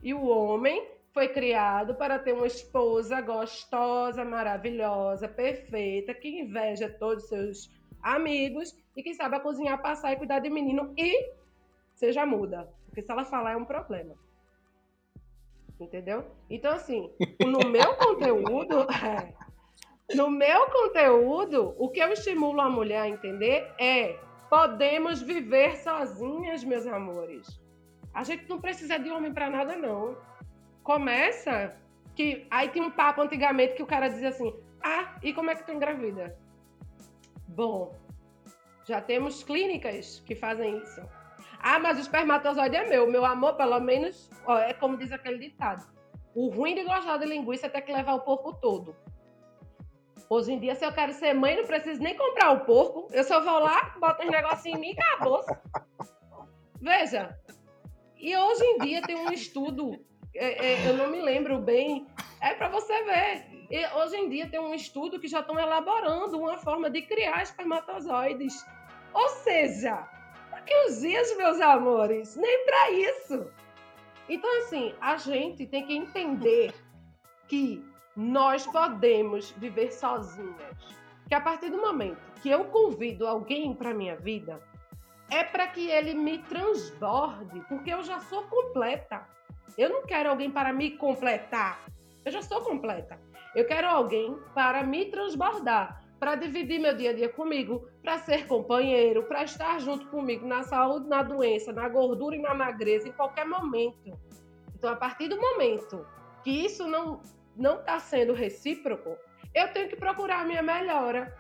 E 0.02 0.14
o 0.14 0.26
homem 0.26 0.88
foi 1.14 1.28
criado 1.28 1.96
para 1.96 2.18
ter 2.18 2.34
uma 2.34 2.48
esposa 2.48 3.20
gostosa, 3.22 4.24
maravilhosa, 4.24 5.28
perfeita, 5.28 6.14
que 6.14 6.40
inveja 6.40 6.90
todos 6.90 7.24
os 7.24 7.30
seus 7.30 7.82
amigos 8.02 8.76
e 8.96 9.04
que 9.04 9.14
sabe 9.14 9.40
cozinhar, 9.42 9.82
passar 9.82 10.14
e 10.14 10.16
cuidar 10.16 10.40
de 10.40 10.50
menino 10.50 10.94
e 10.98 11.34
seja 11.94 12.26
muda. 12.26 12.68
Porque 12.86 13.02
se 13.04 13.12
ela 13.12 13.26
falar 13.26 13.52
é 13.52 13.58
um 13.58 13.66
problema. 13.66 14.16
Entendeu? 15.82 16.24
Então, 16.48 16.74
assim, 16.74 17.12
no 17.39 17.67
meu 17.70 17.96
conteúdo, 17.98 18.82
é, 18.82 19.34
no 20.15 20.30
meu 20.30 20.67
conteúdo, 20.67 21.76
o 21.78 21.89
que 21.89 22.00
eu 22.00 22.13
estimulo 22.13 22.62
a 22.62 22.70
mulher 22.70 23.02
a 23.02 23.10
entender 23.10 23.67
é 23.80 24.20
podemos 24.48 25.22
viver 25.22 25.78
sozinhas, 25.78 26.63
meus 26.63 26.86
amores. 26.86 27.60
A 28.13 28.24
gente 28.24 28.48
não 28.48 28.62
precisa 28.62 29.00
de 29.00 29.10
homem 29.10 29.34
para 29.34 29.50
nada, 29.50 29.76
não 29.76 30.15
começa 30.84 31.76
que 32.15 32.46
aí 32.52 32.70
tem 32.70 32.82
um 32.82 32.91
papo 32.91 33.22
antigamente 33.22 33.74
que 33.74 33.84
o 33.84 33.88
cara 33.88 34.08
dizia 34.08 34.30
assim: 34.30 34.54
"Ah, 34.84 35.17
e 35.24 35.34
como 35.34 35.50
é 35.50 35.56
que 35.56 35.65
tu 35.65 35.72
engravida?" 35.72 36.38
Bom, 37.48 37.96
já 38.86 39.02
temos 39.02 39.44
clínicas 39.44 40.22
que 40.26 40.36
fazem 40.36 40.78
isso. 40.78 41.02
Ah, 41.62 41.80
mas 41.80 41.97
o 41.97 42.02
espermatozoide 42.02 42.76
é 42.76 42.88
meu. 42.88 43.10
Meu 43.10 43.24
amor, 43.26 43.56
pelo 43.56 43.80
menos, 43.80 44.30
ó, 44.45 44.58
é 44.58 44.74
como 44.74 44.97
diz 44.97 45.12
aquele 45.12 45.38
ditado. 45.38 45.86
O 46.34 46.50
ruim 46.50 46.76
de 46.76 46.84
gostar 46.84 47.17
de 47.17 47.26
linguiça 47.26 47.67
é 47.67 47.69
ter 47.69 47.82
que 47.82 47.93
levar 47.93 48.15
o 48.15 48.21
porco 48.21 48.54
todo. 48.54 48.95
Hoje 50.30 50.54
em 50.54 50.60
dia, 50.60 50.76
se 50.76 50.86
eu 50.86 50.93
quero 50.93 51.13
ser 51.13 51.34
mãe, 51.34 51.58
não 51.58 51.65
preciso 51.65 52.02
nem 52.02 52.15
comprar 52.15 52.52
o 52.52 52.65
porco. 52.65 53.08
Eu 53.12 53.24
só 53.24 53.41
vou 53.41 53.60
lá, 53.60 53.95
boto 54.00 54.24
uns 54.24 54.32
negocinhos 54.32 54.78
em 54.78 54.82
mim 54.82 54.93
e 54.95 55.02
acabou. 55.02 55.45
Veja. 56.82 57.38
E 58.17 58.36
hoje 58.36 58.63
em 58.63 58.78
dia 58.80 59.02
tem 59.02 59.15
um 59.15 59.32
estudo 59.32 60.00
é, 60.34 60.65
é, 60.65 60.89
eu 60.89 60.95
não 60.95 61.10
me 61.10 61.21
lembro 61.21 61.60
bem. 61.60 62.08
É 62.39 62.54
para 62.54 62.69
você 62.69 63.04
ver. 63.04 63.67
E 63.69 63.86
hoje 63.95 64.17
em 64.17 64.30
dia 64.30 64.50
tem 64.50 64.60
um 64.60 64.74
estudo 64.74 65.19
que 65.19 65.28
já 65.28 65.41
estão 65.41 65.60
elaborando 65.60 66.38
uma 66.38 66.58
forma 66.58 66.89
de 66.89 67.02
criar 67.02 67.43
espermatozoides. 67.43 68.65
Ou 69.13 69.30
seja, 69.30 70.08
dias, 71.00 71.36
meus 71.38 71.60
amores, 71.60 72.36
nem 72.36 72.65
para 72.65 72.91
isso. 72.91 73.52
Então, 74.30 74.50
assim, 74.60 74.93
a 75.02 75.17
gente 75.17 75.65
tem 75.65 75.86
que 75.86 75.95
entender 75.95 76.74
que 77.47 77.84
nós 78.15 78.65
podemos 78.67 79.52
viver 79.52 79.91
sozinhas. 79.91 80.78
Que 81.28 81.36
a 81.36 81.41
partir 81.41 81.69
do 81.69 81.78
momento 81.78 82.19
que 82.41 82.50
eu 82.50 82.65
convido 82.65 83.28
alguém 83.28 83.74
para 83.74 83.93
minha 83.93 84.15
vida, 84.15 84.62
é 85.30 85.43
para 85.43 85.67
que 85.67 85.89
ele 85.89 86.13
me 86.13 86.39
transborde, 86.39 87.62
porque 87.69 87.93
eu 87.93 88.04
já 88.04 88.19
sou 88.19 88.43
completa. 88.43 89.26
Eu 89.78 89.89
não 89.89 90.04
quero 90.04 90.30
alguém 90.30 90.52
para 90.52 90.74
me 90.74 90.91
completar. 90.91 91.86
Eu 92.26 92.32
já 92.32 92.41
sou 92.41 92.62
completa. 92.62 93.19
Eu 93.56 93.65
quero 93.65 93.88
alguém 93.88 94.38
para 94.54 94.84
me 94.84 95.06
transbordar, 95.06 96.01
para 96.22 96.36
dividir 96.36 96.80
meu 96.80 96.96
dia 96.96 97.10
a 97.10 97.14
dia 97.14 97.30
comigo, 97.30 97.90
para 98.04 98.20
ser 98.20 98.46
companheiro, 98.46 99.24
para 99.24 99.44
estar 99.44 99.80
junto 99.80 100.06
comigo 100.10 100.46
na 100.46 100.62
saúde, 100.62 101.10
na 101.10 101.24
doença, 101.24 101.74
na 101.74 101.90
gordura 101.90 102.36
e 102.36 102.40
na 102.40 102.54
magreza, 102.54 103.10
em 103.10 103.12
qualquer 103.12 103.44
momento. 103.44 104.16
Então, 104.76 104.92
a 104.92 104.96
partir 104.96 105.30
do 105.30 105.42
momento 105.42 106.06
que 106.44 106.52
isso 106.52 106.86
não 106.88 107.20
não 107.58 107.80
está 107.80 108.00
sendo 108.00 108.34
recíproco, 108.34 109.18
eu 109.54 109.74
tenho 109.74 109.90
que 109.90 109.96
procurar 109.96 110.42
a 110.42 110.46
minha 110.46 110.62
melhora. 110.62 111.36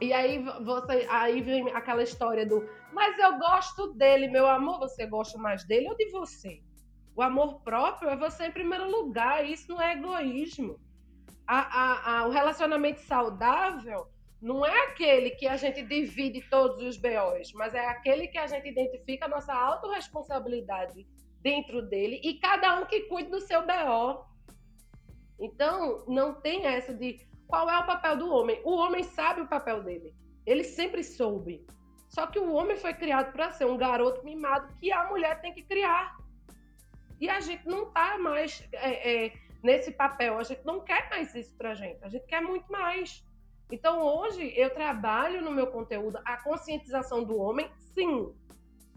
E 0.00 0.12
aí 0.12 0.44
você, 0.64 1.06
aí 1.10 1.42
vem 1.42 1.68
aquela 1.72 2.04
história 2.04 2.46
do, 2.46 2.64
mas 2.92 3.18
eu 3.18 3.36
gosto 3.36 3.94
dele, 3.94 4.28
meu 4.28 4.46
amor, 4.46 4.78
você 4.78 5.06
gosta 5.06 5.36
mais 5.38 5.64
dele 5.64 5.88
ou 5.88 5.96
de 5.96 6.08
você? 6.10 6.62
O 7.16 7.20
amor 7.20 7.62
próprio 7.62 8.08
é 8.08 8.16
você 8.16 8.46
em 8.46 8.52
primeiro 8.52 8.88
lugar, 8.88 9.44
isso 9.44 9.68
não 9.68 9.82
é 9.82 9.94
egoísmo. 9.94 10.78
A, 11.46 11.58
a, 11.58 12.18
a, 12.18 12.26
o 12.26 12.30
relacionamento 12.30 13.00
saudável 13.00 14.06
não 14.40 14.64
é 14.64 14.88
aquele 14.88 15.30
que 15.30 15.46
a 15.46 15.56
gente 15.56 15.82
divide 15.82 16.42
todos 16.50 16.82
os 16.82 16.96
BOs, 16.98 17.52
mas 17.54 17.74
é 17.74 17.86
aquele 17.86 18.28
que 18.28 18.38
a 18.38 18.46
gente 18.46 18.68
identifica 18.68 19.24
a 19.24 19.28
nossa 19.28 19.54
autorresponsabilidade 19.54 21.06
dentro 21.40 21.82
dele 21.82 22.20
e 22.22 22.38
cada 22.40 22.78
um 22.80 22.86
que 22.86 23.02
cuide 23.02 23.30
do 23.30 23.40
seu 23.40 23.62
BO. 23.62 24.24
Então, 25.38 26.04
não 26.06 26.34
tem 26.40 26.66
essa 26.66 26.92
de 26.94 27.26
qual 27.46 27.68
é 27.70 27.78
o 27.78 27.86
papel 27.86 28.16
do 28.16 28.30
homem. 28.30 28.60
O 28.64 28.74
homem 28.74 29.02
sabe 29.02 29.40
o 29.40 29.48
papel 29.48 29.82
dele. 29.82 30.14
Ele 30.46 30.64
sempre 30.64 31.02
soube. 31.02 31.64
Só 32.08 32.26
que 32.26 32.38
o 32.38 32.52
homem 32.52 32.76
foi 32.76 32.94
criado 32.94 33.32
para 33.32 33.50
ser 33.50 33.66
um 33.66 33.76
garoto 33.76 34.24
mimado 34.24 34.74
que 34.78 34.92
a 34.92 35.08
mulher 35.08 35.40
tem 35.40 35.52
que 35.52 35.62
criar. 35.62 36.16
E 37.20 37.28
a 37.28 37.40
gente 37.40 37.66
não 37.66 37.88
está 37.88 38.18
mais 38.18 38.66
é, 38.72 39.26
é, 39.26 39.32
nesse 39.64 39.90
papel, 39.90 40.38
a 40.38 40.42
gente 40.42 40.64
não 40.64 40.80
quer 40.80 41.08
mais 41.08 41.34
isso 41.34 41.56
para 41.56 41.70
a 41.70 41.74
gente, 41.74 42.04
a 42.04 42.08
gente 42.08 42.26
quer 42.26 42.42
muito 42.42 42.70
mais. 42.70 43.24
Então, 43.72 44.02
hoje, 44.02 44.52
eu 44.54 44.68
trabalho 44.70 45.40
no 45.40 45.50
meu 45.50 45.68
conteúdo 45.68 46.18
a 46.24 46.36
conscientização 46.36 47.24
do 47.24 47.38
homem, 47.38 47.68
sim, 47.94 48.32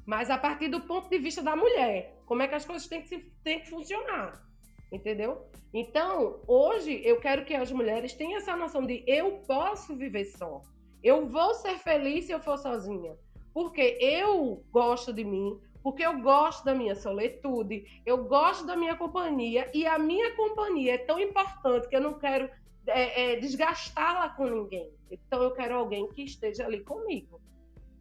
mas 0.06 0.30
a 0.30 0.38
partir 0.38 0.68
do 0.68 0.82
ponto 0.82 1.10
de 1.10 1.18
vista 1.18 1.42
da 1.42 1.56
mulher. 1.56 2.16
Como 2.26 2.42
é 2.42 2.48
que 2.48 2.56
as 2.56 2.66
coisas 2.66 2.88
têm 2.88 3.02
que, 3.02 3.08
se, 3.08 3.20
têm 3.44 3.62
que 3.62 3.70
funcionar, 3.70 4.46
entendeu? 4.92 5.50
Então, 5.74 6.42
hoje, 6.46 7.02
eu 7.04 7.20
quero 7.20 7.46
que 7.46 7.56
as 7.56 7.72
mulheres 7.72 8.14
tenham 8.14 8.38
essa 8.38 8.56
noção 8.56 8.86
de 8.86 9.06
eu 9.08 9.40
posso 9.48 9.96
viver 9.96 10.26
só. 10.26 10.62
Eu 11.02 11.28
vou 11.28 11.54
ser 11.54 11.78
feliz 11.80 12.26
se 12.26 12.34
eu 12.34 12.42
for 12.42 12.58
sozinha. 12.58 13.16
Porque 13.54 13.98
eu 14.02 14.64
gosto 14.70 15.14
de 15.14 15.24
mim, 15.24 15.60
porque 15.88 16.06
eu 16.06 16.20
gosto 16.20 16.66
da 16.66 16.76
minha 16.76 16.94
solitude, 16.96 18.02
eu 18.06 18.26
gosto 18.26 18.68
da 18.68 18.76
minha 18.76 18.98
companhia 18.98 19.72
e 19.74 19.88
a 19.88 19.98
minha 19.98 20.36
companhia 20.36 20.96
é 20.96 20.98
tão 20.98 21.18
importante 21.18 21.88
que 21.88 21.96
eu 21.96 22.02
não 22.02 22.16
quero 22.20 22.50
é, 22.88 23.36
é, 23.36 23.36
desgastá-la 23.38 24.28
com 24.32 24.48
ninguém. 24.48 24.92
Então 25.10 25.42
eu 25.42 25.52
quero 25.52 25.76
alguém 25.76 26.06
que 26.10 26.24
esteja 26.24 26.66
ali 26.66 26.84
comigo. 26.84 27.40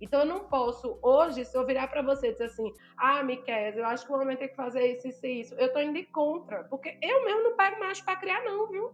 Então 0.01 0.19
eu 0.19 0.27
não 0.27 0.41
posso, 0.49 0.99
hoje, 1.01 1.45
se 1.45 1.57
eu 1.57 1.65
virar 1.65 1.87
para 1.87 2.03
você 2.03 2.31
e 2.31 2.33
dizer 2.33 2.47
assim, 2.47 2.75
ah, 2.97 3.23
Miquel, 3.23 3.77
eu 3.77 3.87
acho 3.87 4.05
que 4.05 4.13
o 4.13 4.17
homem 4.17 4.37
tem 4.37 4.49
que 4.49 4.57
fazer 4.57 4.85
isso, 4.97 5.07
isso 5.07 5.25
e 5.25 5.41
isso, 5.43 5.55
eu 5.55 5.73
tô 5.73 5.79
indo 5.79 6.05
contra, 6.11 6.65
porque 6.65 6.99
eu 7.01 7.25
mesmo 7.25 7.45
não 7.45 7.57
pego 7.57 7.79
mais 7.79 8.01
para 8.01 8.17
criar, 8.17 8.43
não, 8.43 8.67
viu? 8.67 8.93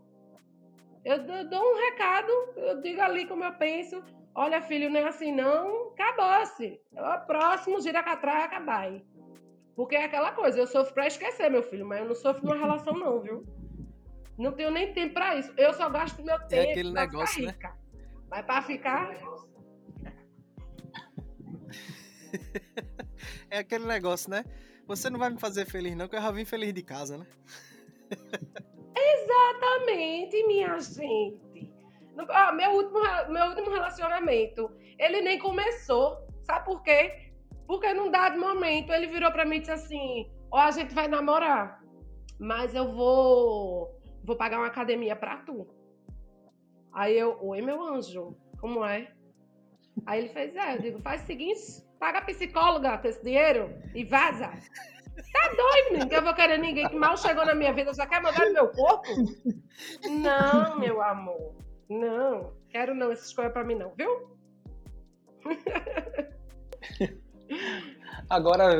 Eu 1.02 1.48
dou 1.48 1.62
um 1.62 1.76
recado, 1.76 2.30
eu 2.56 2.82
digo 2.82 3.00
ali 3.00 3.26
como 3.26 3.42
eu 3.42 3.54
penso, 3.54 4.04
olha, 4.34 4.62
filho, 4.62 4.90
não 4.90 5.00
é 5.00 5.08
assim, 5.08 5.32
não, 5.32 5.92
acabou-se. 5.92 6.80
Próximo, 7.26 7.80
gira 7.80 8.02
catraca, 8.02 8.60
vai. 8.60 9.02
Porque 9.74 9.96
é 9.96 10.04
aquela 10.04 10.32
coisa, 10.32 10.58
eu 10.58 10.66
sofro 10.66 10.92
para 10.94 11.06
esquecer, 11.06 11.50
meu 11.50 11.62
filho, 11.62 11.86
mas 11.86 12.00
eu 12.00 12.06
não 12.06 12.14
sofro 12.14 12.44
numa 12.44 12.56
relação, 12.56 12.94
não, 12.94 13.20
viu? 13.20 13.44
Não 14.38 14.52
tenho 14.52 14.70
nem 14.70 14.92
tempo 14.92 15.14
para 15.14 15.36
isso. 15.36 15.52
Eu 15.56 15.72
só 15.74 15.88
gasto 15.88 16.22
meu 16.22 16.38
tempo. 16.40 16.68
É 16.68 16.70
aquele 16.70 16.92
negócio, 16.92 17.44
né? 17.44 17.54
Mas 18.28 18.44
para 18.44 18.62
ficar. 18.62 19.14
é 23.50 23.58
aquele 23.58 23.86
negócio, 23.86 24.30
né? 24.30 24.44
Você 24.86 25.08
não 25.08 25.18
vai 25.18 25.30
me 25.30 25.38
fazer 25.38 25.66
feliz, 25.66 25.94
não, 25.94 26.08
que 26.08 26.16
eu 26.16 26.20
já 26.20 26.30
vim 26.30 26.44
feliz 26.44 26.72
de 26.74 26.82
casa, 26.82 27.18
né? 27.18 27.26
Exatamente, 28.96 30.46
minha 30.46 30.78
gente. 30.80 31.51
Ah, 32.28 32.52
meu, 32.52 32.70
último, 32.72 33.00
meu 33.30 33.46
último 33.46 33.70
relacionamento, 33.70 34.70
ele 34.98 35.20
nem 35.22 35.38
começou. 35.38 36.18
Sabe 36.42 36.64
por 36.64 36.82
quê? 36.82 37.32
Porque 37.66 37.92
num 37.94 38.10
dado 38.10 38.38
momento 38.38 38.92
ele 38.92 39.06
virou 39.06 39.30
para 39.30 39.44
mim 39.44 39.56
e 39.56 39.60
disse 39.60 39.72
assim: 39.72 40.30
Ó, 40.50 40.58
oh, 40.58 40.60
a 40.60 40.70
gente 40.70 40.94
vai 40.94 41.08
namorar, 41.08 41.82
mas 42.38 42.74
eu 42.74 42.92
vou, 42.92 43.98
vou 44.24 44.36
pagar 44.36 44.58
uma 44.58 44.66
academia 44.66 45.16
para 45.16 45.38
tu. 45.38 45.66
Aí 46.92 47.16
eu, 47.16 47.38
oi, 47.40 47.62
meu 47.62 47.82
anjo, 47.82 48.36
como 48.60 48.84
é? 48.84 49.10
Aí 50.04 50.20
ele 50.20 50.28
fez: 50.30 50.54
É, 50.54 50.76
eu 50.76 50.80
digo, 50.80 51.00
faz 51.00 51.22
o 51.22 51.26
seguinte, 51.26 51.60
paga 51.98 52.18
a 52.18 52.22
psicóloga 52.22 52.98
com 52.98 53.08
esse 53.08 53.22
dinheiro 53.22 53.70
e 53.94 54.04
vaza. 54.04 54.50
Tá 55.32 55.48
doido, 55.48 55.92
menino, 55.92 56.08
que 56.08 56.16
eu 56.16 56.22
vou 56.22 56.34
querer 56.34 56.58
ninguém 56.58 56.88
que 56.88 56.96
mal 56.96 57.16
chegou 57.16 57.44
na 57.44 57.54
minha 57.54 57.72
vida 57.72 57.92
já 57.92 58.06
quer 58.06 58.22
mandar 58.22 58.46
no 58.46 58.52
meu 58.52 58.68
corpo? 58.68 59.08
Não, 60.08 60.78
meu 60.78 61.02
amor. 61.02 61.61
Não, 62.00 62.52
quero 62.68 62.94
não, 62.94 63.12
essas 63.12 63.32
coisas 63.32 63.52
pra 63.52 63.64
mim 63.64 63.74
não, 63.74 63.92
viu? 63.94 64.30
Agora, 68.30 68.76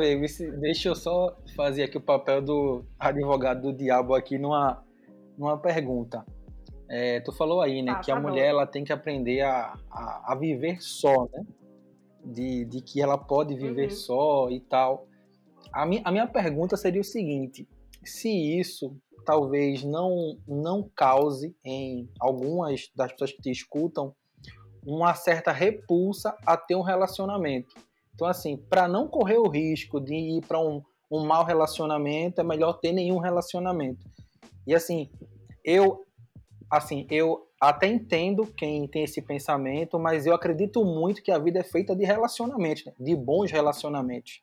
deixa 0.59 0.89
eu 0.89 0.95
só 0.95 1.37
fazer 1.55 1.83
aqui 1.83 1.97
o 1.97 2.01
papel 2.01 2.41
do 2.41 2.83
advogado 2.99 3.61
do 3.61 3.73
diabo 3.77 4.15
aqui 4.15 4.37
numa, 4.37 4.83
numa 5.37 5.57
pergunta. 5.57 6.25
É, 6.89 7.19
tu 7.19 7.31
falou 7.31 7.61
aí, 7.61 7.81
né, 7.81 7.91
ah, 7.91 7.99
que 7.99 8.11
a 8.11 8.19
mulher 8.19 8.47
ela 8.47 8.65
tem 8.65 8.83
que 8.83 8.91
aprender 8.91 9.41
a, 9.41 9.73
a, 9.91 10.33
a 10.33 10.35
viver 10.35 10.81
só, 10.81 11.27
né? 11.31 11.45
de, 12.23 12.65
de 12.65 12.81
que 12.81 13.01
ela 13.01 13.17
pode 13.17 13.55
viver 13.55 13.89
uhum. 13.89 13.95
só 13.95 14.49
e 14.49 14.59
tal. 14.59 15.07
A, 15.71 15.85
mi, 15.85 16.01
a 16.03 16.11
minha 16.11 16.27
pergunta 16.27 16.77
seria 16.77 17.01
o 17.01 17.05
seguinte: 17.05 17.67
se 18.03 18.29
isso 18.59 18.95
talvez 19.23 19.83
não, 19.83 20.37
não 20.47 20.89
cause 20.95 21.55
em 21.63 22.09
algumas 22.19 22.89
das 22.95 23.11
pessoas 23.11 23.31
que 23.31 23.41
te 23.41 23.51
escutam 23.51 24.13
uma 24.85 25.13
certa 25.15 25.51
repulsa 25.51 26.35
a 26.45 26.57
ter 26.57 26.75
um 26.75 26.81
relacionamento. 26.81 27.73
Então, 28.13 28.27
assim, 28.27 28.57
para 28.57 28.87
não 28.87 29.07
correr 29.07 29.37
o 29.37 29.47
risco 29.47 29.99
de 29.99 30.13
ir 30.13 30.45
para 30.45 30.59
um, 30.59 30.83
um 31.09 31.25
mau 31.25 31.43
relacionamento, 31.43 32.41
é 32.41 32.43
melhor 32.43 32.73
ter 32.73 32.91
nenhum 32.91 33.17
relacionamento. 33.17 34.05
E 34.67 34.73
assim, 34.73 35.09
eu 35.63 36.05
assim, 36.69 37.05
eu 37.09 37.47
até 37.61 37.87
entendo 37.87 38.45
quem 38.45 38.87
tem 38.87 39.03
esse 39.03 39.21
pensamento, 39.21 39.99
mas 39.99 40.25
eu 40.25 40.33
acredito 40.33 40.83
muito 40.83 41.21
que 41.21 41.31
a 41.31 41.37
vida 41.37 41.59
é 41.59 41.63
feita 41.63 41.95
de 41.95 42.03
relacionamentos, 42.03 42.85
né? 42.85 42.93
de 42.99 43.15
bons 43.15 43.51
relacionamentos. 43.51 44.41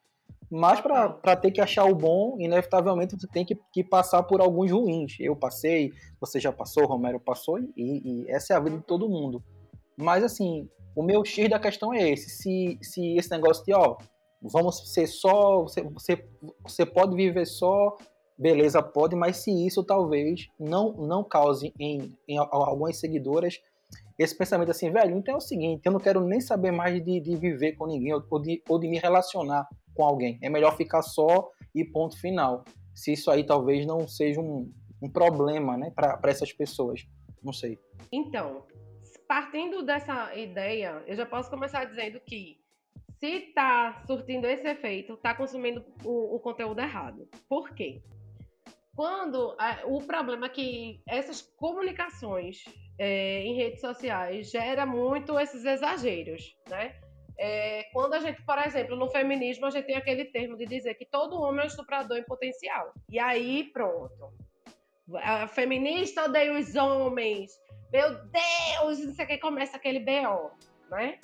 Mas 0.51 0.81
para 0.81 1.37
ter 1.37 1.53
que 1.53 1.61
achar 1.61 1.85
o 1.85 1.95
bom, 1.95 2.37
inevitavelmente 2.41 3.15
você 3.17 3.29
tem 3.29 3.45
que, 3.45 3.57
que, 3.73 3.85
passar 3.85 4.25
por 4.25 4.41
alguns 4.41 4.71
ruins. 4.73 5.17
Eu 5.21 5.37
passei, 5.37 5.93
você 6.21 6.41
já 6.41 6.51
passou, 6.51 6.87
Romero 6.87 7.21
passou, 7.21 7.59
e, 7.61 7.71
e, 7.77 8.31
essa 8.31 8.53
é 8.53 8.57
a 8.57 8.61
vida 8.61 8.79
de 8.79 8.83
todo 8.83 9.09
mundo. 9.09 9.45
Mas 9.97 10.25
assim, 10.25 10.69
o 10.97 11.05
meu 11.05 11.25
X 11.25 11.49
da 11.49 11.61
questão 11.61 11.95
é 11.95 12.11
esse. 12.11 12.31
Se, 12.31 12.79
se 12.83 13.17
esse 13.17 13.31
negócio 13.31 13.65
de, 13.65 13.73
ó, 13.73 13.97
vamos 14.43 14.93
ser 14.93 15.07
só, 15.07 15.63
você, 15.63 15.83
você, 15.83 16.29
você 16.65 16.85
pode 16.85 17.15
viver 17.15 17.47
só, 17.47 17.97
beleza, 18.37 18.83
pode, 18.83 19.15
mas 19.15 19.37
se 19.37 19.53
isso 19.67 19.85
talvez 19.85 20.49
não, 20.59 20.93
não 20.95 21.23
cause 21.23 21.73
em, 21.79 22.19
em 22.27 22.39
algumas 22.39 22.99
seguidoras 22.99 23.61
esse 24.23 24.37
pensamento 24.37 24.71
assim, 24.71 24.91
velho, 24.91 25.17
então 25.17 25.35
é 25.35 25.37
o 25.39 25.41
seguinte, 25.41 25.81
eu 25.87 25.93
não 25.93 25.99
quero 25.99 26.21
nem 26.21 26.43
saber 26.43 26.71
mais 26.71 27.03
de, 27.03 27.21
de 27.21 27.37
viver 27.37 27.73
com 27.73 27.87
ninguém 27.87 28.13
ou 28.13 28.39
de, 28.39 28.63
ou 28.69 28.79
de 28.79 28.87
me 28.87 28.99
relacionar 28.99 29.67
com 29.95 30.05
alguém. 30.05 30.39
É 30.43 30.51
melhor 30.51 30.77
ficar 30.77 31.01
só 31.01 31.49
e 31.75 31.87
ponto 31.87 32.21
final. 32.21 32.63
Se 32.95 33.15
isso 33.15 33.31
aí 33.31 33.45
talvez 33.45 33.87
não 33.87 34.07
seja 34.07 34.39
um, 34.39 34.71
um 35.03 35.11
problema 35.11 35.79
né, 35.79 35.91
para 35.95 36.21
essas 36.25 36.53
pessoas. 36.53 37.01
Não 37.43 37.51
sei. 37.51 37.79
Então, 38.13 38.67
partindo 39.27 39.83
dessa 39.83 40.37
ideia, 40.37 41.03
eu 41.07 41.17
já 41.17 41.25
posso 41.25 41.49
começar 41.49 41.87
dizendo 41.87 42.21
que 42.21 42.61
se 43.19 43.27
está 43.27 44.03
surtindo 44.07 44.47
esse 44.47 44.69
efeito, 44.69 45.15
está 45.15 45.35
consumindo 45.35 45.83
o, 46.05 46.37
o, 46.37 46.41
conteúdo 46.41 46.79
errado. 46.79 47.27
Por 47.49 47.71
quê? 47.71 48.03
Quando 48.95 49.57
a, 49.59 49.83
o 49.87 50.03
problema 50.03 50.47
é 50.47 50.49
que 50.49 51.03
essas 51.09 51.41
comunicações 51.41 52.65
é, 52.99 53.43
em 53.43 53.55
redes 53.55 53.81
sociais 53.81 54.51
gera 54.51 54.85
muito 54.85 55.39
esses 55.39 55.65
exageros, 55.65 56.57
né? 56.69 56.95
É, 57.43 57.85
quando 57.95 58.13
a 58.13 58.21
gente, 58.21 58.43
por 58.43 58.59
exemplo, 58.59 58.95
no 58.95 59.09
feminismo, 59.09 59.65
a 59.65 59.71
gente 59.71 59.87
tem 59.87 59.97
aquele 59.97 60.27
termo 60.27 60.59
de 60.59 60.67
dizer 60.67 60.95
que 60.95 61.07
todo 61.07 61.41
homem 61.41 61.63
é 61.63 61.65
um 61.65 61.67
estuprador 61.67 62.19
em 62.19 62.25
potencial. 62.25 62.93
E 63.09 63.19
aí, 63.19 63.71
pronto. 63.73 64.35
A 65.15 65.49
feminista 65.49 66.25
odeia 66.25 66.53
os 66.53 66.77
homens. 66.77 67.51
Meu 67.91 68.11
Deus, 68.27 68.99
não 68.99 69.15
sei 69.15 69.25
o 69.25 69.29
que, 69.29 69.39
começa 69.39 69.79
aquele 69.79 70.01
BO, 70.01 70.51
né? 70.91 71.19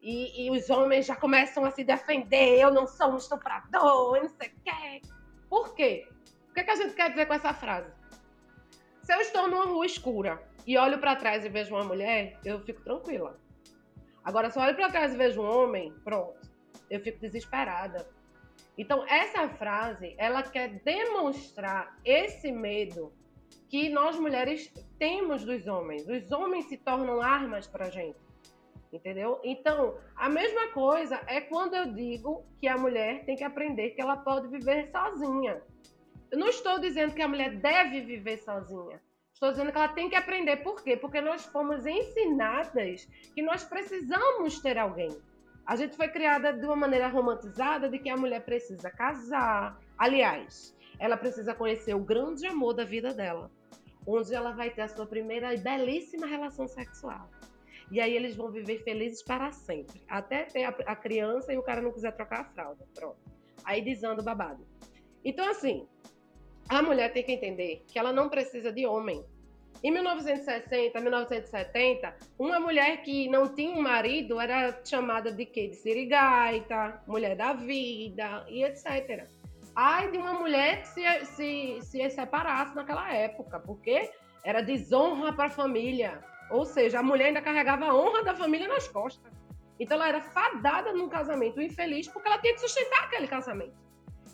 E, 0.00 0.46
e, 0.46 0.50
os 0.52 0.70
homens 0.70 1.04
já 1.06 1.16
começam 1.16 1.64
a 1.64 1.72
se 1.72 1.82
defender. 1.82 2.60
Eu 2.60 2.70
não 2.70 2.86
sou 2.86 3.10
um 3.10 3.16
estuprador, 3.16 4.20
não 4.22 4.28
sei 4.28 4.48
o 4.48 4.60
que. 4.62 5.02
Por 5.50 5.74
quê? 5.74 6.06
Que, 6.56 6.64
que 6.64 6.70
a 6.70 6.76
gente 6.76 6.94
quer 6.94 7.10
dizer 7.10 7.26
com 7.26 7.34
essa 7.34 7.52
frase? 7.52 7.92
Se 9.02 9.12
eu 9.12 9.20
estou 9.20 9.46
numa 9.46 9.66
rua 9.66 9.84
escura 9.84 10.42
e 10.66 10.78
olho 10.78 10.98
para 10.98 11.14
trás 11.14 11.44
e 11.44 11.50
vejo 11.50 11.74
uma 11.74 11.84
mulher, 11.84 12.38
eu 12.44 12.60
fico 12.60 12.82
tranquila. 12.82 13.38
Agora, 14.24 14.48
se 14.50 14.58
eu 14.58 14.62
olho 14.62 14.74
para 14.74 14.90
trás 14.90 15.12
e 15.12 15.16
vejo 15.16 15.42
um 15.42 15.44
homem, 15.44 15.92
pronto, 16.02 16.34
eu 16.90 16.98
fico 17.00 17.20
desesperada. 17.20 18.08
Então, 18.78 19.06
essa 19.06 19.48
frase, 19.50 20.14
ela 20.16 20.42
quer 20.42 20.80
demonstrar 20.80 21.94
esse 22.04 22.50
medo 22.50 23.12
que 23.68 23.90
nós 23.90 24.18
mulheres 24.18 24.72
temos 24.98 25.44
dos 25.44 25.66
homens. 25.66 26.08
Os 26.08 26.32
homens 26.32 26.64
se 26.66 26.78
tornam 26.78 27.20
armas 27.20 27.66
para 27.66 27.90
gente. 27.90 28.18
Entendeu? 28.90 29.40
Então, 29.44 29.98
a 30.16 30.28
mesma 30.28 30.68
coisa 30.68 31.20
é 31.26 31.40
quando 31.40 31.74
eu 31.74 31.92
digo 31.92 32.46
que 32.58 32.66
a 32.66 32.78
mulher 32.78 33.24
tem 33.26 33.36
que 33.36 33.44
aprender 33.44 33.90
que 33.90 34.00
ela 34.00 34.16
pode 34.16 34.48
viver 34.48 34.90
sozinha. 34.90 35.60
Eu 36.30 36.38
não 36.38 36.48
estou 36.48 36.78
dizendo 36.78 37.14
que 37.14 37.22
a 37.22 37.28
mulher 37.28 37.56
deve 37.56 38.00
viver 38.00 38.38
sozinha. 38.38 39.00
Estou 39.32 39.50
dizendo 39.50 39.70
que 39.70 39.78
ela 39.78 39.88
tem 39.88 40.08
que 40.08 40.16
aprender. 40.16 40.56
Por 40.58 40.82
quê? 40.82 40.96
Porque 40.96 41.20
nós 41.20 41.44
fomos 41.46 41.86
ensinadas 41.86 43.06
que 43.34 43.42
nós 43.42 43.64
precisamos 43.64 44.60
ter 44.60 44.78
alguém. 44.78 45.10
A 45.66 45.76
gente 45.76 45.96
foi 45.96 46.08
criada 46.08 46.52
de 46.52 46.64
uma 46.64 46.76
maneira 46.76 47.08
romantizada 47.08 47.88
de 47.88 47.98
que 47.98 48.08
a 48.08 48.16
mulher 48.16 48.44
precisa 48.44 48.90
casar. 48.90 49.78
Aliás, 49.98 50.74
ela 50.98 51.16
precisa 51.16 51.54
conhecer 51.54 51.94
o 51.94 52.00
grande 52.00 52.46
amor 52.46 52.72
da 52.72 52.84
vida 52.84 53.12
dela, 53.12 53.50
onde 54.06 54.34
ela 54.34 54.52
vai 54.52 54.70
ter 54.70 54.82
a 54.82 54.88
sua 54.88 55.06
primeira 55.06 55.52
e 55.52 55.58
belíssima 55.58 56.26
relação 56.26 56.66
sexual. 56.66 57.28
E 57.90 58.00
aí 58.00 58.14
eles 58.14 58.34
vão 58.34 58.50
viver 58.50 58.82
felizes 58.82 59.22
para 59.22 59.52
sempre, 59.52 60.02
até 60.08 60.44
ter 60.44 60.64
a, 60.64 60.96
criança 60.96 61.52
e 61.52 61.58
o 61.58 61.62
cara 61.62 61.80
não 61.80 61.92
quiser 61.92 62.12
trocar 62.12 62.40
a 62.40 62.44
fralda. 62.44 62.84
Pronto. 62.94 63.18
Aí 63.64 63.82
desanda 63.82 64.22
o 64.22 64.24
babado. 64.24 64.66
Então, 65.24 65.48
assim, 65.48 65.86
a 66.68 66.82
mulher 66.82 67.12
tem 67.12 67.22
que 67.22 67.32
entender 67.32 67.84
que 67.88 67.98
ela 67.98 68.12
não 68.12 68.28
precisa 68.28 68.72
de 68.72 68.86
homem. 68.86 69.24
Em 69.82 69.90
1960, 69.90 71.00
1970, 71.00 72.16
uma 72.38 72.58
mulher 72.58 73.02
que 73.02 73.28
não 73.28 73.54
tinha 73.54 73.70
um 73.70 73.82
marido 73.82 74.40
era 74.40 74.80
chamada 74.84 75.30
de 75.30 75.44
quê? 75.44 75.68
De 75.68 75.76
sirigaita, 75.76 77.00
mulher 77.06 77.36
da 77.36 77.52
vida 77.52 78.44
e 78.48 78.64
etc. 78.64 79.28
Ai 79.74 80.10
de 80.10 80.16
uma 80.16 80.32
mulher 80.32 80.80
que 80.80 80.88
se, 80.88 81.24
se, 81.26 81.78
se 81.82 82.10
separasse 82.10 82.74
naquela 82.74 83.12
época, 83.12 83.60
porque 83.60 84.10
era 84.42 84.62
desonra 84.62 85.32
para 85.32 85.46
a 85.46 85.50
família. 85.50 86.20
Ou 86.50 86.64
seja, 86.64 87.00
a 87.00 87.02
mulher 87.02 87.26
ainda 87.26 87.42
carregava 87.42 87.84
a 87.84 87.94
honra 87.94 88.24
da 88.24 88.34
família 88.34 88.66
nas 88.66 88.88
costas. 88.88 89.30
Então 89.78 89.96
ela 89.96 90.08
era 90.08 90.20
fadada 90.22 90.92
num 90.92 91.08
casamento 91.08 91.60
infeliz 91.60 92.08
porque 92.08 92.26
ela 92.26 92.38
tinha 92.38 92.54
que 92.54 92.60
sustentar 92.60 93.04
aquele 93.04 93.28
casamento. 93.28 93.85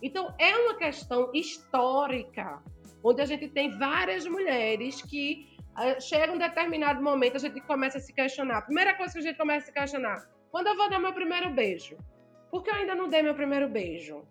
Então, 0.03 0.34
é 0.38 0.57
uma 0.57 0.74
questão 0.74 1.30
histórica, 1.32 2.62
onde 3.03 3.22
a 3.22 3.24
gente 3.24 3.48
tem 3.48 3.78
várias 3.78 4.26
mulheres 4.26 5.00
que 5.00 5.53
Chega 6.00 6.32
um 6.32 6.38
determinado 6.38 7.03
momento, 7.03 7.36
a 7.36 7.38
gente 7.38 7.61
começa 7.62 7.96
a 7.96 8.00
se 8.00 8.12
questionar. 8.12 8.59
A 8.59 8.62
primeira 8.62 8.94
coisa 8.94 9.12
que 9.14 9.18
a 9.20 9.22
gente 9.22 9.38
começa 9.38 9.64
a 9.64 9.66
se 9.68 9.72
questionar: 9.72 10.28
quando 10.50 10.66
eu 10.66 10.76
vou 10.76 10.90
dar 10.90 10.98
meu 10.98 11.14
primeiro 11.14 11.50
beijo? 11.50 11.96
Por 12.50 12.62
que 12.62 12.70
eu 12.70 12.74
ainda 12.74 12.94
não 12.94 13.09
dei 13.09 13.22
meu 13.22 13.34
primeiro 13.34 13.68
beijo? 13.68 14.22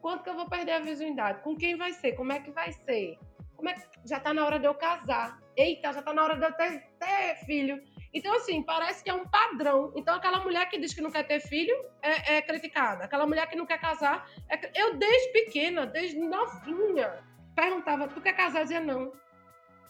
Quanto 0.00 0.22
que 0.22 0.30
eu 0.30 0.34
vou 0.34 0.48
perder 0.48 0.72
a 0.72 0.78
virgindade? 0.78 1.42
Com 1.42 1.56
quem 1.56 1.76
vai 1.76 1.92
ser? 1.92 2.12
Como 2.12 2.32
é 2.32 2.38
que 2.38 2.52
vai 2.52 2.70
ser? 2.72 3.18
Como 3.56 3.68
é 3.68 3.74
que... 3.74 3.82
Já 4.04 4.20
tá 4.20 4.32
na 4.32 4.46
hora 4.46 4.60
de 4.60 4.66
eu 4.66 4.74
casar. 4.74 5.42
Eita, 5.56 5.92
já 5.92 6.02
tá 6.02 6.14
na 6.14 6.22
hora 6.22 6.36
de 6.36 6.44
eu 6.44 6.52
ter, 6.52 6.86
ter 7.00 7.34
filho. 7.44 7.82
Então, 8.14 8.32
assim, 8.36 8.62
parece 8.62 9.02
que 9.02 9.10
é 9.10 9.14
um 9.14 9.26
padrão. 9.26 9.92
Então, 9.96 10.14
aquela 10.14 10.38
mulher 10.38 10.68
que 10.68 10.78
diz 10.78 10.94
que 10.94 11.00
não 11.00 11.10
quer 11.10 11.24
ter 11.24 11.40
filho 11.40 11.74
é, 12.00 12.36
é 12.36 12.42
criticada. 12.42 13.04
Aquela 13.04 13.26
mulher 13.26 13.48
que 13.48 13.56
não 13.56 13.66
quer 13.66 13.80
casar. 13.80 14.30
É... 14.48 14.80
Eu, 14.80 14.96
desde 14.96 15.32
pequena, 15.32 15.84
desde 15.84 16.18
novinha, 16.20 17.24
perguntava: 17.56 18.06
tu 18.06 18.20
quer 18.20 18.34
casar? 18.34 18.60
Eu 18.60 18.64
dizia 18.64 18.80
não. 18.80 19.12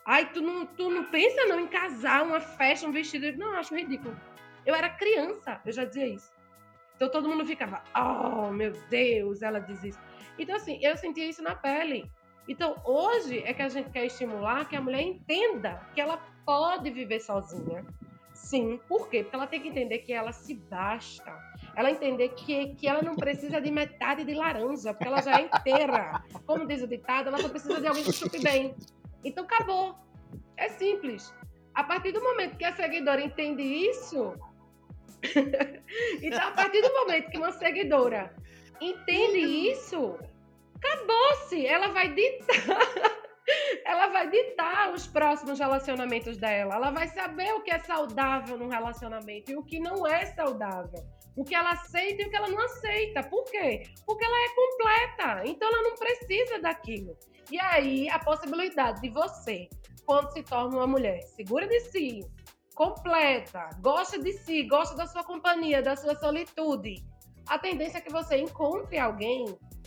Ai, 0.07 0.31
tu 0.33 0.41
não, 0.41 0.67
tu 0.67 0.91
não 0.91 1.05
pensa 1.05 1.45
não 1.47 1.61
em 1.61 1.67
casar, 1.67 2.23
uma 2.23 2.41
festa, 2.41 2.87
um 2.87 2.93
vestido? 2.93 3.37
Não, 3.39 3.55
acho 3.55 3.75
ridículo. 3.75 4.19
Eu 4.65 4.75
era 4.75 4.89
criança, 4.89 5.61
eu 5.65 5.73
já 5.73 5.85
dizia 5.85 6.07
isso. 6.07 6.33
Então 6.97 7.11
todo 7.11 7.29
mundo 7.29 7.45
ficava, 7.45 7.83
oh, 7.95 8.51
meu 8.51 8.73
Deus, 8.89 9.43
ela 9.43 9.59
diz 9.59 9.83
isso. 9.83 10.01
Então, 10.39 10.57
assim, 10.57 10.79
eu 10.83 10.97
sentia 10.97 11.27
isso 11.27 11.43
na 11.43 11.55
pele. 11.55 12.11
Então, 12.47 12.81
hoje 12.85 13.43
é 13.45 13.55
que 13.55 13.63
a 13.63 13.69
gente 13.69 13.91
quer 13.91 14.05
estimular 14.05 14.69
que 14.69 14.77
a 14.77 14.81
mulher 14.81 15.03
entenda 15.03 15.81
que 15.95 16.01
ela 16.01 16.19
pode 16.45 16.91
viver 16.91 17.21
sozinha. 17.21 17.85
Sim, 18.45 18.79
por 18.87 19.09
quê? 19.09 19.23
Porque 19.23 19.37
ela 19.37 19.47
tem 19.47 19.59
que 19.59 19.69
entender 19.69 20.01
que 20.01 20.13
ela 20.13 20.31
se 20.31 20.55
basta. 20.55 21.35
Ela 21.75 21.91
entender 21.91 22.29
que, 22.29 22.75
que 22.75 22.87
ela 22.87 23.01
não 23.01 23.17
precisa 23.17 23.59
de 23.59 23.71
metade 23.71 24.23
de 24.23 24.35
laranja, 24.35 24.93
porque 24.93 25.09
ela 25.09 25.23
já 25.23 25.41
é 25.41 25.45
inteira. 25.47 26.23
Como 26.47 26.67
diz 26.67 26.83
o 26.83 26.87
ditado, 26.87 27.29
ela 27.29 27.39
só 27.39 27.49
precisa 27.49 27.81
de 27.81 27.87
alguém 27.87 28.05
que 28.05 28.13
chupe 28.13 28.43
bem. 28.43 28.75
Então, 29.25 29.45
acabou. 29.45 29.97
É 30.59 30.69
simples. 30.69 31.35
A 31.75 31.83
partir 31.85 32.13
do 32.13 32.23
momento 32.23 32.59
que 32.59 32.67
a 32.67 32.77
seguidora 32.77 33.23
entende 33.23 33.63
isso, 33.63 34.35
então, 36.23 36.49
a 36.49 36.51
partir 36.51 36.83
do 36.83 36.93
momento 36.93 37.31
que 37.31 37.39
uma 37.39 37.53
seguidora 37.53 38.37
entende 38.79 39.39
isso, 39.71 40.19
acabou-se. 40.77 41.67
Ela 41.67 41.89
vai 41.89 42.13
ditar. 42.13 43.24
Ela 43.85 44.09
vai 44.09 44.31
ditar 44.31 44.93
os 44.93 45.07
próximos 45.07 45.59
relacionamentos 45.59 46.37
dela. 46.37 46.75
Ela 46.77 46.91
vai 46.91 47.09
saber 47.09 47.53
o 47.55 47.63
que 47.63 47.71
é 47.71 47.79
saudável 47.79 48.57
num 48.57 48.69
relacionamento 48.69 49.51
e 49.51 49.57
o 49.57 49.63
que 49.63 49.79
não 49.79 50.07
é 50.07 50.27
saudável. 50.27 51.05
O 51.37 51.45
que 51.45 51.55
ela 51.55 51.73
aceita 51.73 52.23
e 52.23 52.27
o 52.27 52.31
que 52.31 52.37
ela 52.37 52.49
não 52.49 52.61
aceita. 52.61 53.23
Por 53.25 53.45
quê? 53.45 53.83
Porque 54.07 54.25
ela 54.25 54.37
é 54.37 54.49
completa. 54.55 55.43
Então 55.47 55.69
ela 55.69 55.83
não 55.83 55.95
precisa 55.97 56.59
daquilo. 56.61 57.17
E 57.51 57.61
aí 57.61 58.09
a 58.09 58.19
possibilidade 58.19 59.01
de 59.01 59.11
você, 59.11 59.69
quando 60.07 60.33
se 60.33 60.43
torna 60.43 60.77
uma 60.77 60.87
mulher 60.87 61.21
segura 61.23 61.67
de 61.67 61.81
si, 61.81 62.21
completa, 62.75 63.69
gosta 63.81 64.19
de 64.19 64.33
si, 64.33 64.63
gosta 64.65 64.97
da 64.97 65.07
sua 65.07 65.23
companhia, 65.23 65.83
da 65.83 65.95
sua 65.97 66.15
solitude, 66.17 67.05
a 67.49 67.59
tendência 67.59 67.99
é 67.99 68.01
que 68.01 68.11
você 68.11 68.39
encontre 68.39 68.99
alguém, 68.99 69.45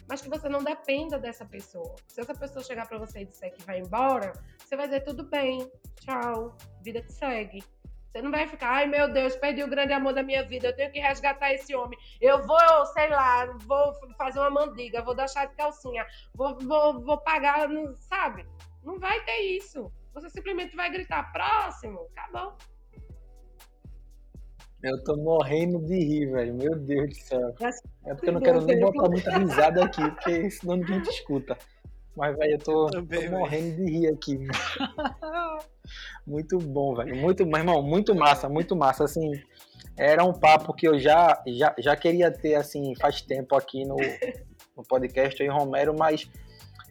mas 0.07 0.21
que 0.21 0.29
você 0.29 0.47
não 0.47 0.63
dependa 0.63 1.19
dessa 1.19 1.45
pessoa. 1.45 1.95
Se 2.07 2.21
essa 2.21 2.33
pessoa 2.33 2.63
chegar 2.63 2.87
para 2.87 2.97
você 2.97 3.21
e 3.21 3.25
disser 3.25 3.53
que 3.53 3.63
vai 3.63 3.79
embora, 3.79 4.33
você 4.57 4.75
vai 4.75 4.87
dizer 4.87 5.01
tudo 5.01 5.23
bem, 5.23 5.69
tchau, 5.99 6.55
vida 6.81 7.01
que 7.01 7.11
segue. 7.11 7.63
Você 8.11 8.21
não 8.21 8.31
vai 8.31 8.47
ficar, 8.47 8.69
ai 8.69 8.87
meu 8.87 9.11
Deus, 9.11 9.35
perdi 9.35 9.63
o 9.63 9.69
grande 9.69 9.93
amor 9.93 10.13
da 10.13 10.23
minha 10.23 10.43
vida, 10.43 10.67
eu 10.67 10.75
tenho 10.75 10.91
que 10.91 10.99
resgatar 10.99 11.53
esse 11.53 11.75
homem. 11.75 11.99
Eu 12.19 12.41
vou, 12.41 12.85
sei 12.87 13.09
lá, 13.09 13.45
vou 13.65 13.93
fazer 14.17 14.39
uma 14.39 14.49
mandiga, 14.49 15.03
vou 15.03 15.13
dar 15.13 15.27
chá 15.27 15.45
de 15.45 15.55
calcinha, 15.55 16.05
vou, 16.33 16.57
vou, 16.57 16.99
vou 17.01 17.17
pagar, 17.19 17.69
sabe? 17.99 18.45
Não 18.83 18.97
vai 18.97 19.23
ter 19.25 19.39
isso. 19.57 19.91
Você 20.13 20.29
simplesmente 20.29 20.75
vai 20.75 20.89
gritar, 20.89 21.31
próximo, 21.31 22.09
acabou. 22.15 22.57
Eu 24.83 25.03
tô 25.03 25.17
morrendo 25.17 25.79
de 25.79 25.95
rir, 25.95 26.31
velho. 26.31 26.53
Meu 26.53 26.75
Deus 26.75 27.09
do 27.09 27.15
céu. 27.15 27.55
É 28.05 28.13
porque 28.13 28.29
eu 28.29 28.33
não 28.33 28.41
quero 28.41 28.61
nem 28.61 28.79
botar 28.79 29.09
muita 29.09 29.37
risada 29.37 29.83
aqui, 29.83 30.11
porque 30.11 30.51
senão 30.51 30.77
ninguém 30.77 31.01
te 31.01 31.09
escuta. 31.09 31.57
Mas, 32.15 32.35
velho, 32.37 32.53
eu 32.53 32.59
tô, 32.59 32.85
Também, 32.87 33.29
tô 33.29 33.37
morrendo 33.37 33.75
de 33.75 33.91
rir 33.91 34.07
aqui. 34.07 34.37
muito 36.25 36.57
bom, 36.57 36.95
velho. 36.95 37.15
Muito, 37.15 37.45
meu 37.45 37.57
irmão, 37.57 37.81
muito 37.81 38.15
massa, 38.15 38.47
muito 38.49 38.75
massa. 38.75 39.03
Assim, 39.03 39.31
era 39.95 40.23
um 40.23 40.33
papo 40.33 40.73
que 40.73 40.87
eu 40.87 40.99
já, 40.99 41.41
já, 41.47 41.75
já 41.77 41.95
queria 41.95 42.31
ter, 42.31 42.55
assim, 42.55 42.95
faz 42.95 43.21
tempo 43.21 43.55
aqui 43.55 43.83
no, 43.85 43.95
no 44.75 44.83
podcast 44.83 45.41
em 45.41 45.49
Romero, 45.49 45.95
mas 45.97 46.29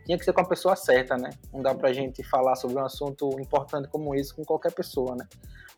tinha 0.05 0.17
que 0.17 0.25
ser 0.25 0.33
com 0.33 0.41
a 0.41 0.49
pessoa 0.49 0.77
certa, 0.77 1.17
né? 1.17 1.31
Não 1.53 1.61
dá 1.61 1.75
pra 1.75 1.93
gente 1.93 2.23
falar 2.23 2.55
sobre 2.55 2.77
um 2.79 2.85
assunto 2.85 3.29
importante 3.41 3.89
como 3.89 4.15
esse 4.15 4.33
com 4.33 4.45
qualquer 4.45 4.73
pessoa, 4.73 5.17
né? 5.17 5.27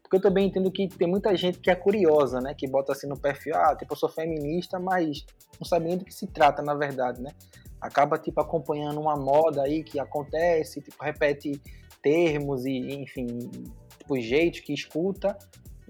Porque 0.08 0.16
eu 0.16 0.22
também 0.22 0.46
entendo 0.46 0.70
que 0.70 0.88
tem 0.88 1.06
muita 1.06 1.36
gente 1.36 1.58
que 1.58 1.70
é 1.70 1.74
curiosa, 1.74 2.40
né? 2.40 2.54
Que 2.54 2.66
bota 2.66 2.92
assim 2.92 3.06
no 3.06 3.18
perfil, 3.18 3.54
ah, 3.54 3.76
tipo, 3.76 3.92
eu 3.92 3.96
sou 3.96 4.08
feminista, 4.08 4.80
mas 4.80 5.26
não 5.60 5.66
sabe 5.66 5.86
nem 5.86 5.98
do 5.98 6.04
que 6.06 6.14
se 6.14 6.26
trata, 6.26 6.62
na 6.62 6.74
verdade, 6.74 7.20
né? 7.20 7.30
Acaba, 7.78 8.16
tipo, 8.16 8.40
acompanhando 8.40 8.98
uma 8.98 9.16
moda 9.16 9.62
aí 9.62 9.84
que 9.84 10.00
acontece, 10.00 10.80
tipo, 10.80 10.96
repete 11.04 11.60
termos 12.02 12.64
e, 12.64 13.02
enfim, 13.02 13.26
tipo, 13.98 14.18
jeito 14.18 14.62
que 14.62 14.72
escuta. 14.72 15.36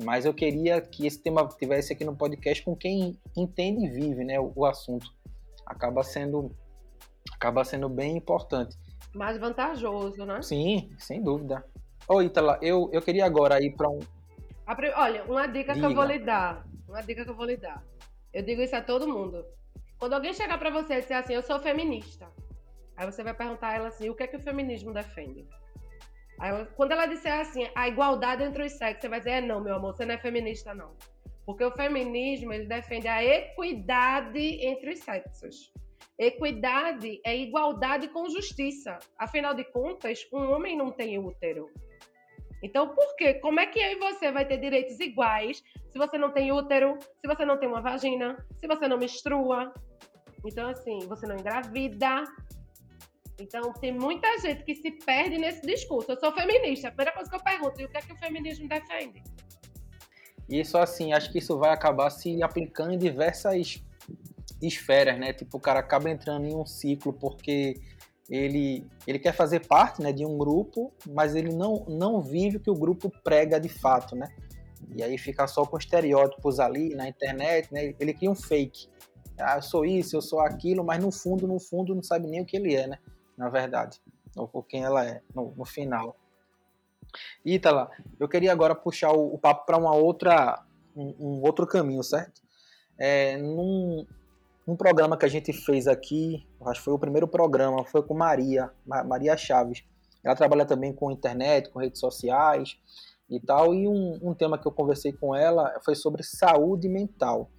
Mas 0.02 0.24
eu 0.24 0.34
queria 0.34 0.80
que 0.80 1.06
esse 1.06 1.22
tema 1.22 1.48
tivesse 1.56 1.92
aqui 1.92 2.04
no 2.04 2.16
podcast 2.16 2.64
com 2.64 2.74
quem 2.74 3.16
entende 3.36 3.86
e 3.86 3.88
vive, 3.88 4.24
né? 4.24 4.40
O, 4.40 4.52
o 4.52 4.66
assunto. 4.66 5.06
Acaba 5.64 6.02
sendo, 6.02 6.50
acaba 7.32 7.64
sendo 7.64 7.88
bem 7.88 8.16
importante. 8.16 8.76
Mais 9.14 9.38
vantajoso, 9.38 10.24
né? 10.26 10.42
Sim, 10.42 10.90
sem 10.98 11.22
dúvida. 11.22 11.64
Ô, 12.08 12.22
Itala, 12.22 12.58
eu, 12.62 12.88
eu 12.90 13.02
queria 13.02 13.26
agora 13.26 13.62
ir 13.62 13.76
para 13.76 13.88
um. 13.90 14.00
Olha, 14.96 15.24
uma 15.24 15.46
dica 15.46 15.74
Diga. 15.74 15.86
que 15.86 15.92
eu 15.92 15.94
vou 15.94 16.04
lhe 16.04 16.18
dar. 16.18 16.64
Uma 16.88 17.02
dica 17.02 17.22
que 17.22 17.30
eu 17.30 17.34
vou 17.34 17.44
lhe 17.44 17.56
dar. 17.58 17.84
Eu 18.32 18.42
digo 18.42 18.62
isso 18.62 18.74
a 18.74 18.80
todo 18.80 19.06
mundo. 19.06 19.44
Quando 19.98 20.14
alguém 20.14 20.32
chegar 20.32 20.58
para 20.58 20.70
você 20.70 20.94
e 20.94 21.00
dizer 21.02 21.14
assim, 21.14 21.34
eu 21.34 21.42
sou 21.42 21.60
feminista. 21.60 22.26
Aí 22.96 23.04
você 23.04 23.22
vai 23.22 23.34
perguntar 23.34 23.68
a 23.68 23.74
ela 23.74 23.88
assim, 23.88 24.08
o 24.08 24.14
que 24.14 24.22
é 24.22 24.26
que 24.26 24.36
o 24.36 24.40
feminismo 24.40 24.92
defende? 24.92 25.46
Ela, 26.40 26.64
quando 26.76 26.92
ela 26.92 27.04
disser 27.04 27.40
assim, 27.40 27.68
a 27.74 27.88
igualdade 27.88 28.42
entre 28.42 28.64
os 28.64 28.72
sexos, 28.72 29.02
você 29.02 29.08
vai 29.08 29.18
dizer, 29.18 29.30
é 29.30 29.40
não, 29.42 29.60
meu 29.60 29.74
amor, 29.74 29.94
você 29.94 30.06
não 30.06 30.14
é 30.14 30.18
feminista, 30.18 30.74
não. 30.74 30.96
Porque 31.44 31.64
o 31.64 31.72
feminismo, 31.72 32.52
ele 32.54 32.66
defende 32.66 33.06
a 33.06 33.22
equidade 33.22 34.64
entre 34.64 34.92
os 34.92 35.00
sexos. 35.00 35.72
Equidade 36.18 37.20
é 37.24 37.36
igualdade 37.36 38.08
com 38.08 38.28
justiça. 38.30 38.98
Afinal 39.18 39.54
de 39.54 39.64
contas, 39.64 40.26
um 40.32 40.50
homem 40.52 40.76
não 40.76 40.90
tem 40.90 41.18
útero. 41.18 41.70
Então, 42.62 42.88
por 42.88 43.16
quê? 43.16 43.34
Como 43.34 43.60
é 43.60 43.66
que 43.66 43.78
eu 43.78 43.92
e 43.92 43.96
você 43.96 44.32
vai 44.32 44.44
ter 44.44 44.58
direitos 44.58 44.98
iguais 44.98 45.62
se 45.90 45.98
você 45.98 46.18
não 46.18 46.32
tem 46.32 46.52
útero, 46.52 46.98
se 47.00 47.26
você 47.26 47.44
não 47.44 47.56
tem 47.58 47.68
uma 47.68 47.80
vagina, 47.80 48.36
se 48.60 48.66
você 48.66 48.88
não 48.88 48.98
menstrua? 48.98 49.72
Então, 50.44 50.68
assim, 50.68 50.98
você 51.06 51.26
não 51.26 51.36
engravida. 51.36 52.24
Então, 53.40 53.72
tem 53.74 53.92
muita 53.92 54.38
gente 54.38 54.64
que 54.64 54.74
se 54.74 54.90
perde 54.90 55.38
nesse 55.38 55.62
discurso. 55.62 56.10
Eu 56.10 56.18
sou 56.18 56.32
feminista. 56.32 56.88
A 56.88 56.90
primeira 56.90 57.12
coisa 57.12 57.30
que 57.30 57.36
eu 57.36 57.42
pergunto, 57.42 57.80
e 57.80 57.84
o 57.84 57.88
que 57.88 57.96
é 57.96 58.00
que 58.00 58.12
o 58.12 58.16
feminismo 58.16 58.68
defende? 58.68 59.22
Isso, 60.48 60.76
assim, 60.78 61.12
acho 61.12 61.30
que 61.30 61.38
isso 61.38 61.56
vai 61.58 61.70
acabar 61.70 62.10
se 62.10 62.42
aplicando 62.42 62.92
em 62.92 62.98
diversas 62.98 63.80
esferas, 64.60 65.18
né? 65.18 65.32
Tipo, 65.32 65.58
o 65.58 65.60
cara 65.60 65.78
acaba 65.78 66.10
entrando 66.10 66.46
em 66.46 66.56
um 66.56 66.66
ciclo 66.66 67.12
porque 67.12 67.74
ele, 68.28 68.86
ele 69.06 69.18
quer 69.18 69.32
fazer 69.32 69.66
parte 69.66 70.02
né, 70.02 70.12
de 70.12 70.24
um 70.24 70.36
grupo, 70.36 70.92
mas 71.08 71.34
ele 71.34 71.54
não, 71.54 71.86
não 71.88 72.20
vive 72.20 72.58
o 72.58 72.60
que 72.60 72.70
o 72.70 72.74
grupo 72.74 73.10
prega 73.24 73.58
de 73.58 73.68
fato, 73.68 74.14
né? 74.14 74.28
E 74.94 75.02
aí 75.02 75.16
fica 75.16 75.46
só 75.46 75.64
com 75.64 75.78
estereótipos 75.78 76.60
ali 76.60 76.94
na 76.94 77.08
internet, 77.08 77.72
né? 77.72 77.94
Ele 77.98 78.12
cria 78.12 78.30
um 78.30 78.34
fake. 78.34 78.88
Ah, 79.38 79.56
eu 79.56 79.62
sou 79.62 79.84
isso, 79.84 80.16
eu 80.16 80.22
sou 80.22 80.40
aquilo, 80.40 80.84
mas 80.84 81.02
no 81.02 81.10
fundo, 81.10 81.46
no 81.46 81.58
fundo, 81.58 81.94
não 81.94 82.02
sabe 82.02 82.26
nem 82.26 82.40
o 82.40 82.44
que 82.44 82.56
ele 82.56 82.74
é, 82.74 82.86
né? 82.86 82.98
Na 83.36 83.48
verdade, 83.48 84.00
ou 84.36 84.62
quem 84.62 84.82
ela 84.82 85.06
é, 85.06 85.22
no, 85.34 85.54
no 85.56 85.64
final. 85.64 86.16
Ítala, 87.44 87.90
eu 88.18 88.28
queria 88.28 88.52
agora 88.52 88.74
puxar 88.74 89.12
o, 89.12 89.34
o 89.34 89.38
papo 89.38 89.64
para 89.64 89.78
uma 89.78 89.94
outra, 89.94 90.62
um, 90.94 91.14
um, 91.18 91.42
outro 91.42 91.66
caminho, 91.66 92.02
certo? 92.02 92.42
É, 92.98 93.36
num, 93.36 94.04
um 94.68 94.76
programa 94.76 95.16
que 95.16 95.24
a 95.24 95.28
gente 95.28 95.50
fez 95.50 95.88
aqui, 95.88 96.46
acho 96.66 96.80
que 96.80 96.84
foi 96.84 96.92
o 96.92 96.98
primeiro 96.98 97.26
programa, 97.26 97.86
foi 97.86 98.02
com 98.02 98.12
Maria, 98.12 98.70
Maria 98.84 99.34
Chaves. 99.34 99.82
Ela 100.22 100.36
trabalha 100.36 100.66
também 100.66 100.92
com 100.92 101.10
internet, 101.10 101.70
com 101.70 101.78
redes 101.78 101.98
sociais 101.98 102.78
e 103.30 103.40
tal. 103.40 103.74
E 103.74 103.88
um, 103.88 104.18
um 104.22 104.34
tema 104.34 104.58
que 104.58 104.68
eu 104.68 104.72
conversei 104.72 105.10
com 105.10 105.34
ela 105.34 105.80
foi 105.82 105.94
sobre 105.94 106.22
saúde 106.22 106.86
mental. 106.86 107.50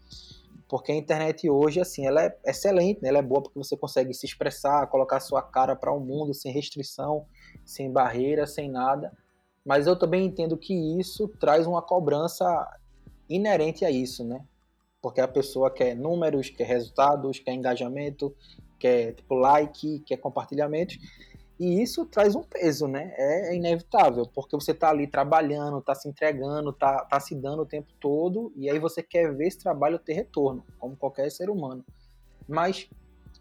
Porque 0.68 0.91
a 0.91 0.95
internet 0.95 1.49
hoje, 1.49 1.80
assim, 1.80 2.05
ela 2.05 2.26
é 2.26 2.38
excelente, 2.45 3.01
né? 3.01 3.10
ela 3.10 3.18
é 3.18 3.24
boa 3.24 3.41
porque 3.41 3.57
você 3.57 3.76
consegue 3.76 4.14
se 4.14 4.28
expressar, 4.28 4.86
colocar 4.86 5.20
sua 5.20 5.41
cara 5.41 5.76
para 5.76 5.91
o 5.91 5.97
um 5.97 5.99
mundo 5.99 6.32
sem 6.36 6.53
restrição, 6.53 7.26
sem 7.66 7.91
barreira, 7.91 8.45
sem 8.45 8.70
nada. 8.70 9.12
Mas 9.66 9.88
eu 9.88 9.97
também 9.97 10.28
entendo 10.28 10.55
que 10.55 10.76
isso 10.99 11.28
traz 11.39 11.66
uma 11.66 11.82
cobrança 11.82 12.45
inerente 13.28 13.84
a 13.84 13.89
isso, 13.89 14.24
né? 14.24 14.45
Porque 15.02 15.22
a 15.22 15.28
pessoa 15.28 15.72
quer 15.72 15.95
números, 15.95 16.50
quer 16.50 16.66
resultados, 16.66 17.39
quer 17.39 17.54
engajamento, 17.54 18.36
quer 18.78 19.14
tipo 19.14 19.36
like, 19.36 20.00
quer 20.00 20.18
compartilhamento. 20.18 20.95
E 21.60 21.82
isso 21.82 22.06
traz 22.06 22.36
um 22.36 22.43
peso, 22.43 22.88
né? 22.88 23.14
É 23.18 23.54
inevitável, 23.54 24.26
porque 24.34 24.56
você 24.56 24.74
tá 24.74 24.89
ali 24.89 25.06
trabalhando, 25.08 25.82
tá 25.82 25.93
se 25.93 26.08
entregando, 26.08 26.72
tá, 26.72 27.04
tá 27.04 27.20
se 27.20 27.36
dando 27.36 27.64
o 27.64 27.66
tempo 27.66 27.91
todo, 28.00 28.54
e 28.56 28.70
aí 28.70 28.80
você 28.80 29.04
quer 29.04 29.36
ver 29.36 29.47
esse 29.47 29.60
trabalho 29.60 30.00
ter 30.00 30.14
retorno, 30.14 30.64
como 30.80 30.95
qualquer 30.95 31.30
ser 31.30 31.50
humano. 31.50 31.84
Mas 32.47 32.89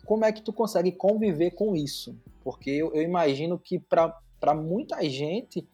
como 0.04 0.24
é 0.24 0.32
que 0.32 0.42
tu 0.42 0.52
consegue 0.52 0.90
conviver 0.90 1.52
com 1.52 1.76
isso? 1.76 2.16
Porque 2.42 2.70
eu, 2.70 2.92
eu 2.92 3.02
imagino 3.02 3.56
que 3.56 3.78
para 3.78 4.54
muita 4.54 5.00
gente, 5.08 5.68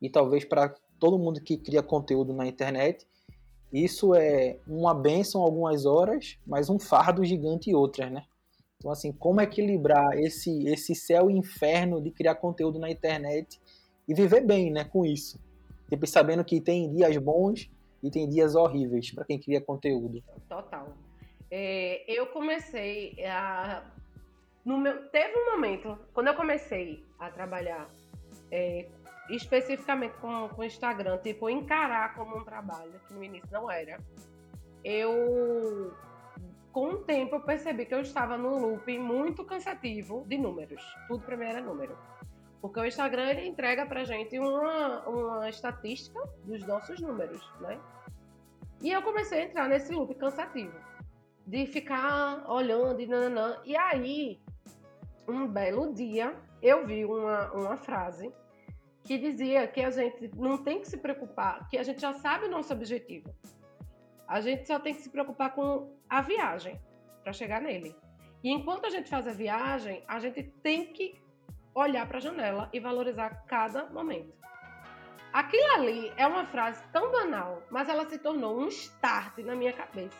e 0.00 0.10
talvez 0.10 0.44
para 0.44 0.74
todo 0.98 1.18
mundo 1.18 1.40
que 1.40 1.56
cria 1.56 1.82
conteúdo 1.82 2.34
na 2.34 2.46
internet, 2.46 3.06
isso 3.72 4.14
é 4.14 4.58
uma 4.66 4.94
benção 4.94 5.42
algumas 5.42 5.84
horas, 5.84 6.38
mas 6.46 6.70
um 6.70 6.78
fardo 6.78 7.24
gigante 7.24 7.74
outras, 7.74 8.10
né? 8.10 8.24
Então, 8.78 8.90
assim, 8.90 9.12
como 9.12 9.40
equilibrar 9.40 10.16
esse, 10.18 10.68
esse 10.68 10.94
céu 10.94 11.30
e 11.30 11.36
inferno 11.36 12.00
de 12.00 12.10
criar 12.10 12.36
conteúdo 12.36 12.78
na 12.78 12.90
internet 12.90 13.60
e 14.06 14.14
viver 14.14 14.42
bem, 14.42 14.70
né, 14.70 14.84
com 14.84 15.04
isso. 15.04 15.40
Tipo, 15.88 16.06
sabendo 16.06 16.44
que 16.44 16.60
tem 16.60 16.92
dias 16.92 17.16
bons 17.16 17.70
e 18.02 18.10
tem 18.10 18.28
dias 18.28 18.54
horríveis 18.54 19.10
para 19.12 19.24
quem 19.24 19.40
cria 19.40 19.60
conteúdo. 19.60 20.22
Total. 20.48 20.94
É, 21.50 22.04
eu 22.08 22.26
comecei 22.26 23.16
a. 23.24 23.84
No 24.64 24.78
meu, 24.78 25.08
teve 25.10 25.36
um 25.38 25.52
momento, 25.52 25.96
quando 26.12 26.26
eu 26.26 26.34
comecei 26.34 27.04
a 27.18 27.30
trabalhar 27.30 27.88
é, 28.50 28.88
especificamente 29.30 30.16
com 30.18 30.48
o 30.56 30.64
Instagram, 30.64 31.18
tipo, 31.18 31.48
encarar 31.50 32.14
como 32.14 32.36
um 32.36 32.44
trabalho, 32.44 33.00
que 33.06 33.14
no 33.14 33.22
início 33.22 33.48
não 33.50 33.70
era, 33.70 33.98
eu 34.84 35.92
com 36.72 36.90
o 36.90 36.96
tempo 36.98 37.36
eu 37.36 37.40
percebi 37.40 37.86
que 37.86 37.94
eu 37.94 38.02
estava 38.02 38.36
num 38.36 38.58
loop 38.58 38.98
muito 38.98 39.42
cansativo 39.44 40.24
de 40.26 40.36
números. 40.36 40.82
Tudo 41.08 41.24
para 41.24 41.34
mim 41.34 41.46
era 41.46 41.62
número. 41.62 41.96
Porque 42.60 42.78
o 42.78 42.84
Instagram 42.84 43.30
ele 43.30 43.46
entrega 43.46 43.86
pra 43.86 44.04
gente 44.04 44.38
uma, 44.38 45.08
uma 45.08 45.48
estatística 45.48 46.20
dos 46.44 46.66
nossos 46.66 47.00
números, 47.00 47.40
né? 47.60 47.80
E 48.82 48.92
eu 48.92 49.00
comecei 49.02 49.40
a 49.40 49.44
entrar 49.44 49.68
nesse 49.70 49.90
loop 49.94 50.14
cansativo. 50.16 50.78
De 51.46 51.64
ficar 51.66 52.44
olhando 52.46 53.00
e 53.00 53.06
nananã. 53.06 53.58
E 53.64 53.74
aí, 53.74 54.38
um 55.26 55.46
belo 55.46 55.94
dia, 55.94 56.36
eu 56.60 56.86
vi 56.86 57.06
uma, 57.06 57.52
uma 57.52 57.76
frase 57.78 58.30
que 59.06 59.16
dizia 59.18 59.68
que 59.68 59.80
a 59.80 59.90
gente 59.90 60.32
não 60.34 60.58
tem 60.58 60.80
que 60.80 60.88
se 60.88 60.96
preocupar, 60.96 61.68
que 61.68 61.78
a 61.78 61.82
gente 61.84 62.00
já 62.00 62.12
sabe 62.14 62.46
o 62.46 62.50
nosso 62.50 62.72
objetivo. 62.72 63.32
A 64.26 64.40
gente 64.40 64.66
só 64.66 64.80
tem 64.80 64.94
que 64.94 65.00
se 65.00 65.10
preocupar 65.10 65.54
com 65.54 65.96
a 66.10 66.20
viagem 66.20 66.80
para 67.22 67.32
chegar 67.32 67.60
nele. 67.60 67.96
E 68.42 68.50
enquanto 68.50 68.84
a 68.84 68.90
gente 68.90 69.08
faz 69.08 69.28
a 69.28 69.32
viagem, 69.32 70.02
a 70.08 70.18
gente 70.18 70.42
tem 70.60 70.92
que 70.92 71.14
olhar 71.72 72.04
para 72.08 72.18
a 72.18 72.20
janela 72.20 72.68
e 72.72 72.80
valorizar 72.80 73.44
cada 73.46 73.86
momento. 73.90 74.34
Aquilo 75.32 75.72
ali 75.74 76.12
é 76.16 76.26
uma 76.26 76.44
frase 76.44 76.82
tão 76.92 77.12
banal, 77.12 77.62
mas 77.70 77.88
ela 77.88 78.08
se 78.08 78.18
tornou 78.18 78.58
um 78.58 78.66
start 78.66 79.38
na 79.38 79.54
minha 79.54 79.72
cabeça. 79.72 80.18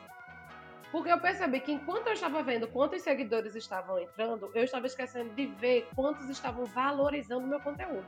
Porque 0.93 1.11
eu 1.11 1.18
percebi 1.18 1.59
que 1.59 1.72
enquanto 1.72 2.07
eu 2.07 2.12
estava 2.12 2.41
vendo 2.41 2.68
quantos 2.68 3.03
seguidores 3.03 3.57
estavam 3.57 3.99
entrando, 3.99 4.49
eu 4.55 4.62
estava 4.62 4.87
esquecendo 4.87 5.34
de 5.34 5.47
ver 5.47 5.89
quantos 5.97 6.28
estavam 6.28 6.64
valorizando 6.66 7.49
meu 7.49 7.59
conteúdo 7.59 8.07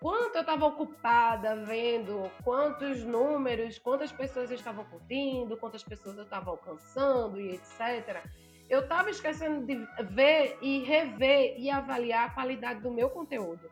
quanto 0.00 0.36
eu 0.36 0.40
estava 0.40 0.66
ocupada 0.66 1.56
vendo 1.64 2.30
quantos 2.44 3.02
números, 3.04 3.78
quantas 3.78 4.12
pessoas 4.12 4.50
estavam 4.50 4.84
curtindo, 4.84 5.56
quantas 5.56 5.82
pessoas 5.82 6.16
eu 6.16 6.24
estava 6.24 6.50
alcançando 6.50 7.40
e 7.40 7.54
etc. 7.54 8.24
Eu 8.68 8.80
estava 8.80 9.10
esquecendo 9.10 9.64
de 9.66 9.76
ver 10.12 10.58
e 10.60 10.80
rever 10.84 11.58
e 11.58 11.70
avaliar 11.70 12.28
a 12.28 12.30
qualidade 12.30 12.80
do 12.80 12.90
meu 12.90 13.10
conteúdo. 13.10 13.70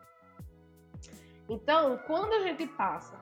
Então, 1.47 1.97
quando 2.07 2.33
a 2.33 2.41
gente 2.41 2.67
passa 2.67 3.17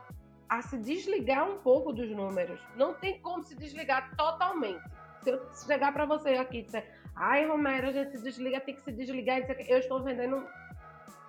a 0.50 0.62
se 0.62 0.78
desligar 0.78 1.50
um 1.50 1.58
pouco 1.58 1.92
dos 1.92 2.10
números, 2.10 2.60
não 2.76 2.94
tem 2.94 3.20
como 3.20 3.44
se 3.44 3.56
desligar 3.56 4.16
totalmente. 4.16 4.84
Se 5.22 5.32
eu 5.32 5.42
chegar 5.54 5.92
para 5.92 6.06
você 6.06 6.30
aqui 6.36 6.60
e 6.60 6.62
dizer, 6.64 6.88
ai, 7.16 7.46
Romero, 7.46 7.88
a 7.88 7.92
gente 7.92 8.18
se 8.18 8.24
desliga, 8.24 8.60
tem 8.60 8.76
que 8.76 8.82
se 8.82 8.92
desligar, 8.92 9.40
eu 9.68 9.78
estou 9.80 10.02
vendendo 10.02 10.48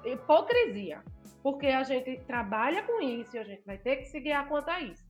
hipocrisia 0.06 1.02
porque 1.46 1.68
a 1.68 1.84
gente 1.84 2.24
trabalha 2.24 2.82
com 2.82 3.00
isso 3.00 3.36
e 3.36 3.38
a 3.38 3.44
gente 3.44 3.64
vai 3.64 3.78
ter 3.78 3.98
que 3.98 4.06
se 4.06 4.18
guiar 4.18 4.48
quanto 4.48 4.68
a 4.68 4.80
isso. 4.80 5.06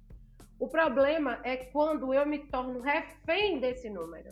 O 0.60 0.68
problema 0.68 1.40
é 1.42 1.56
quando 1.56 2.12
eu 2.12 2.26
me 2.26 2.40
torno 2.48 2.82
refém 2.82 3.58
desse 3.58 3.88
número. 3.88 4.28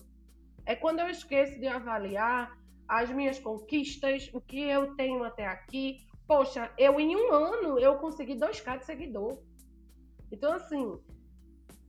É 0.66 0.76
quando 0.76 1.00
eu 1.00 1.08
esqueço 1.08 1.58
de 1.58 1.66
avaliar 1.66 2.58
as 2.86 3.10
minhas 3.10 3.38
conquistas, 3.38 4.28
o 4.34 4.40
que 4.42 4.60
eu 4.60 4.94
tenho 4.96 5.24
até 5.24 5.46
aqui. 5.46 6.06
Poxa, 6.26 6.70
eu 6.76 7.00
em 7.00 7.16
um 7.16 7.32
ano 7.32 7.78
eu 7.78 7.96
consegui 7.96 8.34
2k 8.34 8.80
de 8.80 8.84
seguidor. 8.84 9.42
Então, 10.30 10.52
assim, 10.52 11.00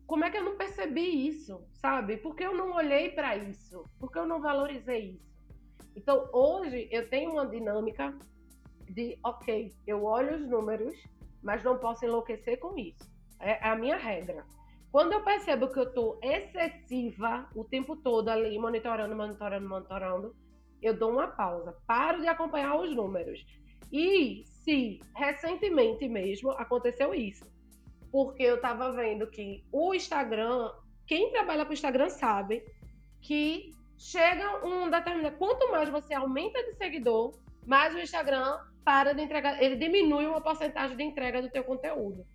como 0.08 0.24
é 0.24 0.30
que 0.30 0.38
eu 0.38 0.46
não 0.46 0.56
percebi 0.56 1.28
isso, 1.28 1.62
sabe? 1.74 2.16
Porque 2.16 2.46
eu 2.46 2.56
não 2.56 2.74
olhei 2.74 3.10
para 3.10 3.36
isso? 3.36 3.84
Porque 4.00 4.18
eu 4.18 4.26
não 4.26 4.40
valorizei 4.40 5.16
isso? 5.16 5.36
Então, 5.94 6.30
hoje 6.32 6.88
eu 6.90 7.10
tenho 7.10 7.32
uma 7.32 7.46
dinâmica 7.46 8.18
de, 8.90 9.18
ok, 9.24 9.74
eu 9.86 10.04
olho 10.04 10.36
os 10.36 10.48
números, 10.48 10.96
mas 11.42 11.64
não 11.64 11.78
posso 11.78 12.06
enlouquecer 12.06 12.60
com 12.60 12.78
isso. 12.78 13.10
É 13.40 13.68
a 13.68 13.76
minha 13.76 13.98
regra. 13.98 14.46
Quando 14.92 15.14
eu 15.14 15.24
percebo 15.24 15.68
que 15.68 15.80
eu 15.80 15.84
estou 15.84 16.20
excessiva 16.24 17.50
o 17.54 17.64
tempo 17.66 17.96
todo 17.98 18.30
ali, 18.30 18.58
monitorando, 18.58 19.16
monitorando, 19.16 19.68
monitorando, 19.68 20.36
eu 20.82 20.98
dou 20.98 21.12
uma 21.12 21.28
pausa, 21.28 21.76
paro 21.86 22.22
de 22.22 22.28
acompanhar 22.28 22.80
os 22.80 22.96
números. 22.96 23.46
E 23.92 24.44
se 24.46 25.02
recentemente 25.16 26.08
mesmo 26.08 26.52
aconteceu 26.52 27.14
isso, 27.14 27.46
porque 28.12 28.44
eu 28.44 28.56
estava 28.56 28.92
vendo 28.94 29.28
que 29.28 29.64
o 29.72 29.94
Instagram, 29.94 30.72
quem 31.06 31.32
trabalha 31.32 31.66
com 31.66 31.72
o 31.72 31.74
Instagram 31.74 32.10
sabe 32.10 32.64
que 33.22 33.76
chega 33.98 34.66
um 34.66 34.90
determinado. 34.90 35.38
Quanto 35.38 35.72
mais 35.72 35.90
você 35.90 36.14
aumenta 36.14 36.64
de 36.64 36.78
seguidor, 36.78 37.38
mais 37.66 37.94
o 37.94 38.00
Instagram 38.00 38.58
para 38.86 39.14
de 39.14 39.22
entregar, 39.24 39.62
ele 39.62 39.76
diminui 39.76 40.28
uma 40.28 40.40
porcentagem 40.40 40.96
de 40.96 41.04
entrega 41.04 41.42
do 41.42 41.50
teu 41.50 41.64
conteúdo. 41.64 42.26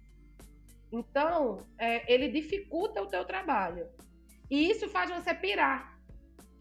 Então, 0.92 1.58
é, 1.78 2.12
ele 2.12 2.28
dificulta 2.28 3.00
o 3.00 3.06
teu 3.06 3.24
trabalho. 3.24 3.86
E 4.50 4.68
isso 4.68 4.88
faz 4.88 5.08
você 5.10 5.32
pirar. 5.32 5.96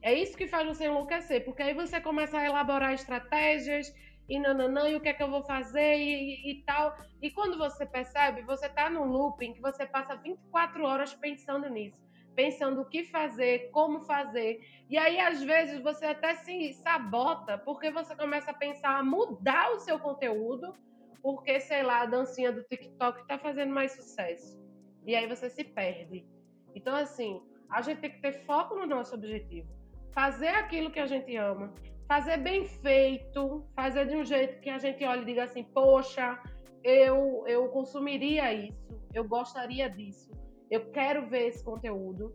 É 0.01 0.13
isso 0.13 0.37
que 0.37 0.47
faz 0.47 0.67
você 0.67 0.85
enlouquecer, 0.85 1.43
porque 1.43 1.63
aí 1.63 1.73
você 1.73 1.99
começa 1.99 2.37
a 2.37 2.45
elaborar 2.45 2.93
estratégias 2.93 3.91
e 4.29 4.39
nananã, 4.39 4.87
e 4.87 4.95
o 4.95 5.01
que 5.01 5.09
é 5.09 5.13
que 5.13 5.23
eu 5.23 5.29
vou 5.29 5.43
fazer 5.43 5.97
e, 5.97 6.51
e, 6.51 6.63
tal. 6.63 6.95
E 7.19 7.31
quando 7.31 7.57
você 7.57 7.85
percebe, 7.85 8.43
você 8.43 8.67
está 8.67 8.89
num 8.89 9.05
looping 9.05 9.53
que 9.53 9.61
você 9.61 9.87
passa 9.87 10.15
24 10.15 10.85
horas 10.85 11.13
pensando 11.15 11.67
nisso 11.67 12.09
pensando 12.39 12.79
o 12.79 12.85
que 12.85 13.03
fazer, 13.03 13.69
como 13.71 13.99
fazer. 14.05 14.61
E 14.89 14.97
aí, 14.97 15.19
às 15.19 15.43
vezes, 15.43 15.81
você 15.81 16.05
até 16.05 16.35
se 16.35 16.71
sabota 16.75 17.57
porque 17.57 17.91
você 17.91 18.15
começa 18.15 18.51
a 18.51 18.53
pensar 18.53 18.97
a 18.97 19.03
mudar 19.03 19.73
o 19.73 19.79
seu 19.79 19.99
conteúdo, 19.99 20.73
porque, 21.21 21.59
sei 21.59 21.83
lá, 21.83 22.03
a 22.03 22.05
dancinha 22.05 22.49
do 22.49 22.63
TikTok 22.63 23.19
está 23.19 23.37
fazendo 23.37 23.73
mais 23.73 23.91
sucesso. 23.91 24.57
E 25.05 25.17
aí 25.17 25.27
você 25.27 25.49
se 25.49 25.65
perde. 25.65 26.25
Então, 26.73 26.95
assim, 26.95 27.41
a 27.69 27.81
gente 27.81 27.99
tem 27.99 28.09
que 28.09 28.21
ter 28.21 28.45
foco 28.45 28.73
no 28.75 28.85
nosso 28.85 29.15
objetivo. 29.15 29.67
Fazer 30.13 30.47
aquilo 30.47 30.91
que 30.91 30.99
a 31.01 31.07
gente 31.07 31.35
ama, 31.35 31.73
fazer 32.07 32.37
bem 32.37 32.65
feito, 32.65 33.67
fazer 33.75 34.07
de 34.07 34.15
um 34.15 34.23
jeito 34.23 34.61
que 34.61 34.69
a 34.69 34.77
gente 34.77 35.03
olhe 35.03 35.23
e 35.23 35.25
diga 35.25 35.43
assim: 35.43 35.65
poxa, 35.65 36.41
eu, 36.85 37.43
eu 37.47 37.67
consumiria 37.67 38.53
isso, 38.53 38.97
eu 39.13 39.25
gostaria 39.27 39.89
disso 39.89 40.31
eu 40.70 40.91
quero 40.91 41.28
ver 41.28 41.47
esse 41.47 41.63
conteúdo 41.63 42.34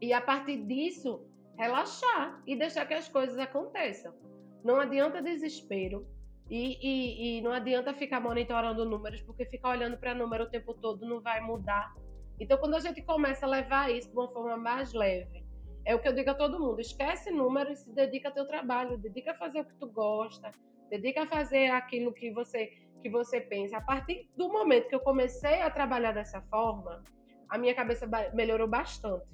e 0.00 0.12
a 0.12 0.20
partir 0.20 0.64
disso 0.64 1.24
relaxar 1.56 2.42
e 2.46 2.56
deixar 2.56 2.86
que 2.86 2.94
as 2.94 3.08
coisas 3.08 3.38
aconteçam. 3.38 4.12
Não 4.64 4.80
adianta 4.80 5.22
desespero 5.22 6.06
e, 6.50 6.78
e, 6.82 7.38
e 7.38 7.40
não 7.42 7.52
adianta 7.52 7.94
ficar 7.94 8.20
monitorando 8.20 8.84
números 8.84 9.22
porque 9.22 9.44
ficar 9.44 9.70
olhando 9.70 9.96
para 9.96 10.14
número 10.14 10.44
o 10.44 10.50
tempo 10.50 10.74
todo 10.74 11.06
não 11.06 11.20
vai 11.20 11.40
mudar. 11.40 11.94
Então, 12.40 12.58
quando 12.58 12.74
a 12.74 12.80
gente 12.80 13.02
começa 13.02 13.46
a 13.46 13.48
levar 13.48 13.92
isso 13.92 14.10
de 14.10 14.16
uma 14.16 14.28
forma 14.28 14.56
mais 14.56 14.92
leve, 14.92 15.44
é 15.84 15.94
o 15.94 16.00
que 16.00 16.08
eu 16.08 16.12
digo 16.12 16.30
a 16.30 16.34
todo 16.34 16.58
mundo: 16.58 16.80
esquece 16.80 17.30
números 17.30 17.80
e 17.80 17.84
se 17.84 17.92
dedica 17.92 18.28
ao 18.28 18.34
teu 18.34 18.46
trabalho, 18.46 18.98
dedica 18.98 19.32
a 19.32 19.34
fazer 19.34 19.60
o 19.60 19.64
que 19.64 19.74
tu 19.74 19.88
gosta, 19.88 20.50
dedica 20.90 21.22
a 21.22 21.26
fazer 21.26 21.68
aquilo 21.70 22.12
que 22.12 22.32
você 22.32 22.72
que 23.02 23.10
você 23.10 23.40
pensa. 23.40 23.78
A 23.78 23.80
partir 23.80 24.28
do 24.36 24.48
momento 24.48 24.88
que 24.88 24.94
eu 24.94 25.00
comecei 25.00 25.60
a 25.60 25.70
trabalhar 25.70 26.12
dessa 26.12 26.40
forma, 26.42 27.02
a 27.52 27.58
minha 27.58 27.74
cabeça 27.74 28.08
melhorou 28.32 28.66
bastante. 28.66 29.26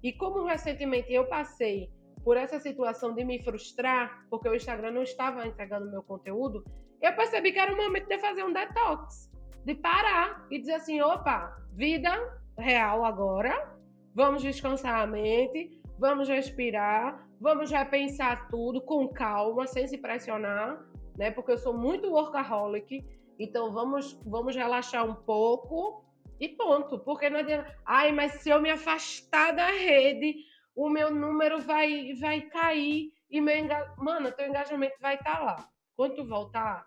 E 0.00 0.12
como 0.12 0.44
recentemente 0.44 1.12
eu 1.12 1.26
passei 1.26 1.90
por 2.22 2.36
essa 2.36 2.60
situação 2.60 3.12
de 3.12 3.24
me 3.24 3.42
frustrar, 3.42 4.24
porque 4.30 4.48
o 4.48 4.54
Instagram 4.54 4.92
não 4.92 5.02
estava 5.02 5.44
entregando 5.44 5.90
meu 5.90 6.02
conteúdo, 6.02 6.64
eu 7.02 7.12
percebi 7.16 7.50
que 7.50 7.58
era 7.58 7.74
o 7.74 7.76
momento 7.76 8.06
de 8.06 8.18
fazer 8.18 8.44
um 8.44 8.52
detox, 8.52 9.28
de 9.64 9.74
parar 9.74 10.46
e 10.52 10.60
dizer 10.60 10.74
assim: 10.74 11.00
opa, 11.00 11.52
vida 11.72 12.12
real 12.56 13.04
agora, 13.04 13.76
vamos 14.14 14.40
descansar 14.40 15.00
a 15.00 15.06
mente, 15.06 15.82
vamos 15.98 16.28
respirar, 16.28 17.26
vamos 17.40 17.72
repensar 17.72 18.48
tudo 18.48 18.80
com 18.80 19.08
calma, 19.08 19.66
sem 19.66 19.88
se 19.88 19.98
pressionar, 19.98 20.80
né? 21.18 21.32
Porque 21.32 21.50
eu 21.50 21.58
sou 21.58 21.76
muito 21.76 22.12
workaholic, 22.12 23.04
então 23.36 23.72
vamos, 23.72 24.16
vamos 24.24 24.54
relaxar 24.54 25.04
um 25.04 25.14
pouco 25.14 26.03
e 26.40 26.48
ponto. 26.48 26.98
Porque 26.98 27.30
não 27.30 27.40
adianta. 27.40 27.76
Ai, 27.84 28.12
mas 28.12 28.32
se 28.42 28.50
eu 28.50 28.60
me 28.60 28.70
afastar 28.70 29.52
da 29.52 29.66
rede, 29.66 30.34
o 30.74 30.88
meu 30.88 31.10
número 31.10 31.60
vai, 31.60 32.14
vai 32.14 32.42
cair 32.42 33.12
e 33.30 33.40
meu 33.40 33.56
enga... 33.56 33.94
Mano, 33.98 34.32
teu 34.32 34.46
engajamento 34.46 34.96
vai 35.00 35.14
estar 35.14 35.36
tá 35.36 35.42
lá. 35.42 35.68
Quando 35.96 36.16
tu 36.16 36.24
voltar, 36.26 36.86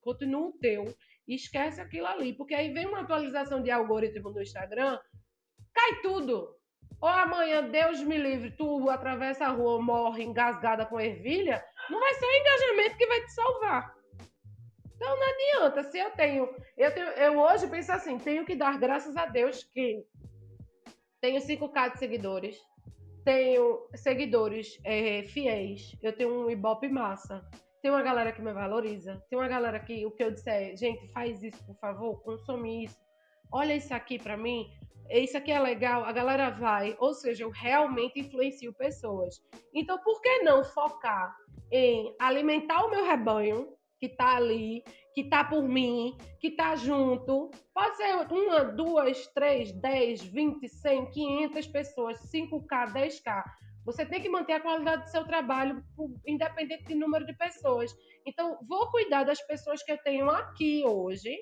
continua 0.00 0.48
o 0.48 0.52
teu 0.52 0.94
esquece 1.34 1.80
aquilo 1.80 2.06
ali. 2.06 2.32
Porque 2.32 2.54
aí 2.54 2.72
vem 2.72 2.86
uma 2.86 3.00
atualização 3.00 3.62
de 3.62 3.70
algoritmo 3.70 4.30
do 4.30 4.42
Instagram, 4.42 4.98
cai 5.72 6.00
tudo. 6.02 6.54
Ou 7.00 7.08
amanhã, 7.08 7.62
Deus 7.68 8.00
me 8.00 8.16
livre, 8.16 8.50
tu 8.52 8.88
atravessa 8.88 9.46
a 9.46 9.50
rua, 9.50 9.82
morre 9.82 10.22
engasgada 10.22 10.86
com 10.86 10.98
ervilha, 10.98 11.62
não 11.90 12.00
vai 12.00 12.14
ser 12.14 12.24
o 12.24 12.36
engajamento 12.36 12.96
que 12.96 13.06
vai 13.06 13.20
te 13.20 13.32
salvar. 13.32 13.94
Então 14.96 15.16
não 15.16 15.28
adianta. 15.28 15.84
Se 15.84 15.98
eu 15.98 16.10
tenho, 16.10 16.48
eu 16.76 16.92
tenho, 16.92 17.06
eu 17.08 17.38
hoje 17.38 17.66
penso 17.68 17.92
assim, 17.92 18.18
tenho 18.18 18.44
que 18.44 18.56
dar 18.56 18.78
graças 18.78 19.16
a 19.16 19.26
Deus 19.26 19.62
que 19.62 20.04
tenho 21.20 21.40
5k 21.40 21.92
de 21.92 21.98
seguidores, 21.98 22.58
tenho 23.24 23.88
seguidores 23.94 24.78
é, 24.84 25.22
fiéis, 25.24 25.96
eu 26.02 26.12
tenho 26.12 26.32
um 26.32 26.50
Ibope 26.50 26.88
massa, 26.88 27.44
tem 27.82 27.90
uma 27.90 28.02
galera 28.02 28.32
que 28.32 28.42
me 28.42 28.52
valoriza, 28.52 29.22
tem 29.28 29.38
uma 29.38 29.48
galera 29.48 29.80
que 29.80 30.04
o 30.06 30.10
que 30.10 30.24
eu 30.24 30.30
disser, 30.30 30.76
gente, 30.76 31.08
faz 31.12 31.42
isso, 31.42 31.64
por 31.64 31.76
favor, 31.76 32.22
consome 32.22 32.84
isso. 32.84 32.98
Olha 33.52 33.74
isso 33.74 33.94
aqui 33.94 34.18
para 34.18 34.36
mim, 34.36 34.68
isso 35.10 35.36
aqui 35.36 35.52
é 35.52 35.58
legal, 35.58 36.04
a 36.04 36.12
galera 36.12 36.50
vai, 36.50 36.96
ou 36.98 37.14
seja, 37.14 37.44
eu 37.44 37.50
realmente 37.50 38.20
influencio 38.20 38.72
pessoas. 38.74 39.40
Então, 39.72 39.98
por 39.98 40.20
que 40.20 40.38
não 40.42 40.64
focar 40.64 41.34
em 41.70 42.14
alimentar 42.18 42.84
o 42.84 42.90
meu 42.90 43.04
rebanho, 43.04 43.75
que 43.98 44.08
tá 44.08 44.36
ali, 44.36 44.82
que 45.14 45.24
tá 45.24 45.44
por 45.44 45.62
mim, 45.62 46.16
que 46.38 46.50
tá 46.50 46.76
junto. 46.76 47.50
Pode 47.72 47.96
ser 47.96 48.14
uma, 48.30 48.64
duas, 48.64 49.26
três, 49.28 49.72
dez, 49.72 50.22
vinte, 50.22 50.68
cem, 50.68 51.10
quinhentas 51.10 51.66
pessoas, 51.66 52.18
5K, 52.30 52.92
10K. 52.92 53.44
Você 53.84 54.04
tem 54.04 54.20
que 54.20 54.28
manter 54.28 54.54
a 54.54 54.60
qualidade 54.60 55.04
do 55.04 55.10
seu 55.10 55.24
trabalho, 55.24 55.82
independente 56.26 56.84
do 56.84 56.96
número 56.96 57.24
de 57.24 57.32
pessoas. 57.34 57.94
Então, 58.26 58.58
vou 58.68 58.90
cuidar 58.90 59.24
das 59.24 59.40
pessoas 59.46 59.82
que 59.82 59.92
eu 59.92 59.98
tenho 59.98 60.28
aqui 60.28 60.84
hoje 60.84 61.32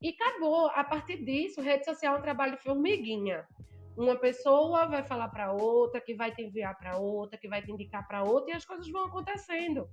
e 0.00 0.08
acabou. 0.08 0.68
A 0.68 0.82
partir 0.82 1.22
disso, 1.22 1.60
rede 1.60 1.84
social 1.84 2.16
é 2.16 2.18
um 2.18 2.22
trabalho 2.22 2.56
de 2.56 2.62
formiguinha. 2.62 3.46
Uma 3.94 4.16
pessoa 4.16 4.86
vai 4.86 5.04
falar 5.04 5.28
para 5.28 5.52
outra, 5.52 6.00
que 6.00 6.14
vai 6.14 6.34
te 6.34 6.42
enviar 6.42 6.76
para 6.78 6.96
outra, 6.96 7.38
que 7.38 7.46
vai 7.46 7.62
te 7.62 7.70
indicar 7.70 8.08
para 8.08 8.24
outra, 8.24 8.52
e 8.52 8.56
as 8.56 8.64
coisas 8.64 8.88
vão 8.90 9.04
acontecendo. 9.04 9.86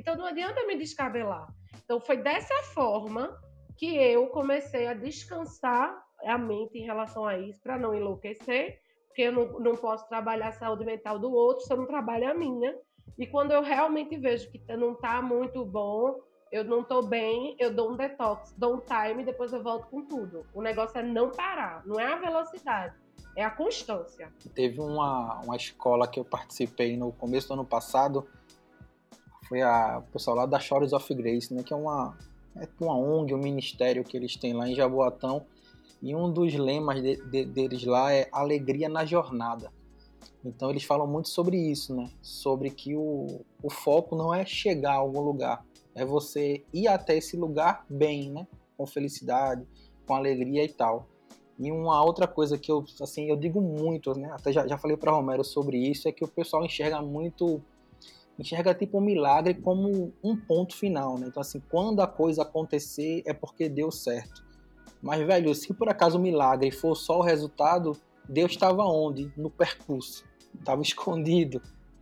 Então 0.00 0.16
não 0.16 0.24
adianta 0.24 0.66
me 0.66 0.76
descabelar. 0.76 1.46
Então 1.84 2.00
foi 2.00 2.16
dessa 2.16 2.54
forma 2.72 3.38
que 3.76 3.96
eu 3.96 4.28
comecei 4.28 4.86
a 4.86 4.94
descansar 4.94 6.02
a 6.24 6.38
mente 6.38 6.78
em 6.78 6.84
relação 6.84 7.26
a 7.26 7.38
isso, 7.38 7.60
para 7.60 7.78
não 7.78 7.94
enlouquecer, 7.94 8.80
porque 9.06 9.22
eu 9.22 9.32
não, 9.32 9.60
não 9.60 9.76
posso 9.76 10.08
trabalhar 10.08 10.48
a 10.48 10.52
saúde 10.52 10.86
mental 10.86 11.18
do 11.18 11.30
outro 11.30 11.66
se 11.66 11.72
eu 11.72 11.76
não 11.76 11.86
trabalho 11.86 12.30
a 12.30 12.34
minha. 12.34 12.74
E 13.18 13.26
quando 13.26 13.52
eu 13.52 13.62
realmente 13.62 14.16
vejo 14.16 14.50
que 14.50 14.58
não 14.74 14.92
está 14.92 15.20
muito 15.20 15.64
bom, 15.66 16.18
eu 16.50 16.64
não 16.64 16.80
estou 16.80 17.06
bem, 17.06 17.54
eu 17.58 17.74
dou 17.74 17.92
um 17.92 17.96
detox, 17.96 18.54
dou 18.56 18.76
um 18.76 18.80
time 18.80 19.22
e 19.22 19.26
depois 19.26 19.52
eu 19.52 19.62
volto 19.62 19.86
com 19.88 20.02
tudo. 20.06 20.46
O 20.54 20.62
negócio 20.62 20.98
é 20.98 21.02
não 21.02 21.30
parar, 21.30 21.86
não 21.86 22.00
é 22.00 22.10
a 22.10 22.16
velocidade, 22.16 22.96
é 23.36 23.44
a 23.44 23.50
constância. 23.50 24.32
Teve 24.54 24.80
uma, 24.80 25.40
uma 25.40 25.56
escola 25.56 26.08
que 26.08 26.18
eu 26.18 26.24
participei 26.24 26.96
no 26.96 27.12
começo 27.12 27.48
do 27.48 27.54
ano 27.54 27.66
passado, 27.66 28.26
foi 29.50 29.62
a, 29.62 29.98
o 29.98 30.12
pessoal 30.12 30.36
lá 30.36 30.46
da 30.46 30.60
Shores 30.60 30.92
of 30.92 31.12
Grace, 31.12 31.52
né, 31.52 31.64
que 31.64 31.72
é 31.72 31.76
uma, 31.76 32.16
é 32.54 32.68
uma 32.80 32.96
ONG, 32.96 33.34
um 33.34 33.38
ministério 33.38 34.04
que 34.04 34.16
eles 34.16 34.36
têm 34.36 34.54
lá 34.54 34.68
em 34.68 34.76
Jaboatão, 34.76 35.44
e 36.00 36.14
um 36.14 36.32
dos 36.32 36.54
lemas 36.54 37.02
de, 37.02 37.16
de, 37.16 37.44
deles 37.44 37.84
lá 37.84 38.12
é 38.12 38.28
alegria 38.30 38.88
na 38.88 39.04
jornada. 39.04 39.72
Então 40.44 40.70
eles 40.70 40.84
falam 40.84 41.06
muito 41.06 41.28
sobre 41.28 41.58
isso, 41.58 41.94
né? 41.94 42.08
Sobre 42.22 42.70
que 42.70 42.96
o, 42.96 43.40
o 43.62 43.68
foco 43.68 44.16
não 44.16 44.32
é 44.32 44.46
chegar 44.46 44.92
a 44.92 44.98
algum 44.98 45.20
lugar, 45.20 45.66
é 45.94 46.04
você 46.04 46.64
ir 46.72 46.86
até 46.86 47.18
esse 47.18 47.36
lugar 47.36 47.84
bem, 47.90 48.30
né? 48.30 48.46
Com 48.78 48.86
felicidade, 48.86 49.66
com 50.06 50.14
alegria 50.14 50.64
e 50.64 50.68
tal. 50.72 51.08
E 51.58 51.70
uma 51.70 52.02
outra 52.02 52.26
coisa 52.26 52.56
que 52.56 52.72
eu, 52.72 52.84
assim, 53.02 53.28
eu 53.28 53.36
digo 53.36 53.60
muito, 53.60 54.16
né? 54.18 54.30
Até 54.32 54.52
já, 54.52 54.66
já 54.66 54.78
falei 54.78 54.96
para 54.96 55.12
Romero 55.12 55.44
sobre 55.44 55.76
isso, 55.76 56.08
é 56.08 56.12
que 56.12 56.24
o 56.24 56.28
pessoal 56.28 56.64
enxerga 56.64 57.02
muito 57.02 57.60
enxerga 58.40 58.74
tipo 58.74 58.98
um 58.98 59.02
milagre 59.02 59.54
como 59.54 60.12
um 60.22 60.36
ponto 60.36 60.76
final, 60.76 61.18
né? 61.18 61.26
Então 61.28 61.40
assim, 61.40 61.60
quando 61.70 62.00
a 62.00 62.06
coisa 62.06 62.42
acontecer 62.42 63.22
é 63.26 63.32
porque 63.32 63.68
deu 63.68 63.90
certo. 63.90 64.44
Mas 65.02 65.26
velho, 65.26 65.54
se 65.54 65.72
por 65.72 65.88
acaso 65.88 66.18
o 66.18 66.20
milagre 66.20 66.70
for 66.70 66.94
só 66.94 67.18
o 67.18 67.22
resultado, 67.22 67.96
Deus 68.28 68.52
estava 68.52 68.84
onde? 68.84 69.32
No 69.36 69.50
percurso, 69.50 70.24
estava 70.58 70.80
escondido. 70.82 71.60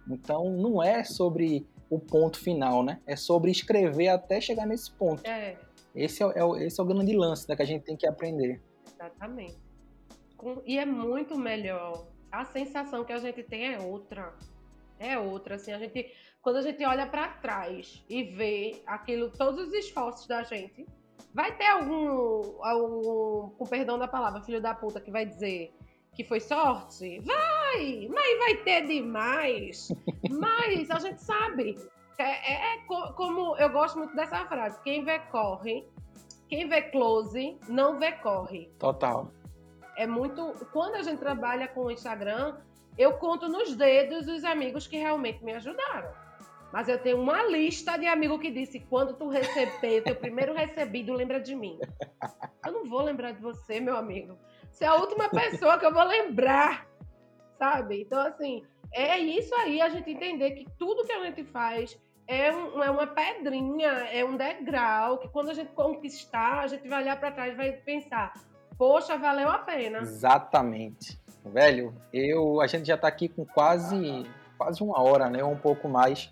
Então 0.08 0.50
não 0.50 0.82
é 0.82 1.04
sobre 1.04 1.66
o 1.90 1.98
ponto 1.98 2.38
final, 2.38 2.82
né? 2.82 3.00
É 3.06 3.16
sobre 3.16 3.50
escrever 3.50 4.08
até 4.08 4.40
chegar 4.40 4.66
nesse 4.66 4.90
ponto. 4.92 5.26
É. 5.26 5.58
Esse 5.94 6.22
é, 6.22 6.26
é, 6.26 6.64
esse 6.64 6.80
é 6.80 6.82
o 6.82 6.86
grande 6.86 7.16
lance 7.16 7.48
né, 7.48 7.56
que 7.56 7.62
a 7.62 7.66
gente 7.66 7.82
tem 7.82 7.96
que 7.96 8.06
aprender. 8.06 8.60
Exatamente. 8.86 9.56
E 10.64 10.78
é 10.78 10.86
muito 10.86 11.36
melhor. 11.36 12.06
A 12.30 12.44
sensação 12.44 13.04
que 13.04 13.12
a 13.12 13.18
gente 13.18 13.42
tem 13.42 13.74
é 13.74 13.80
outra. 13.80 14.34
É 14.98 15.18
outra. 15.18 15.56
Assim, 15.56 15.72
a 15.72 15.78
gente 15.78 16.12
quando 16.42 16.56
a 16.56 16.62
gente 16.62 16.84
olha 16.84 17.06
para 17.06 17.28
trás 17.28 18.04
e 18.08 18.22
vê 18.22 18.82
aquilo, 18.86 19.30
todos 19.30 19.68
os 19.68 19.74
esforços 19.74 20.26
da 20.26 20.42
gente, 20.42 20.86
vai 21.34 21.56
ter 21.56 21.66
algum, 21.66 22.64
algum, 22.64 23.50
com 23.50 23.66
perdão 23.66 23.98
da 23.98 24.08
palavra, 24.08 24.40
filho 24.42 24.60
da 24.60 24.74
puta, 24.74 25.00
que 25.00 25.10
vai 25.10 25.26
dizer 25.26 25.72
que 26.14 26.24
foi 26.24 26.40
sorte? 26.40 27.20
Vai! 27.20 28.08
Mas 28.10 28.38
vai 28.38 28.56
ter 28.64 28.86
demais! 28.86 29.88
Mas 30.28 30.90
a 30.90 30.98
gente 30.98 31.22
sabe. 31.22 31.78
É, 32.18 32.24
é, 32.24 32.74
é 32.74 32.80
como 32.86 33.56
eu 33.56 33.70
gosto 33.70 33.98
muito 33.98 34.16
dessa 34.16 34.44
frase: 34.46 34.82
quem 34.82 35.04
vê 35.04 35.20
corre, 35.20 35.86
quem 36.48 36.68
vê 36.68 36.82
close 36.82 37.56
não 37.68 38.00
vê 38.00 38.12
corre. 38.12 38.68
Total. 38.80 39.30
É 39.96 40.06
muito. 40.08 40.54
Quando 40.72 40.96
a 40.96 41.02
gente 41.02 41.20
trabalha 41.20 41.68
com 41.68 41.84
o 41.84 41.90
Instagram, 41.90 42.56
eu 42.96 43.12
conto 43.18 43.48
nos 43.48 43.76
dedos 43.76 44.26
os 44.26 44.42
amigos 44.42 44.88
que 44.88 44.96
realmente 44.96 45.44
me 45.44 45.52
ajudaram. 45.54 46.10
Mas 46.72 46.88
eu 46.88 46.98
tenho 46.98 47.20
uma 47.20 47.42
lista 47.44 47.96
de 47.96 48.06
amigos 48.06 48.40
que 48.40 48.50
disse: 48.50 48.80
quando 48.80 49.14
tu 49.14 49.28
receber 49.28 50.02
teu 50.02 50.14
primeiro 50.14 50.54
recebido, 50.54 51.12
lembra 51.12 51.40
de 51.40 51.54
mim. 51.54 51.78
Eu 52.64 52.72
não 52.72 52.88
vou 52.88 53.02
lembrar 53.02 53.32
de 53.32 53.40
você, 53.40 53.80
meu 53.80 53.96
amigo. 53.96 54.38
Você 54.70 54.84
é 54.84 54.88
a 54.88 54.94
última 54.94 55.28
pessoa 55.28 55.78
que 55.78 55.86
eu 55.86 55.92
vou 55.92 56.04
lembrar, 56.04 56.86
sabe? 57.58 58.02
Então, 58.02 58.20
assim, 58.20 58.62
é 58.92 59.18
isso 59.18 59.54
aí, 59.54 59.80
a 59.80 59.88
gente 59.88 60.10
entender 60.10 60.52
que 60.52 60.66
tudo 60.78 61.04
que 61.04 61.12
a 61.12 61.24
gente 61.24 61.42
faz 61.44 61.98
é, 62.26 62.52
um, 62.52 62.82
é 62.82 62.90
uma 62.90 63.06
pedrinha, 63.06 63.88
é 63.88 64.24
um 64.24 64.36
degrau, 64.36 65.18
que 65.18 65.28
quando 65.28 65.50
a 65.50 65.54
gente 65.54 65.72
conquistar, 65.72 66.60
a 66.60 66.66
gente 66.66 66.86
vai 66.86 67.02
olhar 67.02 67.18
para 67.18 67.32
trás 67.32 67.54
e 67.54 67.56
vai 67.56 67.72
pensar: 67.72 68.34
poxa, 68.76 69.16
valeu 69.16 69.48
a 69.48 69.58
pena. 69.58 70.00
Exatamente. 70.00 71.18
Velho, 71.44 71.94
eu, 72.12 72.60
a 72.60 72.66
gente 72.66 72.86
já 72.86 72.94
está 72.94 73.08
aqui 73.08 73.28
com 73.28 73.46
quase, 73.46 74.26
quase 74.58 74.82
uma 74.82 75.00
hora, 75.00 75.30
né? 75.30 75.42
Um 75.42 75.56
pouco 75.56 75.88
mais. 75.88 76.30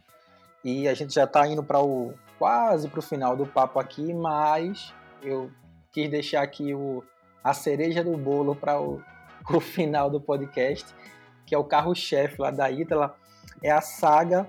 E 0.64 0.88
a 0.88 0.94
gente 0.94 1.14
já 1.14 1.24
está 1.24 1.46
indo 1.46 1.62
para 1.62 1.80
o 1.80 2.14
quase 2.38 2.88
para 2.88 2.98
o 2.98 3.02
final 3.02 3.36
do 3.36 3.46
papo 3.46 3.78
aqui, 3.78 4.12
mas 4.12 4.94
eu 5.22 5.50
quis 5.92 6.10
deixar 6.10 6.42
aqui 6.42 6.74
o, 6.74 7.02
a 7.42 7.54
cereja 7.54 8.04
do 8.04 8.16
bolo 8.16 8.54
para 8.54 8.80
o, 8.80 9.00
o 9.50 9.60
final 9.60 10.10
do 10.10 10.20
podcast, 10.20 10.94
que 11.46 11.54
é 11.54 11.58
o 11.58 11.64
carro-chefe 11.64 12.40
lá 12.40 12.50
da 12.50 12.70
Ítala, 12.70 13.16
é 13.62 13.70
a 13.70 13.80
saga. 13.80 14.48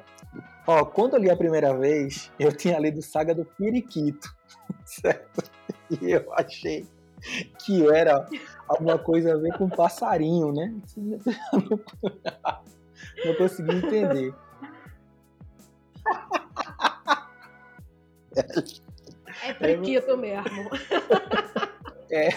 Ó, 0.66 0.84
quando 0.86 1.14
eu 1.16 1.22
li 1.22 1.30
a 1.30 1.38
primeira 1.38 1.74
vez, 1.78 2.32
eu 2.38 2.51
tinha 2.51 2.78
lido 2.80 3.01
saga 3.01 3.34
do 3.34 3.45
Periquito, 3.45 4.36
certo? 4.84 5.49
E 5.89 6.12
eu 6.12 6.34
achei 6.34 6.86
que 7.60 7.88
era 7.89 8.28
alguma 8.68 8.97
coisa 8.97 9.34
a 9.34 9.38
ver 9.38 9.58
com 9.58 9.70
passarinho, 9.70 10.51
né? 10.51 10.74
Não 13.26 13.36
consegui 13.36 13.76
entender. 13.76 14.34
É 19.43 19.53
priquito 19.53 20.11
é, 20.11 20.17
mesmo. 20.17 20.69
É. 22.09 22.29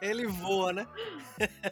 Ele 0.00 0.26
voa, 0.26 0.72
né? 0.72 0.86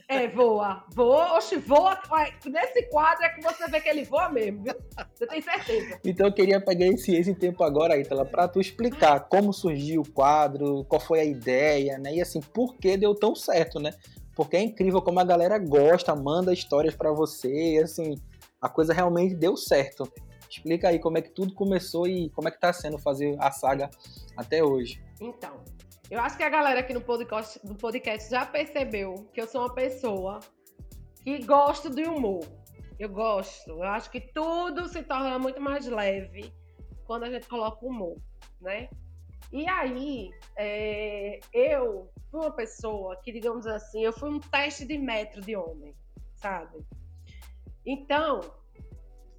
É, 0.09 0.28
voa. 0.28 0.84
Voa, 0.94 1.36
oxe, 1.36 1.57
voa. 1.57 1.99
Nesse 2.44 2.82
quadro 2.90 3.24
é 3.24 3.28
que 3.30 3.40
você 3.40 3.66
vê 3.68 3.80
que 3.80 3.88
ele 3.88 4.05
voa 4.05 4.28
mesmo, 4.28 4.64
viu? 4.64 4.74
Você 5.14 5.26
tem 5.26 5.40
certeza. 5.40 5.99
Então 6.05 6.26
eu 6.26 6.32
queria 6.32 6.61
pegar 6.61 6.86
esse, 6.86 7.14
esse 7.16 7.34
tempo 7.34 7.64
agora, 7.64 7.97
Ítala, 7.97 8.24
pra 8.24 8.49
tu 8.49 8.61
explicar 8.61 9.20
como 9.28 9.53
surgiu 9.53 10.03
o 10.03 10.12
quadro, 10.12 10.84
qual 10.84 11.01
foi 11.01 11.20
a 11.20 11.24
ideia, 11.24 11.99
né? 11.99 12.14
E 12.14 12.20
assim, 12.20 12.40
por 12.40 12.76
que 12.76 12.97
deu 12.97 13.14
tão 13.14 13.34
certo, 13.34 13.78
né? 13.78 13.92
porque 14.36 14.55
é 14.59 14.62
incrível 14.62 15.01
como 15.01 15.18
a 15.18 15.24
galera 15.24 15.59
gosta, 15.59 16.14
manda 16.14 16.53
histórias 16.53 16.94
para 16.94 17.11
você, 17.11 17.72
e 17.72 17.78
assim, 17.78 18.16
a 18.61 18.68
coisa 18.68 18.92
realmente 18.92 19.34
deu 19.34 19.57
certo. 19.57 20.07
Explica 20.57 20.89
aí 20.89 20.99
como 20.99 21.19
é 21.19 21.23
que 21.23 21.31
tudo 21.31 21.53
começou 21.53 22.09
e 22.09 22.31
como 22.31 22.49
é 22.49 22.51
que 22.51 22.59
tá 22.59 22.73
sendo 22.73 22.99
fazer 22.99 23.37
a 23.39 23.51
saga 23.51 23.91
até 24.37 24.65
hoje. 24.65 25.03
Então, 25.21 25.63
eu 26.11 26.19
acho 26.21 26.37
que 26.37 26.43
a 26.43 26.49
galera 26.49 26.81
aqui 26.81 26.95
no 26.95 27.01
podcast, 27.01 27.61
podcast 27.79 28.31
já 28.31 28.47
percebeu 28.47 29.29
que 29.35 29.41
eu 29.41 29.47
sou 29.47 29.61
uma 29.61 29.75
pessoa 29.75 30.41
que 31.23 31.45
gosto 31.45 31.91
de 31.91 32.05
humor. 32.05 32.47
Eu 32.99 33.11
gosto. 33.11 33.71
Eu 33.71 33.83
acho 33.83 34.11
que 34.11 34.21
tudo 34.21 34.89
se 34.89 35.03
torna 35.03 35.39
muito 35.39 35.61
mais 35.61 35.87
leve 35.87 36.51
quando 37.05 37.25
a 37.25 37.31
gente 37.31 37.47
coloca 37.47 37.85
humor, 37.85 38.17
né? 38.61 38.89
E 39.53 39.69
aí, 39.69 40.31
é, 40.57 41.39
eu 41.53 42.11
fui 42.31 42.41
uma 42.41 42.51
pessoa 42.51 43.15
que, 43.23 43.31
digamos 43.31 43.67
assim, 43.67 44.03
eu 44.05 44.13
fui 44.13 44.31
um 44.31 44.41
teste 44.41 44.87
de 44.87 44.97
metro 44.97 45.43
de 45.43 45.55
homem, 45.55 45.95
sabe? 46.35 46.79
Então, 47.85 48.41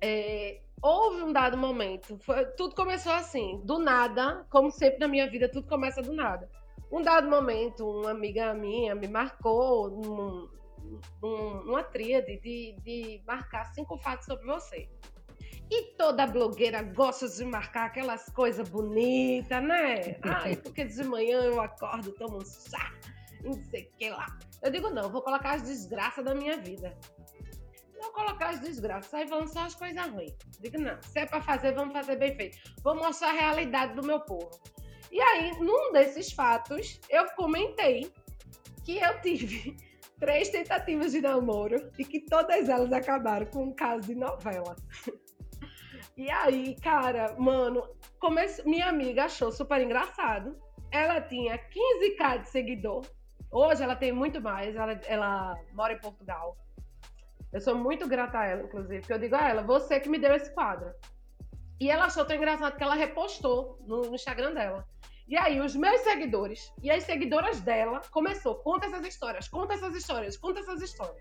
é, 0.02 0.62
houve 0.82 1.24
um 1.24 1.34
dado 1.34 1.58
momento, 1.58 2.18
foi, 2.20 2.46
tudo 2.52 2.76
começou 2.76 3.12
assim, 3.12 3.62
do 3.64 3.80
nada, 3.80 4.46
como 4.50 4.72
sempre 4.72 5.00
na 5.00 5.08
minha 5.08 5.30
vida, 5.30 5.50
tudo 5.50 5.68
começa 5.68 6.02
do 6.02 6.14
nada. 6.14 6.50
Um 6.92 7.02
dado 7.02 7.30
momento, 7.30 7.86
uma 7.86 8.12
amiga 8.12 8.54
minha 8.54 8.96
me 8.96 9.08
marcou 9.08 9.90
num, 9.90 10.50
num, 11.22 11.64
numa 11.66 11.84
tríade 11.84 12.40
de, 12.40 12.76
de 12.82 13.22
marcar 13.26 13.66
cinco 13.74 13.98
fatos 13.98 14.26
sobre 14.26 14.46
você. 14.46 14.88
E 15.70 15.96
toda 15.98 16.26
blogueira 16.26 16.82
gosta 16.82 17.28
de 17.28 17.44
marcar 17.44 17.88
aquelas 17.88 18.30
coisas 18.30 18.70
bonitas, 18.70 19.62
né? 19.62 20.18
Ai, 20.24 20.56
porque 20.64 20.86
de 20.86 21.04
manhã 21.04 21.42
eu 21.44 21.60
acordo, 21.60 22.14
tomo 22.14 22.38
um 22.38 22.46
chá, 22.46 22.94
não 23.44 23.54
sei 23.66 23.84
o 23.84 23.98
que 23.98 24.10
lá. 24.10 24.26
Eu 24.64 24.72
digo, 24.72 24.90
não, 24.90 25.10
vou 25.10 25.22
colocar 25.22 25.56
as 25.56 25.64
desgraças 25.64 26.24
da 26.24 26.34
minha 26.34 26.58
vida. 26.58 26.98
Não 28.00 28.12
colocar 28.12 28.50
as 28.50 28.60
desgraças, 28.60 29.14
aí 29.14 29.26
vão 29.26 29.48
só 29.48 29.62
as 29.62 29.76
coisas 29.76 30.06
ruins. 30.08 30.36
Digo, 30.60 30.80
não, 30.80 31.02
se 31.02 31.20
é 31.20 31.26
pra 31.26 31.42
fazer, 31.42 31.74
vamos 31.74 31.94
fazer 31.94 32.16
bem 32.16 32.36
feito. 32.36 32.58
Vou 32.84 32.96
mostrar 32.96 33.30
a 33.30 33.34
realidade 33.34 33.96
do 33.96 34.06
meu 34.06 34.20
povo. 34.20 34.52
E 35.12 35.20
aí, 35.20 35.52
num 35.60 35.92
desses 35.92 36.32
fatos, 36.32 37.00
eu 37.10 37.26
comentei 37.36 38.12
que 38.84 38.98
eu 38.98 39.22
tive 39.22 39.76
três 40.20 40.50
tentativas 40.50 41.12
de 41.12 41.22
namoro 41.22 41.92
e 41.98 42.06
que 42.06 42.20
todas 42.20 42.70
elas 42.70 42.92
acabaram 42.92 43.46
com 43.48 43.64
um 43.64 43.74
caso 43.74 44.08
de 44.08 44.16
novela. 44.16 44.76
E 46.18 46.32
aí, 46.32 46.76
cara, 46.82 47.36
mano, 47.38 47.84
minha 48.66 48.88
amiga 48.88 49.26
achou 49.26 49.52
super 49.52 49.80
engraçado. 49.80 50.58
Ela 50.92 51.22
tinha 51.22 51.60
15k 51.60 52.42
de 52.42 52.50
seguidor. 52.50 53.06
Hoje 53.52 53.84
ela 53.84 53.96
tem 53.96 54.12
muito 54.12 54.42
mais. 54.42 54.76
Ela, 54.76 54.94
ela 55.06 55.56
mora 55.74 55.94
em 55.94 56.00
Portugal. 56.00 56.58
Eu 57.58 57.62
sou 57.62 57.76
muito 57.76 58.08
grata 58.08 58.38
a 58.38 58.46
ela, 58.46 58.62
inclusive, 58.62 59.00
porque 59.00 59.14
eu 59.14 59.18
digo 59.18 59.36
a 59.36 59.50
ela, 59.50 59.64
você 59.64 60.00
que 60.00 60.08
me 60.08 60.20
deu 60.20 60.32
esse 60.36 60.54
quadro. 60.54 60.94
E 61.82 61.90
ela 61.90 62.06
achou 62.06 62.24
tão 62.24 62.36
engraçado 62.36 62.78
que 62.78 62.84
ela 62.84 62.94
repostou 62.94 63.80
no, 63.88 64.02
no 64.02 64.14
Instagram 64.14 64.54
dela. 64.54 64.88
E 65.28 65.36
aí, 65.36 65.60
os 65.60 65.76
meus 65.76 66.02
seguidores 66.02 66.72
e 66.84 66.92
as 66.92 67.04
seguidoras 67.04 67.60
dela 67.62 68.00
começou, 68.12 68.58
conta 68.58 68.86
essas 68.86 69.04
histórias, 69.08 69.48
conta 69.48 69.74
essas 69.74 69.96
histórias, 69.96 70.38
conta 70.38 70.60
essas 70.60 70.84
histórias. 70.84 71.18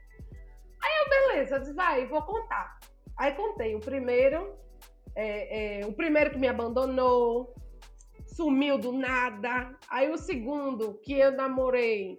Aí 0.85 0.93
eu, 1.01 1.09
beleza, 1.09 1.59
disse, 1.59 1.73
vai, 1.73 2.07
vou 2.07 2.21
contar. 2.21 2.81
Aí 3.17 3.33
contei 3.33 3.75
o 3.75 3.81
primeiro, 3.81 4.59
é, 5.15 5.81
é, 5.81 5.87
o 5.87 5.95
primeiro 5.95 6.33
que 6.33 6.39
me 6.39 6.49
abandonou, 6.49 7.55
sumiu 8.27 8.77
do 8.77 8.93
nada. 8.93 9.75
Aí 9.89 10.11
o 10.11 10.19
segundo 10.19 11.01
que 11.03 11.15
eu 11.19 11.33
namorei 11.33 12.19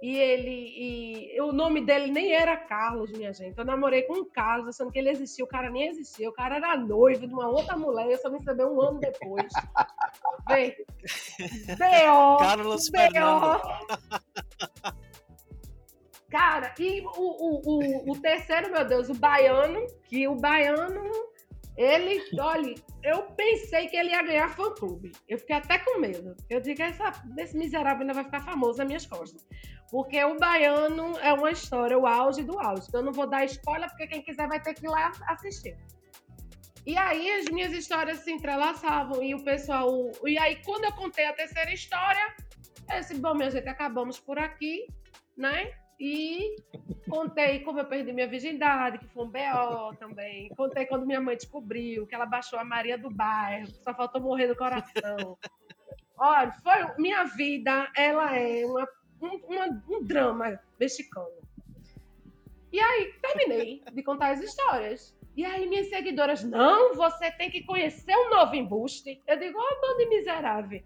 e 0.00 0.16
ele 0.16 1.34
e 1.34 1.40
o 1.40 1.52
nome 1.52 1.84
dele 1.84 2.10
nem 2.10 2.32
era 2.32 2.56
Carlos, 2.56 3.10
minha 3.10 3.32
gente. 3.32 3.58
Eu 3.58 3.64
namorei 3.64 4.02
com 4.02 4.20
o 4.20 4.26
Carlos, 4.26 4.68
achando 4.68 4.92
que 4.92 4.98
ele 4.98 5.10
existia. 5.10 5.44
O 5.44 5.48
cara 5.48 5.70
nem 5.70 5.88
existia. 5.88 6.28
O 6.28 6.32
cara 6.32 6.56
era 6.56 6.76
noivo 6.76 7.26
de 7.26 7.32
uma 7.32 7.48
outra 7.48 7.76
mulher. 7.76 8.08
Eu 8.08 8.18
só 8.18 8.30
me 8.30 8.42
saber 8.42 8.64
um 8.64 8.80
ano 8.80 9.00
depois. 9.00 9.52
Vê. 10.48 10.76
B.O. 11.76 12.36
Carlos 12.38 12.88
Fernando. 12.88 13.60
Cara, 16.30 16.74
e 16.78 17.00
o, 17.00 17.10
o, 17.16 17.60
o, 17.64 18.12
o 18.12 18.20
terceiro, 18.20 18.70
meu 18.70 18.86
Deus, 18.86 19.08
o 19.08 19.14
baiano, 19.14 19.86
que 20.04 20.28
o 20.28 20.36
baiano 20.36 21.27
ele, 21.78 22.20
olha, 22.40 22.74
eu 23.04 23.22
pensei 23.36 23.86
que 23.86 23.96
ele 23.96 24.10
ia 24.10 24.22
ganhar 24.22 24.48
fã-clube. 24.48 25.12
Eu 25.28 25.38
fiquei 25.38 25.54
até 25.54 25.78
com 25.78 26.00
medo. 26.00 26.34
Eu 26.50 26.60
digo, 26.60 26.82
essa, 26.82 27.12
esse 27.38 27.56
miserável 27.56 28.00
ainda 28.00 28.14
vai 28.14 28.24
ficar 28.24 28.40
famoso 28.40 28.78
nas 28.78 28.86
minhas 28.88 29.06
costas. 29.06 29.46
Porque 29.88 30.22
o 30.24 30.36
Baiano 30.36 31.16
é 31.20 31.32
uma 31.32 31.52
história, 31.52 31.96
o 31.96 32.04
auge 32.04 32.42
do 32.42 32.58
auge. 32.58 32.86
Então 32.88 33.00
eu 33.00 33.06
não 33.06 33.12
vou 33.12 33.28
dar 33.28 33.44
spoiler, 33.44 33.88
porque 33.90 34.08
quem 34.08 34.22
quiser 34.22 34.48
vai 34.48 34.60
ter 34.60 34.74
que 34.74 34.86
ir 34.86 34.90
lá 34.90 35.12
assistir. 35.28 35.78
E 36.84 36.96
aí 36.96 37.30
as 37.38 37.44
minhas 37.46 37.72
histórias 37.72 38.18
se 38.18 38.32
entrelaçavam 38.32 39.22
e 39.22 39.36
o 39.36 39.44
pessoal. 39.44 40.10
E 40.26 40.36
aí, 40.36 40.60
quando 40.64 40.84
eu 40.84 40.92
contei 40.92 41.26
a 41.26 41.32
terceira 41.32 41.72
história, 41.72 42.34
eu 42.92 42.98
disse, 42.98 43.14
bom, 43.14 43.34
minha 43.34 43.50
gente, 43.50 43.68
acabamos 43.68 44.18
por 44.18 44.36
aqui, 44.38 44.84
né? 45.36 45.70
E 46.00 46.56
contei 47.08 47.60
como 47.60 47.80
eu 47.80 47.84
perdi 47.84 48.12
minha 48.12 48.28
virgindade, 48.28 48.98
que 48.98 49.08
foi 49.08 49.24
um 49.24 49.30
BO 49.30 49.96
também. 49.98 50.48
Contei 50.50 50.86
quando 50.86 51.06
minha 51.06 51.20
mãe 51.20 51.36
descobriu 51.36 52.06
que 52.06 52.14
ela 52.14 52.26
baixou 52.26 52.58
a 52.58 52.64
Maria 52.64 52.96
do 52.96 53.10
bairro, 53.10 53.66
só 53.82 53.92
faltou 53.92 54.20
morrer 54.20 54.46
do 54.46 54.56
coração. 54.56 55.36
Olha, 56.16 56.52
foi 56.62 56.96
minha 56.98 57.24
vida, 57.24 57.90
ela 57.96 58.36
é 58.36 58.64
uma, 58.64 58.88
um, 59.22 59.36
uma, 59.46 59.82
um 59.88 60.02
drama 60.04 60.60
mexicano. 60.78 61.38
E 62.72 62.78
aí, 62.78 63.14
terminei 63.22 63.82
de 63.92 64.02
contar 64.02 64.32
as 64.32 64.40
histórias. 64.40 65.16
E 65.36 65.44
aí, 65.44 65.66
minhas 65.68 65.88
seguidoras, 65.88 66.44
não, 66.44 66.94
você 66.94 67.30
tem 67.30 67.50
que 67.50 67.62
conhecer 67.62 68.14
um 68.14 68.30
novo 68.30 68.54
embuste. 68.54 69.22
Eu 69.26 69.38
digo, 69.38 69.58
ó, 69.58 69.62
oh, 69.62 69.80
bando 69.80 70.10
miserável. 70.10 70.82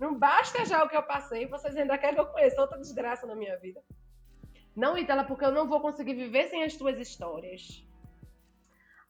Não 0.00 0.14
basta 0.14 0.64
já 0.64 0.82
o 0.84 0.88
que 0.88 0.96
eu 0.96 1.02
passei, 1.02 1.46
vocês 1.46 1.76
ainda 1.76 1.98
querem 1.98 2.14
que 2.14 2.20
eu 2.20 2.26
conheça 2.26 2.60
outra 2.60 2.78
desgraça 2.78 3.26
na 3.26 3.34
minha 3.34 3.56
vida. 3.58 3.82
Não, 4.76 4.98
Itala, 4.98 5.24
porque 5.24 5.44
eu 5.46 5.52
não 5.52 5.66
vou 5.66 5.80
conseguir 5.80 6.12
viver 6.12 6.50
sem 6.50 6.62
as 6.62 6.76
tuas 6.76 6.98
histórias. 6.98 7.82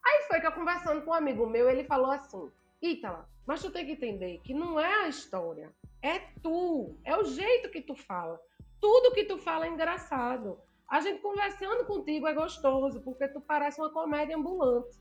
Aí 0.04 0.22
foi 0.28 0.40
que 0.40 0.46
eu 0.46 0.52
conversando 0.52 1.02
com 1.02 1.10
um 1.10 1.14
amigo 1.14 1.44
meu, 1.44 1.68
ele 1.68 1.82
falou 1.82 2.12
assim: 2.12 2.48
Ítala, 2.80 3.28
mas 3.44 3.60
tu 3.60 3.72
tem 3.72 3.84
que 3.84 3.92
entender 3.92 4.38
que 4.44 4.54
não 4.54 4.78
é 4.78 5.02
a 5.02 5.08
história, 5.08 5.74
é 6.00 6.20
tu, 6.40 6.96
é 7.04 7.16
o 7.16 7.24
jeito 7.24 7.68
que 7.68 7.80
tu 7.80 7.96
fala. 7.96 8.40
Tudo 8.80 9.12
que 9.12 9.24
tu 9.24 9.38
fala 9.38 9.66
é 9.66 9.70
engraçado. 9.70 10.56
A 10.88 11.00
gente 11.00 11.20
conversando 11.20 11.84
contigo 11.84 12.28
é 12.28 12.32
gostoso, 12.32 13.00
porque 13.00 13.26
tu 13.26 13.40
parece 13.40 13.80
uma 13.80 13.90
comédia 13.90 14.36
ambulante. 14.36 14.96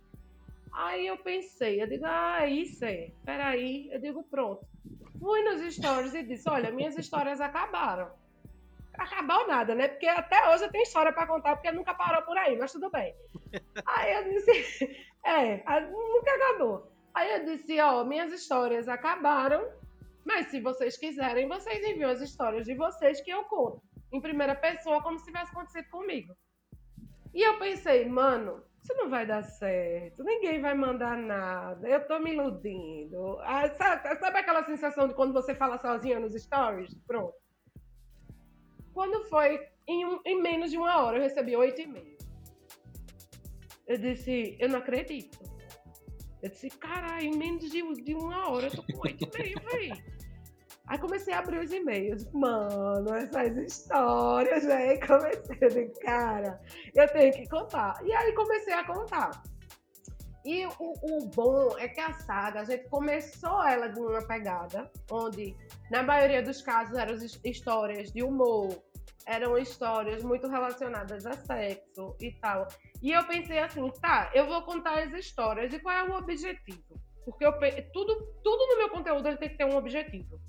Aí 0.74 1.06
eu 1.06 1.18
pensei, 1.20 1.80
eu 1.80 1.88
digo, 1.88 2.06
ah, 2.08 2.48
isso 2.48 2.84
é, 2.84 3.12
peraí. 3.24 3.88
Eu 3.92 4.02
digo, 4.02 4.24
pronto. 4.24 4.66
Fui 5.20 5.44
nos 5.44 5.62
stories 5.76 6.16
e 6.16 6.24
disse, 6.24 6.50
olha, 6.50 6.72
minhas 6.72 6.98
histórias 6.98 7.40
acabaram 7.40 8.12
acabar 8.98 9.40
ou 9.40 9.48
nada, 9.48 9.76
né? 9.76 9.88
Porque 9.88 10.08
até 10.08 10.50
hoje 10.50 10.66
eu 10.66 10.72
tenho 10.72 10.84
história 10.84 11.14
para 11.14 11.28
contar, 11.28 11.56
porque 11.56 11.72
nunca 11.72 11.94
parou 11.94 12.24
por 12.24 12.38
aí, 12.38 12.58
mas 12.58 12.72
tudo 12.72 12.90
bem. 12.90 13.14
Aí 13.86 14.14
eu 14.14 14.24
disse, 14.26 15.08
é, 15.26 15.64
nunca 15.82 16.32
acabou. 16.32 16.92
Aí 17.14 17.32
eu 17.34 17.46
disse, 17.46 17.80
ó, 17.80 18.04
minhas 18.04 18.32
histórias 18.34 18.88
acabaram, 18.88 19.66
mas 20.26 20.48
se 20.48 20.60
vocês 20.60 20.98
quiserem, 20.98 21.48
vocês 21.48 21.84
enviam 21.86 22.10
as 22.10 22.22
histórias 22.22 22.66
de 22.66 22.76
vocês 22.76 23.22
que 23.22 23.32
eu 23.32 23.44
conto. 23.46 23.82
Em 24.12 24.22
primeira 24.22 24.56
pessoa, 24.56 25.02
como 25.02 25.18
se 25.20 25.26
tivesse 25.26 25.52
acontecido 25.52 25.90
comigo. 25.90 26.34
E 27.34 27.42
eu 27.42 27.58
pensei, 27.60 28.08
mano, 28.08 28.64
isso 28.82 28.94
não 28.96 29.10
vai 29.10 29.26
dar 29.26 29.44
certo, 29.44 30.24
ninguém 30.24 30.62
vai 30.62 30.74
mandar 30.74 31.18
nada, 31.18 31.88
eu 31.88 32.06
tô 32.08 32.20
me 32.20 32.32
iludindo. 32.32 33.40
Ah, 33.42 33.68
sabe, 33.70 34.16
sabe 34.20 34.40
aquela 34.40 34.64
sensação 34.64 35.08
de 35.08 35.14
quando 35.14 35.34
você 35.34 35.56
fala 35.56 35.78
sozinha 35.80 36.20
nos 36.20 36.34
stories? 36.34 36.94
Pronto. 37.08 37.45
Quando 38.96 39.26
foi 39.26 39.60
em, 39.86 40.06
um, 40.06 40.22
em 40.26 40.42
menos 40.42 40.72
de 40.72 40.78
uma 40.78 41.04
hora, 41.04 41.18
eu 41.18 41.22
recebi 41.22 41.54
oito 41.54 41.82
e 41.82 41.86
meio. 41.86 42.18
Eu 43.86 43.98
disse, 43.98 44.56
eu 44.58 44.70
não 44.70 44.80
acredito. 44.80 45.38
Eu 46.42 46.50
disse, 46.50 46.70
caralho, 46.70 47.26
em 47.26 47.36
menos 47.36 47.70
de, 47.70 47.82
de 48.02 48.16
uma 48.16 48.50
hora 48.50 48.68
eu 48.68 48.72
tô 48.72 48.84
com 48.84 49.02
oito 49.06 49.26
e 49.26 49.38
meio, 49.38 49.60
velho. 49.70 50.16
Aí 50.88 50.98
comecei 50.98 51.34
a 51.34 51.40
abrir 51.40 51.60
os 51.60 51.74
e-mails. 51.74 52.26
Mano, 52.32 53.14
essas 53.16 53.58
histórias, 53.58 54.64
velho. 54.64 55.00
Comecei 55.06 55.56
dizer, 55.58 55.92
cara, 56.00 56.62
eu 56.96 57.08
tenho 57.10 57.34
que 57.34 57.50
contar. 57.50 58.00
E 58.06 58.14
aí 58.14 58.34
comecei 58.34 58.74
a 58.74 58.86
contar. 58.86 59.44
E 60.46 60.64
o, 60.68 60.72
o, 60.80 61.26
bom 61.34 61.76
é 61.80 61.88
que 61.88 62.00
a 62.00 62.14
saga, 62.14 62.62
a 62.62 62.64
gente 62.64 62.88
começou 62.88 63.68
ela 63.68 63.88
de 63.88 64.00
uma 64.00 64.22
pegada, 64.22 64.92
onde, 65.10 65.58
na 65.90 66.04
maioria 66.04 66.44
dos 66.44 66.62
casos, 66.62 66.96
eram 66.96 67.16
histórias 67.44 68.12
de 68.12 68.22
humor, 68.22 68.70
eram 69.26 69.58
histórias 69.58 70.24
muito 70.24 70.48
relacionadas 70.48 71.26
a 71.26 71.34
sexo 71.34 72.16
e 72.22 72.32
tal. 72.34 72.68
E 73.02 73.12
eu 73.12 73.26
pensei 73.26 73.60
assim, 73.60 73.90
tá, 74.02 74.32
eu 74.34 74.46
vou 74.48 74.62
contar 74.62 75.04
as 75.04 75.14
histórias 75.14 75.74
e 75.74 75.80
qual 75.80 75.96
é 75.96 76.04
o 76.04 76.16
objetivo? 76.16 77.00
Porque 77.26 77.46
eu, 77.46 77.54
tudo, 77.92 78.16
tudo 78.44 78.68
no 78.68 78.78
meu 78.78 78.90
conteúdo 78.90 79.28
ele 79.28 79.38
tem 79.38 79.50
que 79.50 79.58
ter 79.58 79.66
um 79.66 79.78
objetivo. 79.78 80.40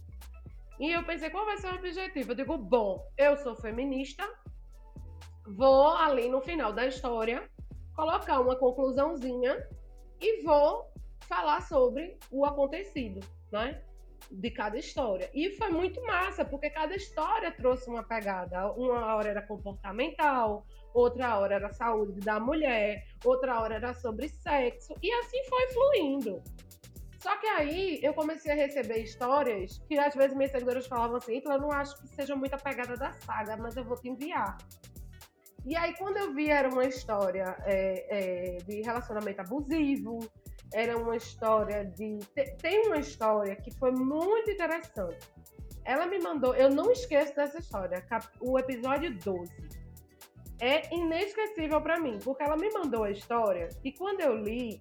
E 0.78 0.92
eu 0.92 1.02
pensei, 1.04 1.30
qual 1.30 1.46
vai 1.46 1.56
ser 1.56 1.72
o 1.72 1.76
objetivo? 1.76 2.32
Eu 2.32 2.36
digo, 2.36 2.58
bom, 2.58 3.02
eu 3.16 3.36
sou 3.38 3.56
feminista, 3.56 4.28
vou 5.46 5.96
ali 5.96 6.28
no 6.28 6.42
final 6.42 6.72
da 6.72 6.86
história 6.86 7.48
colocar 7.94 8.40
uma 8.40 8.56
conclusãozinha 8.56 9.66
e 10.20 10.42
vou 10.42 10.92
falar 11.20 11.62
sobre 11.62 12.18
o 12.30 12.44
acontecido, 12.44 13.20
né? 13.50 13.82
De 14.30 14.50
cada 14.50 14.76
história. 14.78 15.30
E 15.34 15.50
foi 15.56 15.68
muito 15.68 16.02
massa, 16.02 16.44
porque 16.44 16.70
cada 16.70 16.94
história 16.94 17.52
trouxe 17.52 17.88
uma 17.88 18.02
pegada. 18.02 18.72
Uma 18.72 19.14
hora 19.14 19.28
era 19.28 19.42
comportamental, 19.42 20.66
outra 20.92 21.38
hora 21.38 21.54
era 21.54 21.72
saúde 21.72 22.20
da 22.20 22.40
mulher, 22.40 23.04
outra 23.24 23.60
hora 23.60 23.74
era 23.74 23.94
sobre 23.94 24.28
sexo, 24.28 24.94
e 25.02 25.12
assim 25.12 25.42
foi 25.44 25.66
fluindo. 25.68 26.42
Só 27.18 27.36
que 27.38 27.46
aí 27.46 27.98
eu 28.02 28.14
comecei 28.14 28.52
a 28.52 28.54
receber 28.54 28.98
histórias 28.98 29.78
que 29.88 29.98
às 29.98 30.14
vezes 30.14 30.36
minhas 30.36 30.52
seguidoras 30.52 30.86
falavam 30.86 31.16
assim: 31.16 31.36
então 31.36 31.52
eu 31.52 31.60
não 31.60 31.72
acho 31.72 32.00
que 32.00 32.08
seja 32.08 32.36
muito 32.36 32.54
a 32.54 32.58
pegada 32.58 32.96
da 32.96 33.12
saga, 33.12 33.56
mas 33.56 33.76
eu 33.76 33.84
vou 33.84 33.96
te 33.96 34.08
enviar. 34.08 34.56
E 35.64 35.74
aí, 35.74 35.92
quando 35.96 36.16
eu 36.18 36.32
vi, 36.32 36.48
era 36.48 36.68
uma 36.68 36.84
história 36.84 37.56
é, 37.64 38.06
é, 38.08 38.56
de 38.58 38.82
relacionamento 38.82 39.40
abusivo, 39.40 40.20
era 40.72 40.96
uma 40.96 41.16
história 41.16 41.84
de. 41.84 42.18
Tem 42.60 42.86
uma 42.86 42.98
história 42.98 43.54
que 43.56 43.70
foi 43.72 43.92
muito 43.92 44.50
interessante. 44.50 45.28
Ela 45.84 46.06
me 46.06 46.18
mandou, 46.18 46.54
eu 46.54 46.68
não 46.68 46.90
esqueço 46.90 47.34
dessa 47.36 47.58
história, 47.58 48.04
o 48.40 48.58
episódio 48.58 49.16
12. 49.18 49.52
É 50.60 50.92
inesquecível 50.92 51.80
para 51.80 52.00
mim, 52.00 52.18
porque 52.24 52.42
ela 52.42 52.56
me 52.56 52.68
mandou 52.70 53.04
a 53.04 53.10
história 53.10 53.68
e 53.84 53.92
quando 53.92 54.20
eu 54.20 54.36
li, 54.36 54.80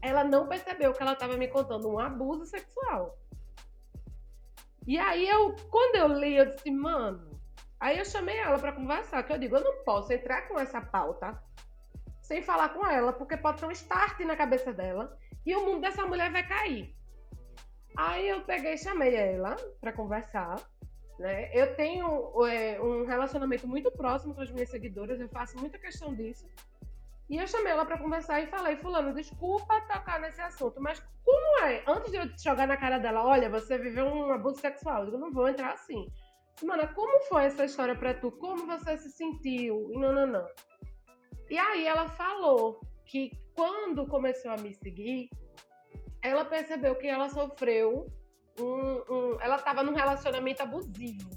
ela 0.00 0.22
não 0.22 0.46
percebeu 0.46 0.92
que 0.92 1.02
ela 1.02 1.14
estava 1.14 1.36
me 1.36 1.48
contando 1.48 1.88
um 1.88 1.98
abuso 1.98 2.46
sexual. 2.46 3.18
E 4.86 4.98
aí 4.98 5.28
eu, 5.28 5.56
quando 5.70 5.96
eu 5.96 6.08
li, 6.08 6.36
eu 6.36 6.54
disse, 6.54 6.70
mano, 6.70 7.32
Aí 7.82 7.98
eu 7.98 8.04
chamei 8.04 8.38
ela 8.38 8.60
para 8.60 8.70
conversar, 8.70 9.24
que 9.24 9.32
eu 9.32 9.38
digo, 9.38 9.56
eu 9.56 9.64
não 9.64 9.82
posso 9.82 10.12
entrar 10.12 10.42
com 10.46 10.56
essa 10.56 10.80
pauta 10.80 11.36
sem 12.32 12.40
falar 12.40 12.70
com 12.70 12.86
ela, 12.86 13.12
porque 13.12 13.36
pode 13.36 13.60
ter 13.60 13.66
um 13.66 13.70
start 13.70 14.18
na 14.20 14.34
cabeça 14.34 14.72
dela 14.72 15.14
e 15.44 15.54
o 15.54 15.66
mundo 15.66 15.82
dessa 15.82 16.06
mulher 16.06 16.32
vai 16.32 16.46
cair. 16.46 16.96
Aí 17.94 18.26
eu 18.26 18.40
peguei 18.40 18.72
e 18.72 18.78
chamei 18.78 19.14
ela 19.14 19.54
para 19.78 19.92
conversar. 19.92 20.56
Né? 21.18 21.50
Eu 21.52 21.76
tenho 21.76 22.06
é, 22.46 22.80
um 22.80 23.04
relacionamento 23.04 23.68
muito 23.68 23.90
próximo 23.90 24.34
com 24.34 24.40
as 24.40 24.50
minhas 24.50 24.70
seguidoras, 24.70 25.20
eu 25.20 25.28
faço 25.28 25.58
muita 25.58 25.78
questão 25.78 26.14
disso. 26.14 26.48
E 27.28 27.36
eu 27.36 27.46
chamei 27.46 27.70
ela 27.70 27.84
para 27.84 27.98
conversar 27.98 28.40
e 28.40 28.46
falei, 28.46 28.76
fulano, 28.76 29.14
desculpa 29.14 29.82
tocar 29.82 30.18
nesse 30.18 30.40
assunto, 30.40 30.80
mas 30.80 31.02
como 31.22 31.64
é? 31.66 31.84
Antes 31.86 32.10
de 32.10 32.16
eu 32.16 32.26
jogar 32.38 32.66
na 32.66 32.78
cara 32.78 32.98
dela, 32.98 33.26
olha, 33.26 33.50
você 33.50 33.76
viveu 33.76 34.06
um 34.06 34.32
abuso 34.32 34.58
sexual, 34.58 35.04
eu 35.06 35.18
não 35.18 35.30
vou 35.30 35.48
entrar 35.48 35.72
assim. 35.74 36.10
Mana, 36.62 36.86
como 36.88 37.24
foi 37.24 37.44
essa 37.44 37.66
história 37.66 37.94
para 37.94 38.14
tu? 38.14 38.30
Como 38.32 38.66
você 38.66 38.96
se 38.96 39.10
sentiu? 39.10 39.90
E 39.92 39.98
não, 39.98 40.14
não, 40.14 40.26
não. 40.26 40.46
E 41.50 41.58
aí 41.58 41.86
ela 41.86 42.08
falou 42.08 42.80
que 43.06 43.32
quando 43.54 44.06
começou 44.06 44.50
a 44.50 44.56
me 44.56 44.74
seguir, 44.74 45.28
ela 46.22 46.44
percebeu 46.44 46.94
que 46.94 47.06
ela 47.06 47.28
sofreu 47.28 48.06
um, 48.58 49.12
um 49.12 49.40
ela 49.40 49.56
estava 49.56 49.82
num 49.82 49.94
relacionamento 49.94 50.62
abusivo. 50.62 51.30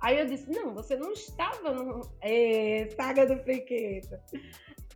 Aí 0.00 0.18
eu 0.18 0.26
disse, 0.26 0.50
não, 0.50 0.74
você 0.74 0.96
não 0.96 1.12
estava 1.12 1.72
no 1.72 2.00
é, 2.20 2.88
saga 2.96 3.26
do 3.26 3.36
friqueta. 3.42 4.22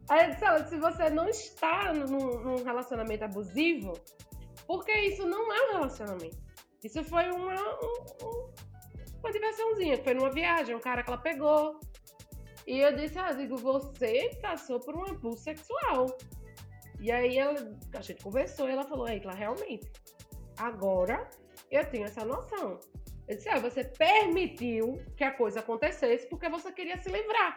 Aí 0.08 0.26
eu 0.26 0.30
disse, 0.30 0.68
se 0.68 0.76
você 0.76 1.10
não 1.10 1.28
está 1.28 1.92
num, 1.92 2.40
num 2.40 2.62
relacionamento 2.62 3.24
abusivo, 3.24 3.92
porque 4.66 4.92
isso 4.92 5.26
não 5.26 5.52
é 5.52 5.68
um 5.68 5.72
relacionamento. 5.72 6.38
Isso 6.84 7.02
foi 7.04 7.30
uma, 7.30 7.54
um, 7.54 8.52
uma 9.20 9.32
diversãozinha, 9.32 10.02
foi 10.02 10.14
numa 10.14 10.30
viagem, 10.30 10.74
um 10.74 10.80
cara 10.80 11.02
que 11.02 11.10
ela 11.10 11.20
pegou. 11.20 11.80
E 12.66 12.78
eu 12.78 12.94
disse, 12.94 13.18
ah, 13.18 13.32
digo, 13.32 13.56
você 13.56 14.30
passou 14.40 14.78
por 14.80 14.96
um 14.96 15.04
abuso 15.04 15.38
sexual. 15.38 16.06
E 17.00 17.10
aí 17.10 17.36
ela, 17.36 17.54
a 17.94 18.00
gente 18.00 18.22
conversou 18.22 18.68
e 18.68 18.72
ela 18.72 18.84
falou, 18.84 19.08
Eita, 19.08 19.32
realmente, 19.32 19.90
agora 20.56 21.28
eu 21.70 21.84
tenho 21.90 22.04
essa 22.04 22.24
noção. 22.24 22.78
Eu 23.26 23.36
disse, 23.36 23.48
ah, 23.48 23.58
você 23.58 23.84
permitiu 23.84 25.00
que 25.16 25.24
a 25.24 25.32
coisa 25.32 25.60
acontecesse 25.60 26.28
porque 26.28 26.48
você 26.48 26.70
queria 26.72 26.96
se 26.98 27.10
livrar, 27.10 27.56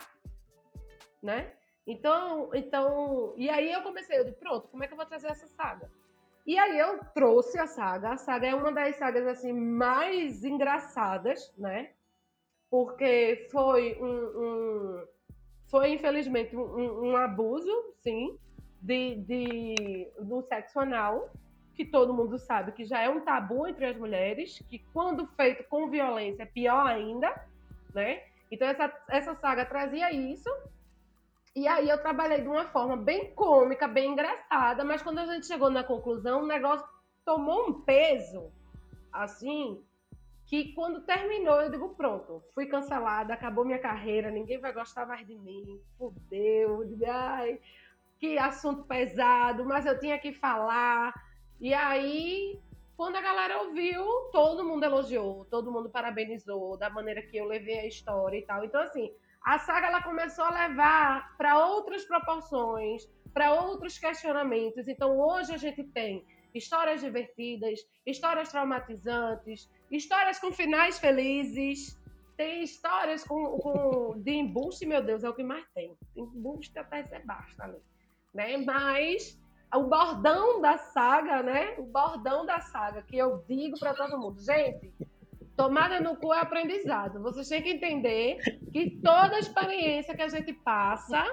né? 1.21 1.53
Então, 1.85 2.49
então, 2.53 3.33
e 3.37 3.47
aí 3.49 3.71
eu 3.71 3.83
comecei, 3.83 4.17
eu 4.17 4.25
disse, 4.25 4.39
pronto, 4.39 4.67
como 4.69 4.83
é 4.83 4.87
que 4.87 4.93
eu 4.93 4.97
vou 4.97 5.05
trazer 5.05 5.27
essa 5.27 5.47
saga? 5.47 5.89
E 6.45 6.57
aí 6.57 6.77
eu 6.77 6.99
trouxe 7.13 7.59
a 7.59 7.65
saga. 7.65 8.13
A 8.13 8.17
saga 8.17 8.47
é 8.47 8.55
uma 8.55 8.71
das 8.71 8.95
sagas 8.97 9.25
assim 9.27 9.51
mais 9.51 10.43
engraçadas, 10.43 11.53
né? 11.57 11.91
Porque 12.75 13.47
foi 13.53 13.97
um, 14.01 14.41
um 14.43 15.05
foi 15.71 15.93
infelizmente 15.93 16.53
um, 16.57 17.05
um, 17.05 17.15
abuso, 17.15 17.71
sim, 18.03 18.37
de, 18.81 19.15
de 19.15 20.11
do 20.19 20.41
sexo 20.41 20.81
anal, 20.81 21.29
que 21.73 21.85
todo 21.85 22.13
mundo 22.13 22.37
sabe 22.37 22.73
que 22.73 22.83
já 22.83 23.01
é 23.01 23.09
um 23.09 23.21
tabu 23.21 23.65
entre 23.65 23.85
as 23.85 23.95
mulheres, 23.95 24.59
que 24.69 24.79
quando 24.91 25.25
feito 25.25 25.63
com 25.69 25.89
violência 25.89 26.43
é 26.43 26.45
pior 26.45 26.85
ainda, 26.85 27.33
né? 27.93 28.21
Então 28.51 28.67
essa, 28.67 28.93
essa 29.09 29.35
saga 29.35 29.65
trazia 29.65 30.11
isso 30.11 30.49
e 31.55 31.69
aí 31.69 31.87
eu 31.87 32.01
trabalhei 32.01 32.41
de 32.41 32.49
uma 32.49 32.65
forma 32.65 32.97
bem 32.97 33.33
cômica, 33.33 33.87
bem 33.87 34.11
engraçada, 34.11 34.83
mas 34.83 35.01
quando 35.01 35.19
a 35.19 35.25
gente 35.27 35.47
chegou 35.47 35.69
na 35.69 35.81
conclusão, 35.81 36.43
o 36.43 36.45
negócio 36.45 36.85
tomou 37.23 37.69
um 37.69 37.81
peso, 37.83 38.51
assim, 39.13 39.81
que 40.47 40.73
quando 40.73 41.01
terminou, 41.01 41.61
eu 41.61 41.71
digo, 41.71 41.95
pronto, 41.95 42.43
fui 42.53 42.67
cancelada, 42.67 43.33
acabou 43.33 43.65
minha 43.65 43.79
carreira, 43.79 44.29
ninguém 44.29 44.59
vai 44.59 44.71
gostar 44.71 45.05
mais 45.05 45.25
de 45.25 45.35
mim, 45.35 45.81
fudeu, 45.97 46.83
ai, 47.07 47.59
que 48.19 48.37
assunto 48.37 48.83
pesado, 48.83 49.65
mas 49.65 49.85
eu 49.85 49.99
tinha 49.99 50.19
que 50.19 50.31
falar. 50.31 51.13
E 51.59 51.73
aí, 51.73 52.59
quando 52.95 53.15
a 53.15 53.21
galera 53.21 53.63
ouviu, 53.63 54.03
todo 54.31 54.63
mundo 54.63 54.83
elogiou, 54.83 55.45
todo 55.45 55.71
mundo 55.71 55.89
parabenizou 55.89 56.77
da 56.77 56.89
maneira 56.89 57.21
que 57.23 57.37
eu 57.37 57.45
levei 57.45 57.79
a 57.79 57.87
história 57.87 58.37
e 58.37 58.43
tal. 58.43 58.63
Então, 58.63 58.81
assim, 58.81 59.11
a 59.45 59.59
saga 59.59 59.87
ela 59.87 60.01
começou 60.01 60.43
a 60.43 60.67
levar 60.67 61.35
para 61.37 61.67
outras 61.67 62.03
proporções, 62.03 63.07
para 63.31 63.53
outros 63.53 63.99
questionamentos. 63.99 64.87
Então 64.87 65.19
hoje 65.19 65.53
a 65.53 65.57
gente 65.57 65.83
tem 65.83 66.25
histórias 66.53 67.01
divertidas, 67.01 67.79
histórias 68.05 68.49
traumatizantes, 68.49 69.69
histórias 69.91 70.39
com 70.39 70.51
finais 70.51 70.99
felizes, 70.99 71.99
tem 72.37 72.63
histórias 72.63 73.23
com, 73.23 73.57
com 73.59 74.19
de 74.19 74.31
embuste, 74.31 74.85
meu 74.85 75.03
Deus, 75.03 75.23
é 75.23 75.29
o 75.29 75.33
que 75.33 75.43
mais 75.43 75.65
tem. 75.73 75.95
Embuste 76.15 76.77
até 76.77 77.03
ser 77.03 77.25
basta 77.25 77.63
ali, 77.63 77.81
né? 78.33 78.57
Mas 78.57 79.39
o 79.73 79.83
bordão 79.83 80.61
da 80.61 80.77
saga, 80.77 81.41
né? 81.43 81.75
O 81.77 81.83
bordão 81.83 82.45
da 82.45 82.59
saga 82.59 83.01
que 83.03 83.17
eu 83.17 83.43
digo 83.47 83.79
para 83.79 83.93
todo 83.93 84.19
mundo, 84.19 84.39
gente, 84.41 84.93
Tomada 85.55 86.01
no 86.01 86.17
cu 86.17 86.33
é 86.33 86.39
aprendizado. 86.39 87.21
Vocês 87.21 87.47
têm 87.47 87.61
que 87.61 87.69
entender 87.69 88.37
que 88.73 88.99
toda 89.01 89.39
experiência 89.39 90.13
que 90.13 90.21
a 90.21 90.27
gente 90.27 90.51
passa 90.51 91.23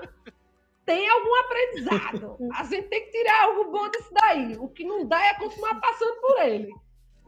tem 0.86 1.08
algum 1.08 1.34
aprendizado. 1.40 2.38
A 2.54 2.62
gente 2.64 2.88
tem 2.88 3.04
que 3.04 3.10
tirar 3.10 3.42
algo 3.44 3.72
bom 3.72 3.88
disso 3.90 4.10
daí. 4.12 4.56
O 4.58 4.68
que 4.68 4.84
não 4.84 5.06
dá 5.06 5.20
é 5.26 5.34
continuar 5.34 5.80
passando 5.80 6.20
por 6.20 6.40
ele. 6.40 6.72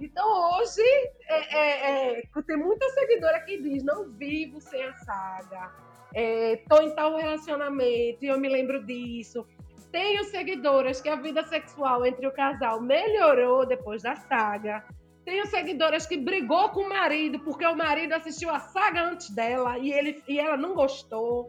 Então, 0.01 0.59
hoje, 0.59 0.83
é, 1.29 1.57
é, 1.57 2.19
é, 2.19 2.23
tem 2.47 2.57
muita 2.57 2.89
seguidora 2.91 3.41
que 3.41 3.61
diz: 3.63 3.83
não 3.85 4.11
vivo 4.11 4.61
sem 4.61 4.83
a 4.83 4.93
saga, 4.95 5.73
estou 6.13 6.81
é, 6.81 6.85
em 6.85 6.95
tal 6.95 7.17
relacionamento 7.17 8.25
e 8.25 8.29
eu 8.29 8.39
me 8.39 8.49
lembro 8.49 8.85
disso. 8.85 9.47
Tenho 9.93 10.25
seguidoras 10.25 11.01
que 11.01 11.09
a 11.09 11.15
vida 11.15 11.45
sexual 11.45 12.05
entre 12.05 12.27
o 12.27 12.33
casal 12.33 12.81
melhorou 12.81 13.65
depois 13.65 14.03
da 14.03 14.17
saga. 14.17 14.85
Tenho 15.25 15.47
seguidoras 15.47 16.05
que 16.05 16.17
brigou 16.17 16.69
com 16.71 16.81
o 16.81 16.89
marido 16.89 17.39
porque 17.41 17.65
o 17.65 17.77
marido 17.77 18.13
assistiu 18.13 18.51
a 18.51 18.59
saga 18.59 19.05
antes 19.05 19.31
dela 19.31 19.79
e, 19.79 19.93
ele, 19.93 20.23
e 20.27 20.39
ela 20.39 20.57
não 20.57 20.75
gostou. 20.75 21.47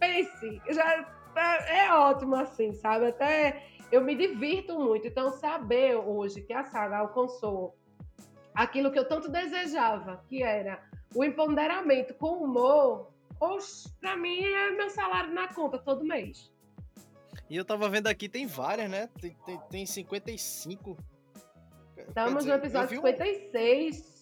Pense, 0.00 0.60
já 0.68 1.06
é, 1.36 1.84
é 1.84 1.92
ótimo 1.92 2.34
assim, 2.34 2.72
sabe? 2.74 3.06
Até 3.06 3.62
eu 3.90 4.02
me 4.02 4.14
divirto 4.14 4.78
muito. 4.78 5.06
Então, 5.06 5.30
saber 5.30 5.96
hoje 5.96 6.42
que 6.42 6.52
a 6.52 6.64
saga 6.64 6.98
alcançou 6.98 7.76
aquilo 8.54 8.90
que 8.90 8.98
eu 8.98 9.06
tanto 9.06 9.30
desejava, 9.30 10.24
que 10.28 10.42
era 10.42 10.82
o 11.14 11.24
empoderamento 11.24 12.14
com 12.14 12.42
humor, 12.42 13.12
para 14.00 14.16
mim 14.16 14.42
é 14.42 14.70
meu 14.70 14.90
salário 14.90 15.32
na 15.32 15.52
conta 15.52 15.78
todo 15.78 16.04
mês. 16.04 16.52
E 17.48 17.56
eu 17.56 17.64
tava 17.64 17.88
vendo 17.88 18.06
aqui, 18.06 18.28
tem 18.28 18.46
várias, 18.46 18.90
né? 18.90 19.08
Tem, 19.20 19.36
tem, 19.44 19.60
tem 19.70 19.86
55 19.86 20.96
Estamos 22.08 22.44
dizer, 22.44 22.56
no 22.56 22.62
episódio 22.62 22.96
56. 22.96 24.16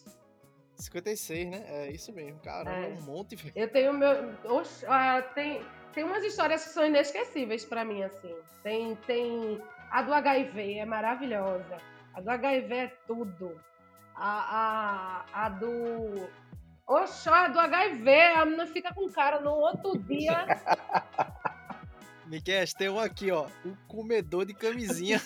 56, 0.77 1.51
né? 1.51 1.65
É 1.69 1.91
isso 1.91 2.13
mesmo, 2.13 2.39
cara. 2.41 2.71
É. 2.71 2.89
um 2.95 3.03
monte. 3.03 3.37
Velho. 3.37 3.53
Eu 3.55 3.71
tenho 3.71 3.93
meu. 3.93 4.35
Oxe, 4.45 4.85
ah, 4.87 5.23
tem, 5.35 5.61
tem 5.95 6.05
umas 6.05 6.25
histórias 6.25 6.65
que 6.65 6.71
são 6.71 6.87
inesquecíveis 6.87 7.65
para 7.65 7.85
mim, 7.85 8.03
assim. 8.03 8.35
Tem, 8.63 8.97
tem. 9.07 9.61
A 9.91 10.03
do 10.03 10.13
HIV 10.13 10.79
é 10.79 10.85
maravilhosa. 10.85 11.79
A 12.15 12.21
do 12.21 12.31
HIV 12.31 12.75
é 12.75 12.87
tudo. 13.07 13.61
A, 14.15 15.25
a, 15.33 15.45
a 15.47 15.49
do. 15.49 16.29
Oxó, 16.87 17.49
do 17.49 17.59
HIV, 17.59 18.11
a 18.37 18.45
menina 18.45 18.67
fica 18.67 18.93
com 18.93 19.11
cara 19.11 19.41
no 19.41 19.53
outro 19.53 19.97
dia. 19.99 20.47
Miquel, 22.27 22.65
tem 22.77 22.89
um 22.89 22.99
aqui, 22.99 23.31
ó. 23.31 23.47
Um 23.65 23.75
comedor 23.89 24.45
de 24.45 24.55
camisinha. 24.55 25.21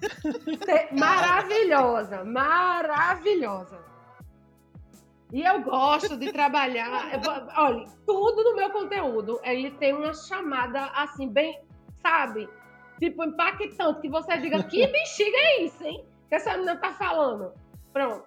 maravilhosa, 0.92 2.24
maravilhosa. 2.24 3.87
E 5.32 5.42
eu 5.42 5.62
gosto 5.62 6.16
de 6.16 6.32
trabalhar. 6.32 7.10
olha, 7.56 7.84
tudo 8.06 8.44
no 8.44 8.56
meu 8.56 8.70
conteúdo, 8.70 9.38
ele 9.44 9.70
tem 9.72 9.92
uma 9.92 10.14
chamada 10.14 10.86
assim, 10.94 11.28
bem, 11.28 11.60
sabe? 12.02 12.48
Tipo, 12.98 13.24
impactante, 13.24 14.00
que 14.00 14.08
você 14.08 14.38
diga, 14.38 14.62
que 14.64 14.86
bexiga 14.88 15.36
é 15.36 15.62
isso, 15.64 15.84
hein? 15.84 16.04
Que 16.28 16.34
essa 16.36 16.52
menina 16.52 16.76
tá 16.76 16.92
falando. 16.92 17.52
Pronto. 17.92 18.26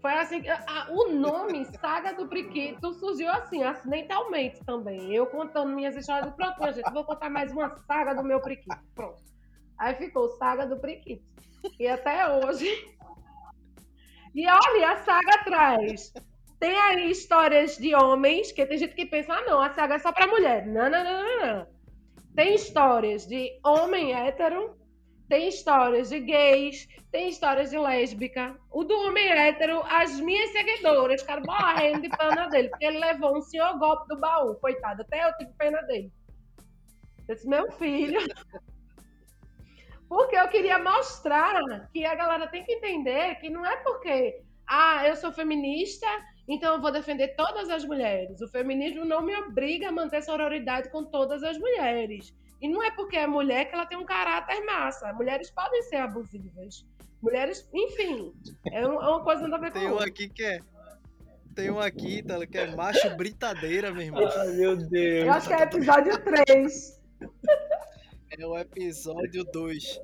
Foi 0.00 0.14
assim, 0.14 0.42
a, 0.48 0.88
o 0.90 1.12
nome 1.12 1.66
Saga 1.78 2.14
do 2.14 2.26
Priquito 2.26 2.94
surgiu 2.94 3.28
assim, 3.28 3.62
acidentalmente 3.62 4.64
também. 4.64 5.14
Eu 5.14 5.26
contando 5.26 5.74
minhas 5.74 5.94
histórias, 5.94 6.32
pronto, 6.34 6.58
minha 6.58 6.72
gente, 6.72 6.90
vou 6.90 7.04
contar 7.04 7.28
mais 7.28 7.52
uma 7.52 7.76
saga 7.86 8.14
do 8.14 8.22
meu 8.22 8.40
Priquito. 8.40 8.78
Pronto. 8.94 9.20
Aí 9.76 9.94
ficou 9.96 10.28
Saga 10.36 10.66
do 10.66 10.78
Priquito. 10.78 11.24
E 11.78 11.86
até 11.86 12.26
hoje. 12.32 12.66
E 14.34 14.46
olha, 14.46 14.92
a 14.92 14.96
saga 14.96 15.34
atrás. 15.34 16.12
Tem 16.58 16.78
aí 16.78 17.10
histórias 17.10 17.78
de 17.78 17.94
homens, 17.94 18.52
que 18.52 18.66
tem 18.66 18.76
gente 18.76 18.94
que 18.94 19.06
pensa, 19.06 19.32
ah, 19.32 19.42
não, 19.46 19.60
a 19.60 19.70
saga 19.70 19.94
é 19.94 19.98
só 19.98 20.12
pra 20.12 20.26
mulher. 20.26 20.66
Não, 20.66 20.90
não, 20.90 21.02
não, 21.02 21.22
não, 21.22 21.46
não. 21.46 21.66
Tem 22.34 22.54
histórias 22.54 23.26
de 23.26 23.58
homem 23.64 24.14
hétero 24.14 24.78
tem 25.30 25.46
histórias 25.46 26.08
de 26.08 26.18
gays, 26.18 26.88
tem 27.12 27.28
histórias 27.28 27.70
de 27.70 27.78
lésbica. 27.78 28.58
O 28.68 28.82
do 28.82 28.94
homem 28.94 29.28
hétero, 29.28 29.80
as 29.86 30.18
minhas 30.18 30.50
seguidoras 30.50 31.20
ficaram 31.20 31.44
morrendo 31.46 32.02
de 32.02 32.08
pena 32.08 32.48
dele, 32.48 32.68
porque 32.68 32.84
ele 32.84 32.98
levou 32.98 33.38
um 33.38 33.40
senhor 33.40 33.78
golpe 33.78 34.08
do 34.08 34.18
baú, 34.18 34.56
coitado. 34.56 35.02
Até 35.02 35.24
eu 35.24 35.36
tive 35.36 35.52
pena 35.56 35.80
dele. 35.82 36.12
Eu 37.28 37.34
disse, 37.36 37.48
meu 37.48 37.70
filho. 37.70 38.18
Porque 40.10 40.34
eu 40.34 40.48
queria 40.48 40.76
mostrar 40.76 41.88
que 41.92 42.04
a 42.04 42.16
galera 42.16 42.48
tem 42.48 42.64
que 42.64 42.72
entender 42.72 43.36
que 43.36 43.48
não 43.48 43.64
é 43.64 43.76
porque, 43.76 44.42
ah, 44.66 45.06
eu 45.06 45.14
sou 45.14 45.30
feminista, 45.30 46.04
então 46.48 46.74
eu 46.74 46.80
vou 46.80 46.90
defender 46.90 47.36
todas 47.36 47.70
as 47.70 47.84
mulheres. 47.84 48.40
O 48.40 48.48
feminismo 48.48 49.04
não 49.04 49.22
me 49.22 49.36
obriga 49.36 49.88
a 49.88 49.92
manter 49.92 50.20
sororidade 50.20 50.90
com 50.90 51.04
todas 51.04 51.44
as 51.44 51.56
mulheres. 51.56 52.34
E 52.60 52.68
não 52.68 52.82
é 52.82 52.90
porque 52.90 53.16
é 53.16 53.24
mulher 53.24 53.66
que 53.66 53.74
ela 53.76 53.86
tem 53.86 53.96
um 53.96 54.04
caráter 54.04 54.60
massa. 54.66 55.12
Mulheres 55.12 55.48
podem 55.52 55.80
ser 55.84 55.98
abusivas. 55.98 56.84
Mulheres, 57.22 57.70
enfim, 57.72 58.32
é, 58.66 58.80
é 58.80 58.88
uma 58.88 59.22
coisa 59.22 59.42
nada 59.46 59.58
a 59.58 59.60
ver 59.60 59.72
com 59.72 59.78
Tem 59.78 59.92
um 59.92 59.98
aqui 60.00 60.28
que 60.28 60.42
é. 60.42 60.58
Tem 61.54 61.70
um 61.70 61.78
aqui, 61.78 62.20
tá, 62.20 62.44
que 62.44 62.58
é 62.58 62.74
macho 62.74 63.16
britadeira, 63.16 63.92
meu 63.92 64.02
irmão. 64.02 64.28
Ai, 64.28 64.48
meu 64.54 64.76
Deus. 64.76 65.26
Eu 65.26 65.32
acho 65.32 65.46
que 65.46 65.54
é 65.54 65.62
episódio 65.62 66.18
3. 66.24 67.00
É 68.38 68.46
o 68.46 68.56
episódio 68.56 69.44
2. 69.44 70.00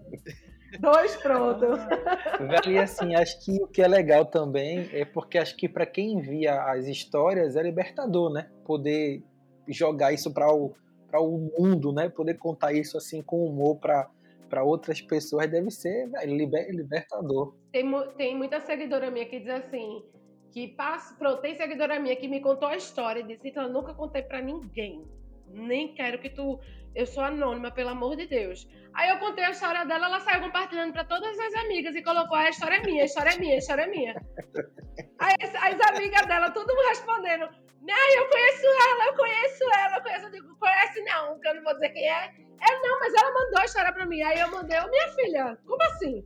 Dois, 0.81 1.17
pronto. 1.17 1.67
Velho, 1.67 2.73
e 2.73 2.79
assim, 2.79 3.15
acho 3.15 3.45
que 3.45 3.63
o 3.63 3.69
que 3.69 3.81
é 3.81 3.89
legal 3.89 4.27
também 4.27 4.89
é 4.93 5.05
porque 5.05 5.39
acho 5.39 5.57
que 5.57 5.69
para 5.69 5.87
quem 5.87 6.15
envia 6.15 6.61
as 6.63 6.87
histórias 6.87 7.57
é 7.57 7.63
libertador, 7.63 8.33
né? 8.33 8.51
Poder 8.65 9.23
jogar 9.69 10.13
isso 10.13 10.33
para 10.33 10.53
o 10.53 10.75
para 11.07 11.21
o 11.21 11.51
mundo, 11.57 11.93
né? 11.93 12.09
Poder 12.09 12.35
contar 12.35 12.73
isso 12.73 12.97
assim 12.97 13.23
com 13.23 13.47
humor 13.47 13.77
para 13.77 14.11
para 14.49 14.63
outras 14.63 15.01
pessoas 15.01 15.51
deve 15.51 15.71
ser 15.71 16.09
libertador. 16.25 17.55
Tem, 17.73 17.85
tem 18.17 18.37
muita 18.37 18.61
seguidora 18.61 19.11
minha 19.11 19.27
que 19.27 19.41
diz 19.41 19.49
assim, 19.49 20.05
que 20.53 20.69
passa, 20.69 21.15
pronto, 21.17 21.41
tem 21.43 21.57
seguidora 21.57 21.99
minha 21.99 22.15
que 22.17 22.29
me 22.29 22.41
contou 22.41 22.69
a 22.69 22.77
história 22.77 23.21
e 23.21 23.27
disse, 23.27 23.49
então 23.49 23.65
eu 23.65 23.73
nunca 23.73 23.93
contei 23.93 24.23
para 24.23 24.41
ninguém. 24.41 25.05
Nem 25.49 25.95
quero 25.95 26.19
que 26.19 26.31
tu, 26.31 26.61
eu 26.95 27.07
sou 27.07 27.23
anônima, 27.23 27.71
pelo 27.71 27.91
amor 27.91 28.17
de 28.17 28.27
Deus. 28.27 28.69
Aí 28.95 29.11
eu 29.11 29.19
contei 29.19 29.45
a 29.45 29.51
história 29.51 29.85
dela, 29.85 30.07
ela 30.07 30.21
saiu 30.21 30.41
compartilhando 30.41 30.93
para 30.93 31.05
todas 31.05 31.39
as 31.39 31.55
amigas 31.55 31.95
e 31.95 32.03
colocou 32.03 32.37
a 32.37 32.49
história 32.49 32.77
é 32.77 32.81
minha, 32.81 33.03
a 33.03 33.07
história 33.07 33.31
é 33.31 33.39
minha, 33.39 33.55
a 33.55 33.59
história 33.59 33.83
é 33.83 33.87
minha. 33.87 34.15
Aí 35.19 35.35
as 35.41 35.91
amigas 35.91 36.27
dela, 36.27 36.51
tudo 36.51 36.73
respondendo, 36.89 37.49
ah, 37.91 38.15
eu 38.17 38.29
conheço 38.29 38.67
ela, 38.67 39.07
eu 39.07 39.15
conheço 39.15 39.65
ela, 39.79 39.97
eu 39.97 40.03
conheço. 40.03 40.25
Eu 40.27 40.31
digo, 40.31 40.57
conhece 40.59 41.01
não, 41.03 41.41
que 41.41 41.49
eu 41.49 41.55
não 41.55 41.63
vou 41.63 41.75
dizer 41.75 41.91
quem 41.91 42.09
é. 42.09 42.25
É, 42.61 42.81
não, 42.81 42.99
mas 42.99 43.15
ela 43.15 43.33
mandou 43.33 43.61
a 43.61 43.65
história 43.65 43.93
pra 43.93 44.07
mim. 44.07 44.23
Aí 44.23 44.41
eu 44.41 44.51
mandei, 44.51 44.79
ô 44.81 44.89
minha 44.89 45.09
filha, 45.09 45.59
como 45.67 45.83
assim? 45.83 46.25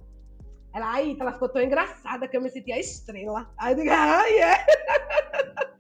Ela, 0.73 0.95
aí, 0.95 1.17
ela 1.19 1.33
ficou 1.33 1.49
tão 1.49 1.63
engraçada 1.63 2.29
que 2.29 2.37
eu 2.37 2.41
me 2.41 2.49
sentia 2.49 2.79
estrela. 2.79 3.51
Aí 3.59 3.73
eu 3.73 3.77
digo, 3.77 3.91
ah, 3.91 4.23
é. 4.31 4.65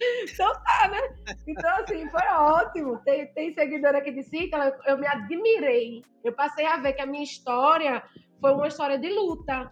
então 0.24 0.52
tá, 0.52 0.88
né? 0.88 1.36
Então, 1.46 1.70
assim, 1.76 2.08
foi 2.08 2.26
ótimo. 2.26 2.98
Tem, 3.04 3.26
tem 3.32 3.54
seguidora 3.54 4.00
que 4.00 4.10
disse, 4.10 4.36
então, 4.36 4.60
eu, 4.86 4.98
me 4.98 5.06
admirei. 5.06 6.02
Eu 6.24 6.32
passei 6.32 6.66
a 6.66 6.78
ver 6.78 6.94
que 6.94 7.02
a 7.02 7.06
minha 7.06 7.22
história 7.22 8.02
foi 8.40 8.52
uma 8.52 8.66
história 8.66 8.98
de 8.98 9.08
luta. 9.08 9.70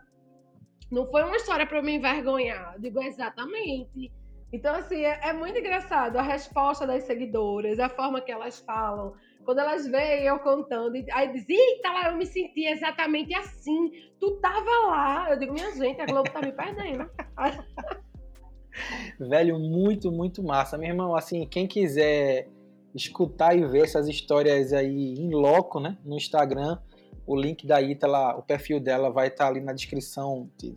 Não 0.91 1.11
foi 1.11 1.25
uma 1.25 1.37
história 1.37 1.66
para 1.66 1.83
me 1.83 1.97
envergonhar. 1.97 2.75
Eu 2.75 2.81
digo, 2.81 3.03
exatamente. 3.03 4.12
Então, 4.53 4.75
assim, 4.75 5.05
é, 5.05 5.21
é, 5.29 5.33
muito 5.33 5.59
engraçado 5.59 6.16
a 6.16 6.23
resposta 6.23 6.87
das 6.87 7.03
seguidoras, 7.05 7.79
a 7.79 7.89
forma 7.89 8.21
que 8.21 8.33
elas 8.33 8.61
falam. 8.61 9.14
Quando 9.49 9.61
elas 9.61 9.86
veem 9.86 10.24
eu 10.24 10.38
contando, 10.40 10.92
aí 11.11 11.32
dizem, 11.32 11.57
eita 11.57 11.90
lá, 11.90 12.11
eu 12.11 12.18
me 12.18 12.26
senti 12.26 12.66
exatamente 12.66 13.34
assim. 13.34 13.90
Tu 14.20 14.32
tava 14.42 14.70
lá. 14.88 15.30
Eu 15.30 15.38
digo, 15.38 15.55
minha 15.55 15.74
gente, 15.74 15.99
a 16.03 16.05
Globo 16.05 16.30
tá 16.30 16.42
me 16.42 16.53
perdendo. 16.53 17.09
Velho, 19.18 19.59
muito, 19.59 20.12
muito 20.12 20.42
massa. 20.42 20.76
Meu 20.76 20.90
irmão, 20.90 21.16
assim, 21.16 21.46
quem 21.46 21.66
quiser 21.66 22.46
escutar 22.94 23.57
e 23.57 23.66
ver 23.66 23.84
essas 23.84 24.07
histórias 24.07 24.74
aí 24.74 25.14
em 25.14 25.30
loco, 25.30 25.80
né, 25.80 25.96
no 26.05 26.16
Instagram, 26.16 26.78
o 27.26 27.34
link 27.34 27.66
da 27.66 27.80
Ita, 27.80 28.07
o 28.36 28.42
perfil 28.42 28.78
dela 28.78 29.11
vai 29.11 29.28
estar 29.28 29.44
tá 29.44 29.51
ali 29.51 29.62
na 29.62 29.72
descrição 29.72 30.51
de, 30.59 30.76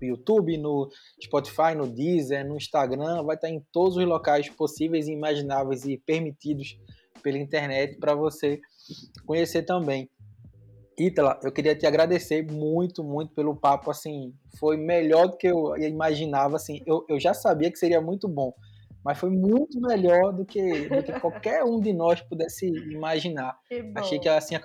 no 0.00 0.08
YouTube, 0.08 0.56
no 0.56 0.88
Spotify, 1.22 1.74
no 1.76 1.86
Deezer, 1.86 2.48
no 2.48 2.56
Instagram, 2.56 3.22
vai 3.24 3.36
estar 3.36 3.50
em 3.50 3.60
todos 3.70 3.98
os 3.98 4.04
locais 4.06 4.48
possíveis, 4.48 5.06
imagináveis 5.06 5.84
e 5.84 5.98
permitidos 5.98 6.78
pela 7.22 7.38
internet 7.38 7.98
para 7.98 8.14
você 8.14 8.60
conhecer 9.24 9.62
também. 9.62 10.08
Ítala, 10.98 11.38
eu 11.42 11.52
queria 11.52 11.76
te 11.76 11.86
agradecer 11.86 12.50
muito, 12.50 13.04
muito 13.04 13.34
pelo 13.34 13.54
papo, 13.54 13.90
assim, 13.90 14.32
foi 14.58 14.78
melhor 14.78 15.28
do 15.28 15.36
que 15.36 15.46
eu 15.46 15.76
imaginava, 15.76 16.56
assim, 16.56 16.82
eu, 16.86 17.04
eu 17.08 17.20
já 17.20 17.34
sabia 17.34 17.70
que 17.70 17.78
seria 17.78 18.00
muito 18.00 18.26
bom, 18.26 18.54
mas 19.04 19.18
foi 19.18 19.28
muito 19.28 19.78
melhor 19.78 20.32
do 20.32 20.46
que, 20.46 20.88
do 20.88 21.02
que 21.02 21.12
qualquer 21.20 21.62
um 21.64 21.80
de 21.80 21.92
nós 21.92 22.22
pudesse 22.22 22.66
imaginar. 22.66 23.58
Que 23.68 23.92
Achei 23.94 24.18
que 24.18 24.28
assim, 24.28 24.56
a, 24.56 24.62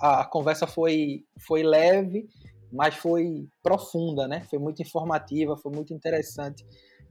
a, 0.00 0.20
a, 0.20 0.24
conversa 0.24 0.66
foi, 0.66 1.24
foi 1.38 1.62
leve, 1.62 2.28
mas 2.72 2.96
foi 2.96 3.46
profunda, 3.62 4.26
né? 4.26 4.42
Foi 4.50 4.58
muito 4.58 4.82
informativa, 4.82 5.56
foi 5.56 5.72
muito 5.72 5.94
interessante. 5.94 6.66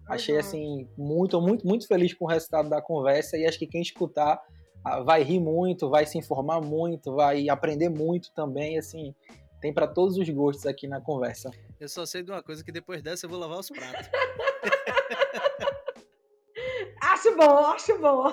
Achei 0.07 0.37
assim 0.37 0.87
muito, 0.97 1.41
muito, 1.41 1.65
muito 1.65 1.87
feliz 1.87 2.13
com 2.13 2.25
o 2.25 2.27
resultado 2.27 2.69
da 2.69 2.81
conversa 2.81 3.37
e 3.37 3.45
acho 3.45 3.57
que 3.57 3.67
quem 3.67 3.81
escutar 3.81 4.41
ah, 4.83 5.01
vai 5.01 5.23
rir 5.23 5.39
muito, 5.39 5.89
vai 5.89 6.05
se 6.05 6.17
informar 6.17 6.61
muito, 6.61 7.15
vai 7.15 7.49
aprender 7.49 7.89
muito 7.89 8.33
também, 8.33 8.77
assim, 8.77 9.15
tem 9.61 9.73
para 9.73 9.87
todos 9.87 10.17
os 10.17 10.29
gostos 10.29 10.65
aqui 10.65 10.87
na 10.87 10.99
conversa. 10.99 11.49
Eu 11.79 11.87
só 11.87 12.05
sei 12.05 12.21
de 12.21 12.31
uma 12.31 12.43
coisa 12.43 12.63
que 12.63 12.71
depois 12.71 13.01
dessa 13.01 13.25
eu 13.25 13.29
vou 13.29 13.39
lavar 13.39 13.59
os 13.59 13.69
pratos. 13.69 14.09
acho 17.01 17.37
bom, 17.37 17.57
acho 17.67 17.99
bom. 17.99 18.25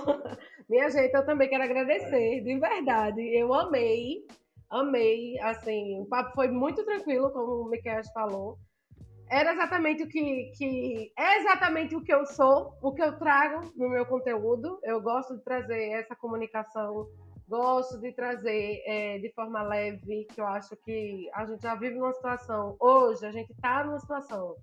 Minha 0.69 0.91
gente, 0.91 1.15
eu 1.15 1.25
também 1.25 1.49
quero 1.49 1.65
agradecer, 1.65 2.43
de 2.43 2.59
verdade. 2.59 3.21
Eu 3.37 3.55
amei 3.55 4.25
amei, 4.71 5.39
assim, 5.41 6.01
o 6.01 6.07
papo 6.07 6.33
foi 6.35 6.49
muito 6.49 6.85
tranquilo, 6.85 7.31
como 7.33 7.63
o 7.63 7.69
Miquel 7.69 8.01
falou. 8.15 8.57
Era 9.31 9.52
exatamente 9.52 10.02
o 10.02 10.09
que, 10.09 10.51
que 10.57 11.12
é 11.16 11.39
exatamente 11.39 11.94
o 11.94 12.02
que 12.02 12.12
eu 12.12 12.27
sou, 12.27 12.77
o 12.82 12.93
que 12.93 13.01
eu 13.01 13.16
trago 13.16 13.73
no 13.77 13.89
meu 13.89 14.05
conteúdo. 14.05 14.81
Eu 14.82 15.01
gosto 15.01 15.36
de 15.36 15.44
trazer 15.44 15.90
essa 15.93 16.16
comunicação, 16.16 17.09
gosto 17.48 18.01
de 18.01 18.12
trazer 18.12 18.82
é, 18.85 19.19
de 19.19 19.32
forma 19.32 19.62
leve, 19.62 20.27
que 20.35 20.40
eu 20.40 20.47
acho 20.47 20.77
que 20.85 21.31
a 21.32 21.47
gente 21.47 21.62
já 21.62 21.77
vive 21.77 21.97
uma 21.97 22.12
situação 22.12 22.77
hoje, 22.81 23.24
a 23.24 23.31
gente 23.31 23.52
está 23.52 23.85
numa 23.85 24.01
situação 24.01 24.57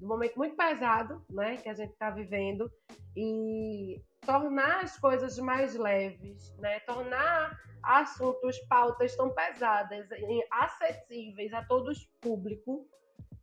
um 0.00 0.08
momento 0.08 0.36
muito 0.36 0.56
pesado, 0.56 1.22
né, 1.28 1.56
que 1.58 1.68
a 1.68 1.74
gente 1.74 1.92
está 1.92 2.10
vivendo 2.10 2.70
e 3.14 4.00
tornar 4.24 4.84
as 4.84 4.98
coisas 4.98 5.38
mais 5.38 5.74
leves, 5.74 6.56
né, 6.58 6.80
tornar 6.80 7.58
assuntos, 7.82 8.58
pautas 8.60 9.14
tão 9.14 9.30
pesadas, 9.30 10.08
acessíveis 10.50 11.52
a 11.52 11.64
todos 11.64 12.06
público, 12.20 12.86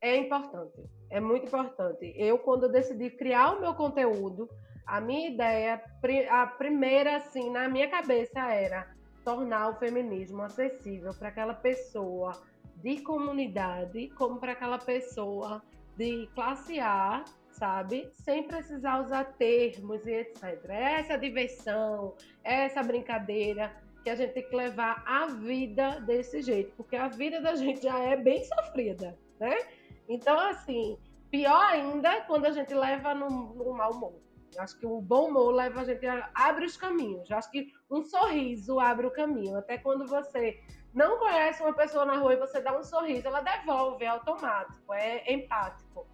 é 0.02 0.16
importante. 0.18 0.84
É 1.10 1.20
muito 1.20 1.48
importante. 1.48 2.14
Eu, 2.16 2.38
quando 2.40 2.70
decidi 2.70 3.10
criar 3.10 3.54
o 3.54 3.62
meu 3.62 3.74
conteúdo, 3.74 4.50
a 4.86 5.02
minha 5.02 5.30
ideia, 5.30 5.82
a 6.30 6.48
primeira, 6.48 7.18
assim, 7.18 7.50
na 7.50 7.68
minha 7.68 7.90
cabeça 7.90 8.40
era 8.52 8.88
tornar 9.24 9.70
o 9.70 9.76
feminismo 9.76 10.42
acessível 10.42 11.14
para 11.14 11.30
aquela 11.30 11.54
pessoa 11.54 12.32
de 12.78 13.02
comunidade, 13.02 14.10
como 14.10 14.40
para 14.40 14.54
aquela 14.54 14.78
pessoa 14.78 15.62
de 15.98 16.30
classe 16.34 16.80
A, 16.80 17.26
sabe? 17.52 18.08
Sem 18.14 18.44
precisar 18.44 19.02
usar 19.02 19.26
termos 19.34 20.06
e 20.06 20.12
etc. 20.12 20.70
É 20.70 21.00
essa 21.00 21.18
diversão, 21.18 22.16
é 22.44 22.66
essa 22.66 22.84
brincadeira 22.84 23.76
que 24.04 24.10
a 24.10 24.16
gente 24.16 24.34
tem 24.34 24.48
que 24.48 24.56
levar 24.56 25.04
a 25.06 25.26
vida 25.26 26.00
desse 26.02 26.42
jeito, 26.42 26.72
porque 26.78 26.96
a 26.96 27.10
vida 27.10 27.42
da 27.42 27.56
gente 27.56 27.84
já 27.84 28.00
é 28.00 28.16
bem 28.16 28.44
sofrida, 28.46 29.18
né? 29.40 29.58
Então, 30.08 30.40
assim, 30.40 30.98
pior 31.30 31.64
ainda 31.66 32.22
quando 32.22 32.46
a 32.46 32.52
gente 32.52 32.74
leva 32.74 33.14
no, 33.14 33.30
no 33.30 33.74
mau 33.74 33.92
humor. 33.92 34.28
Eu 34.56 34.64
acho 34.64 34.78
que 34.80 34.86
o 34.86 35.02
bom 35.02 35.28
humor 35.28 35.54
leva 35.54 35.82
a 35.82 35.84
gente 35.84 36.06
a, 36.06 36.30
abre 36.34 36.66
os 36.66 36.78
caminhos. 36.78 37.30
Eu 37.30 37.38
acho 37.38 37.52
que 37.52 37.72
um 37.92 38.04
sorriso 38.04 38.80
abre 38.80 39.06
o 39.06 39.12
caminho. 39.12 39.58
Até 39.58 39.78
quando 39.78 40.08
você 40.08 40.60
não 40.94 41.20
conhece 41.20 41.62
uma 41.62 41.74
pessoa 41.74 42.06
na 42.06 42.18
rua 42.18 42.34
e 42.34 42.38
você 42.38 42.60
dá 42.62 42.78
um 42.78 42.84
sorriso, 42.84 43.28
ela 43.28 43.42
devolve, 43.42 44.04
é 44.04 44.08
automático, 44.08 44.94
é 44.94 45.32
empático. 45.32 46.08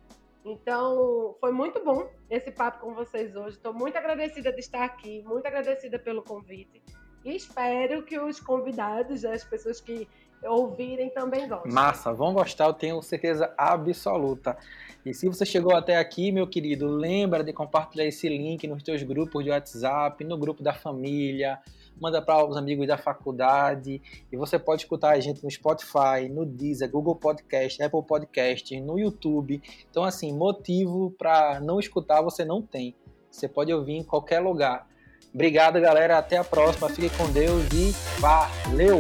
Então, 0.44 1.38
foi 1.40 1.52
muito 1.54 1.82
bom 1.84 2.10
esse 2.30 2.52
papo 2.52 2.80
com 2.80 2.94
vocês 2.94 3.34
hoje. 3.36 3.56
Estou 3.56 3.74
muito 3.74 3.98
agradecida 3.98 4.52
de 4.52 4.60
estar 4.60 4.84
aqui, 4.84 5.24
muito 5.24 5.46
agradecida 5.46 5.98
pelo 5.98 6.22
convite. 6.22 6.84
E 7.24 7.36
espero 7.36 8.04
que 8.04 8.20
os 8.20 8.42
convidados, 8.42 9.24
as 9.24 9.46
pessoas 9.46 9.80
que 9.80 10.10
ouvirem 10.46 11.10
também 11.10 11.48
gostem. 11.48 11.72
Massa, 11.72 12.14
vão 12.14 12.34
gostar, 12.34 12.66
eu 12.66 12.74
tenho 12.74 13.02
certeza 13.02 13.54
absoluta. 13.58 14.58
E 15.06 15.14
se 15.14 15.28
você 15.28 15.46
chegou 15.46 15.76
até 15.76 15.98
aqui, 15.98 16.32
meu 16.32 16.48
querido, 16.48 16.88
lembra 16.88 17.44
de 17.44 17.52
compartilhar 17.52 18.06
esse 18.06 18.30
link 18.30 18.66
nos 18.68 18.82
teus 18.82 19.04
grupos 19.04 19.44
de 19.44 19.50
WhatsApp, 19.50 20.24
no 20.24 20.38
grupo 20.38 20.64
da 20.64 20.74
família, 20.74 21.60
manda 22.00 22.22
para 22.22 22.46
os 22.46 22.56
amigos 22.56 22.88
da 22.88 22.98
faculdade. 22.98 24.02
E 24.32 24.38
você 24.38 24.58
pode 24.58 24.84
escutar 24.84 25.12
a 25.12 25.20
gente 25.20 25.44
no 25.44 25.52
Spotify, 25.52 26.30
no 26.30 26.46
Deezer, 26.46 26.90
Google 26.90 27.16
Podcast, 27.16 27.84
Apple 27.84 28.04
Podcast, 28.04 28.80
no 28.80 28.98
YouTube. 28.98 29.62
Então, 29.90 30.04
assim, 30.04 30.34
motivo 30.34 31.12
para 31.18 31.60
não 31.60 31.80
escutar 31.80 32.22
você 32.22 32.46
não 32.46 32.62
tem. 32.62 32.96
Você 33.30 33.48
pode 33.48 33.74
ouvir 33.74 33.94
em 33.94 34.04
qualquer 34.04 34.40
lugar. 34.40 34.88
Obrigado, 35.34 35.82
galera. 35.82 36.18
Até 36.18 36.38
a 36.38 36.44
próxima. 36.44 36.88
Fique 36.90 37.10
com 37.18 37.30
Deus 37.32 37.64
e 37.74 37.92
valeu! 38.22 39.00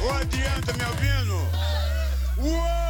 Ô, 0.00 0.10
adianta, 0.10 0.72
me 0.74 0.84
ouvindo? 0.84 1.36
Uou! 2.38 2.87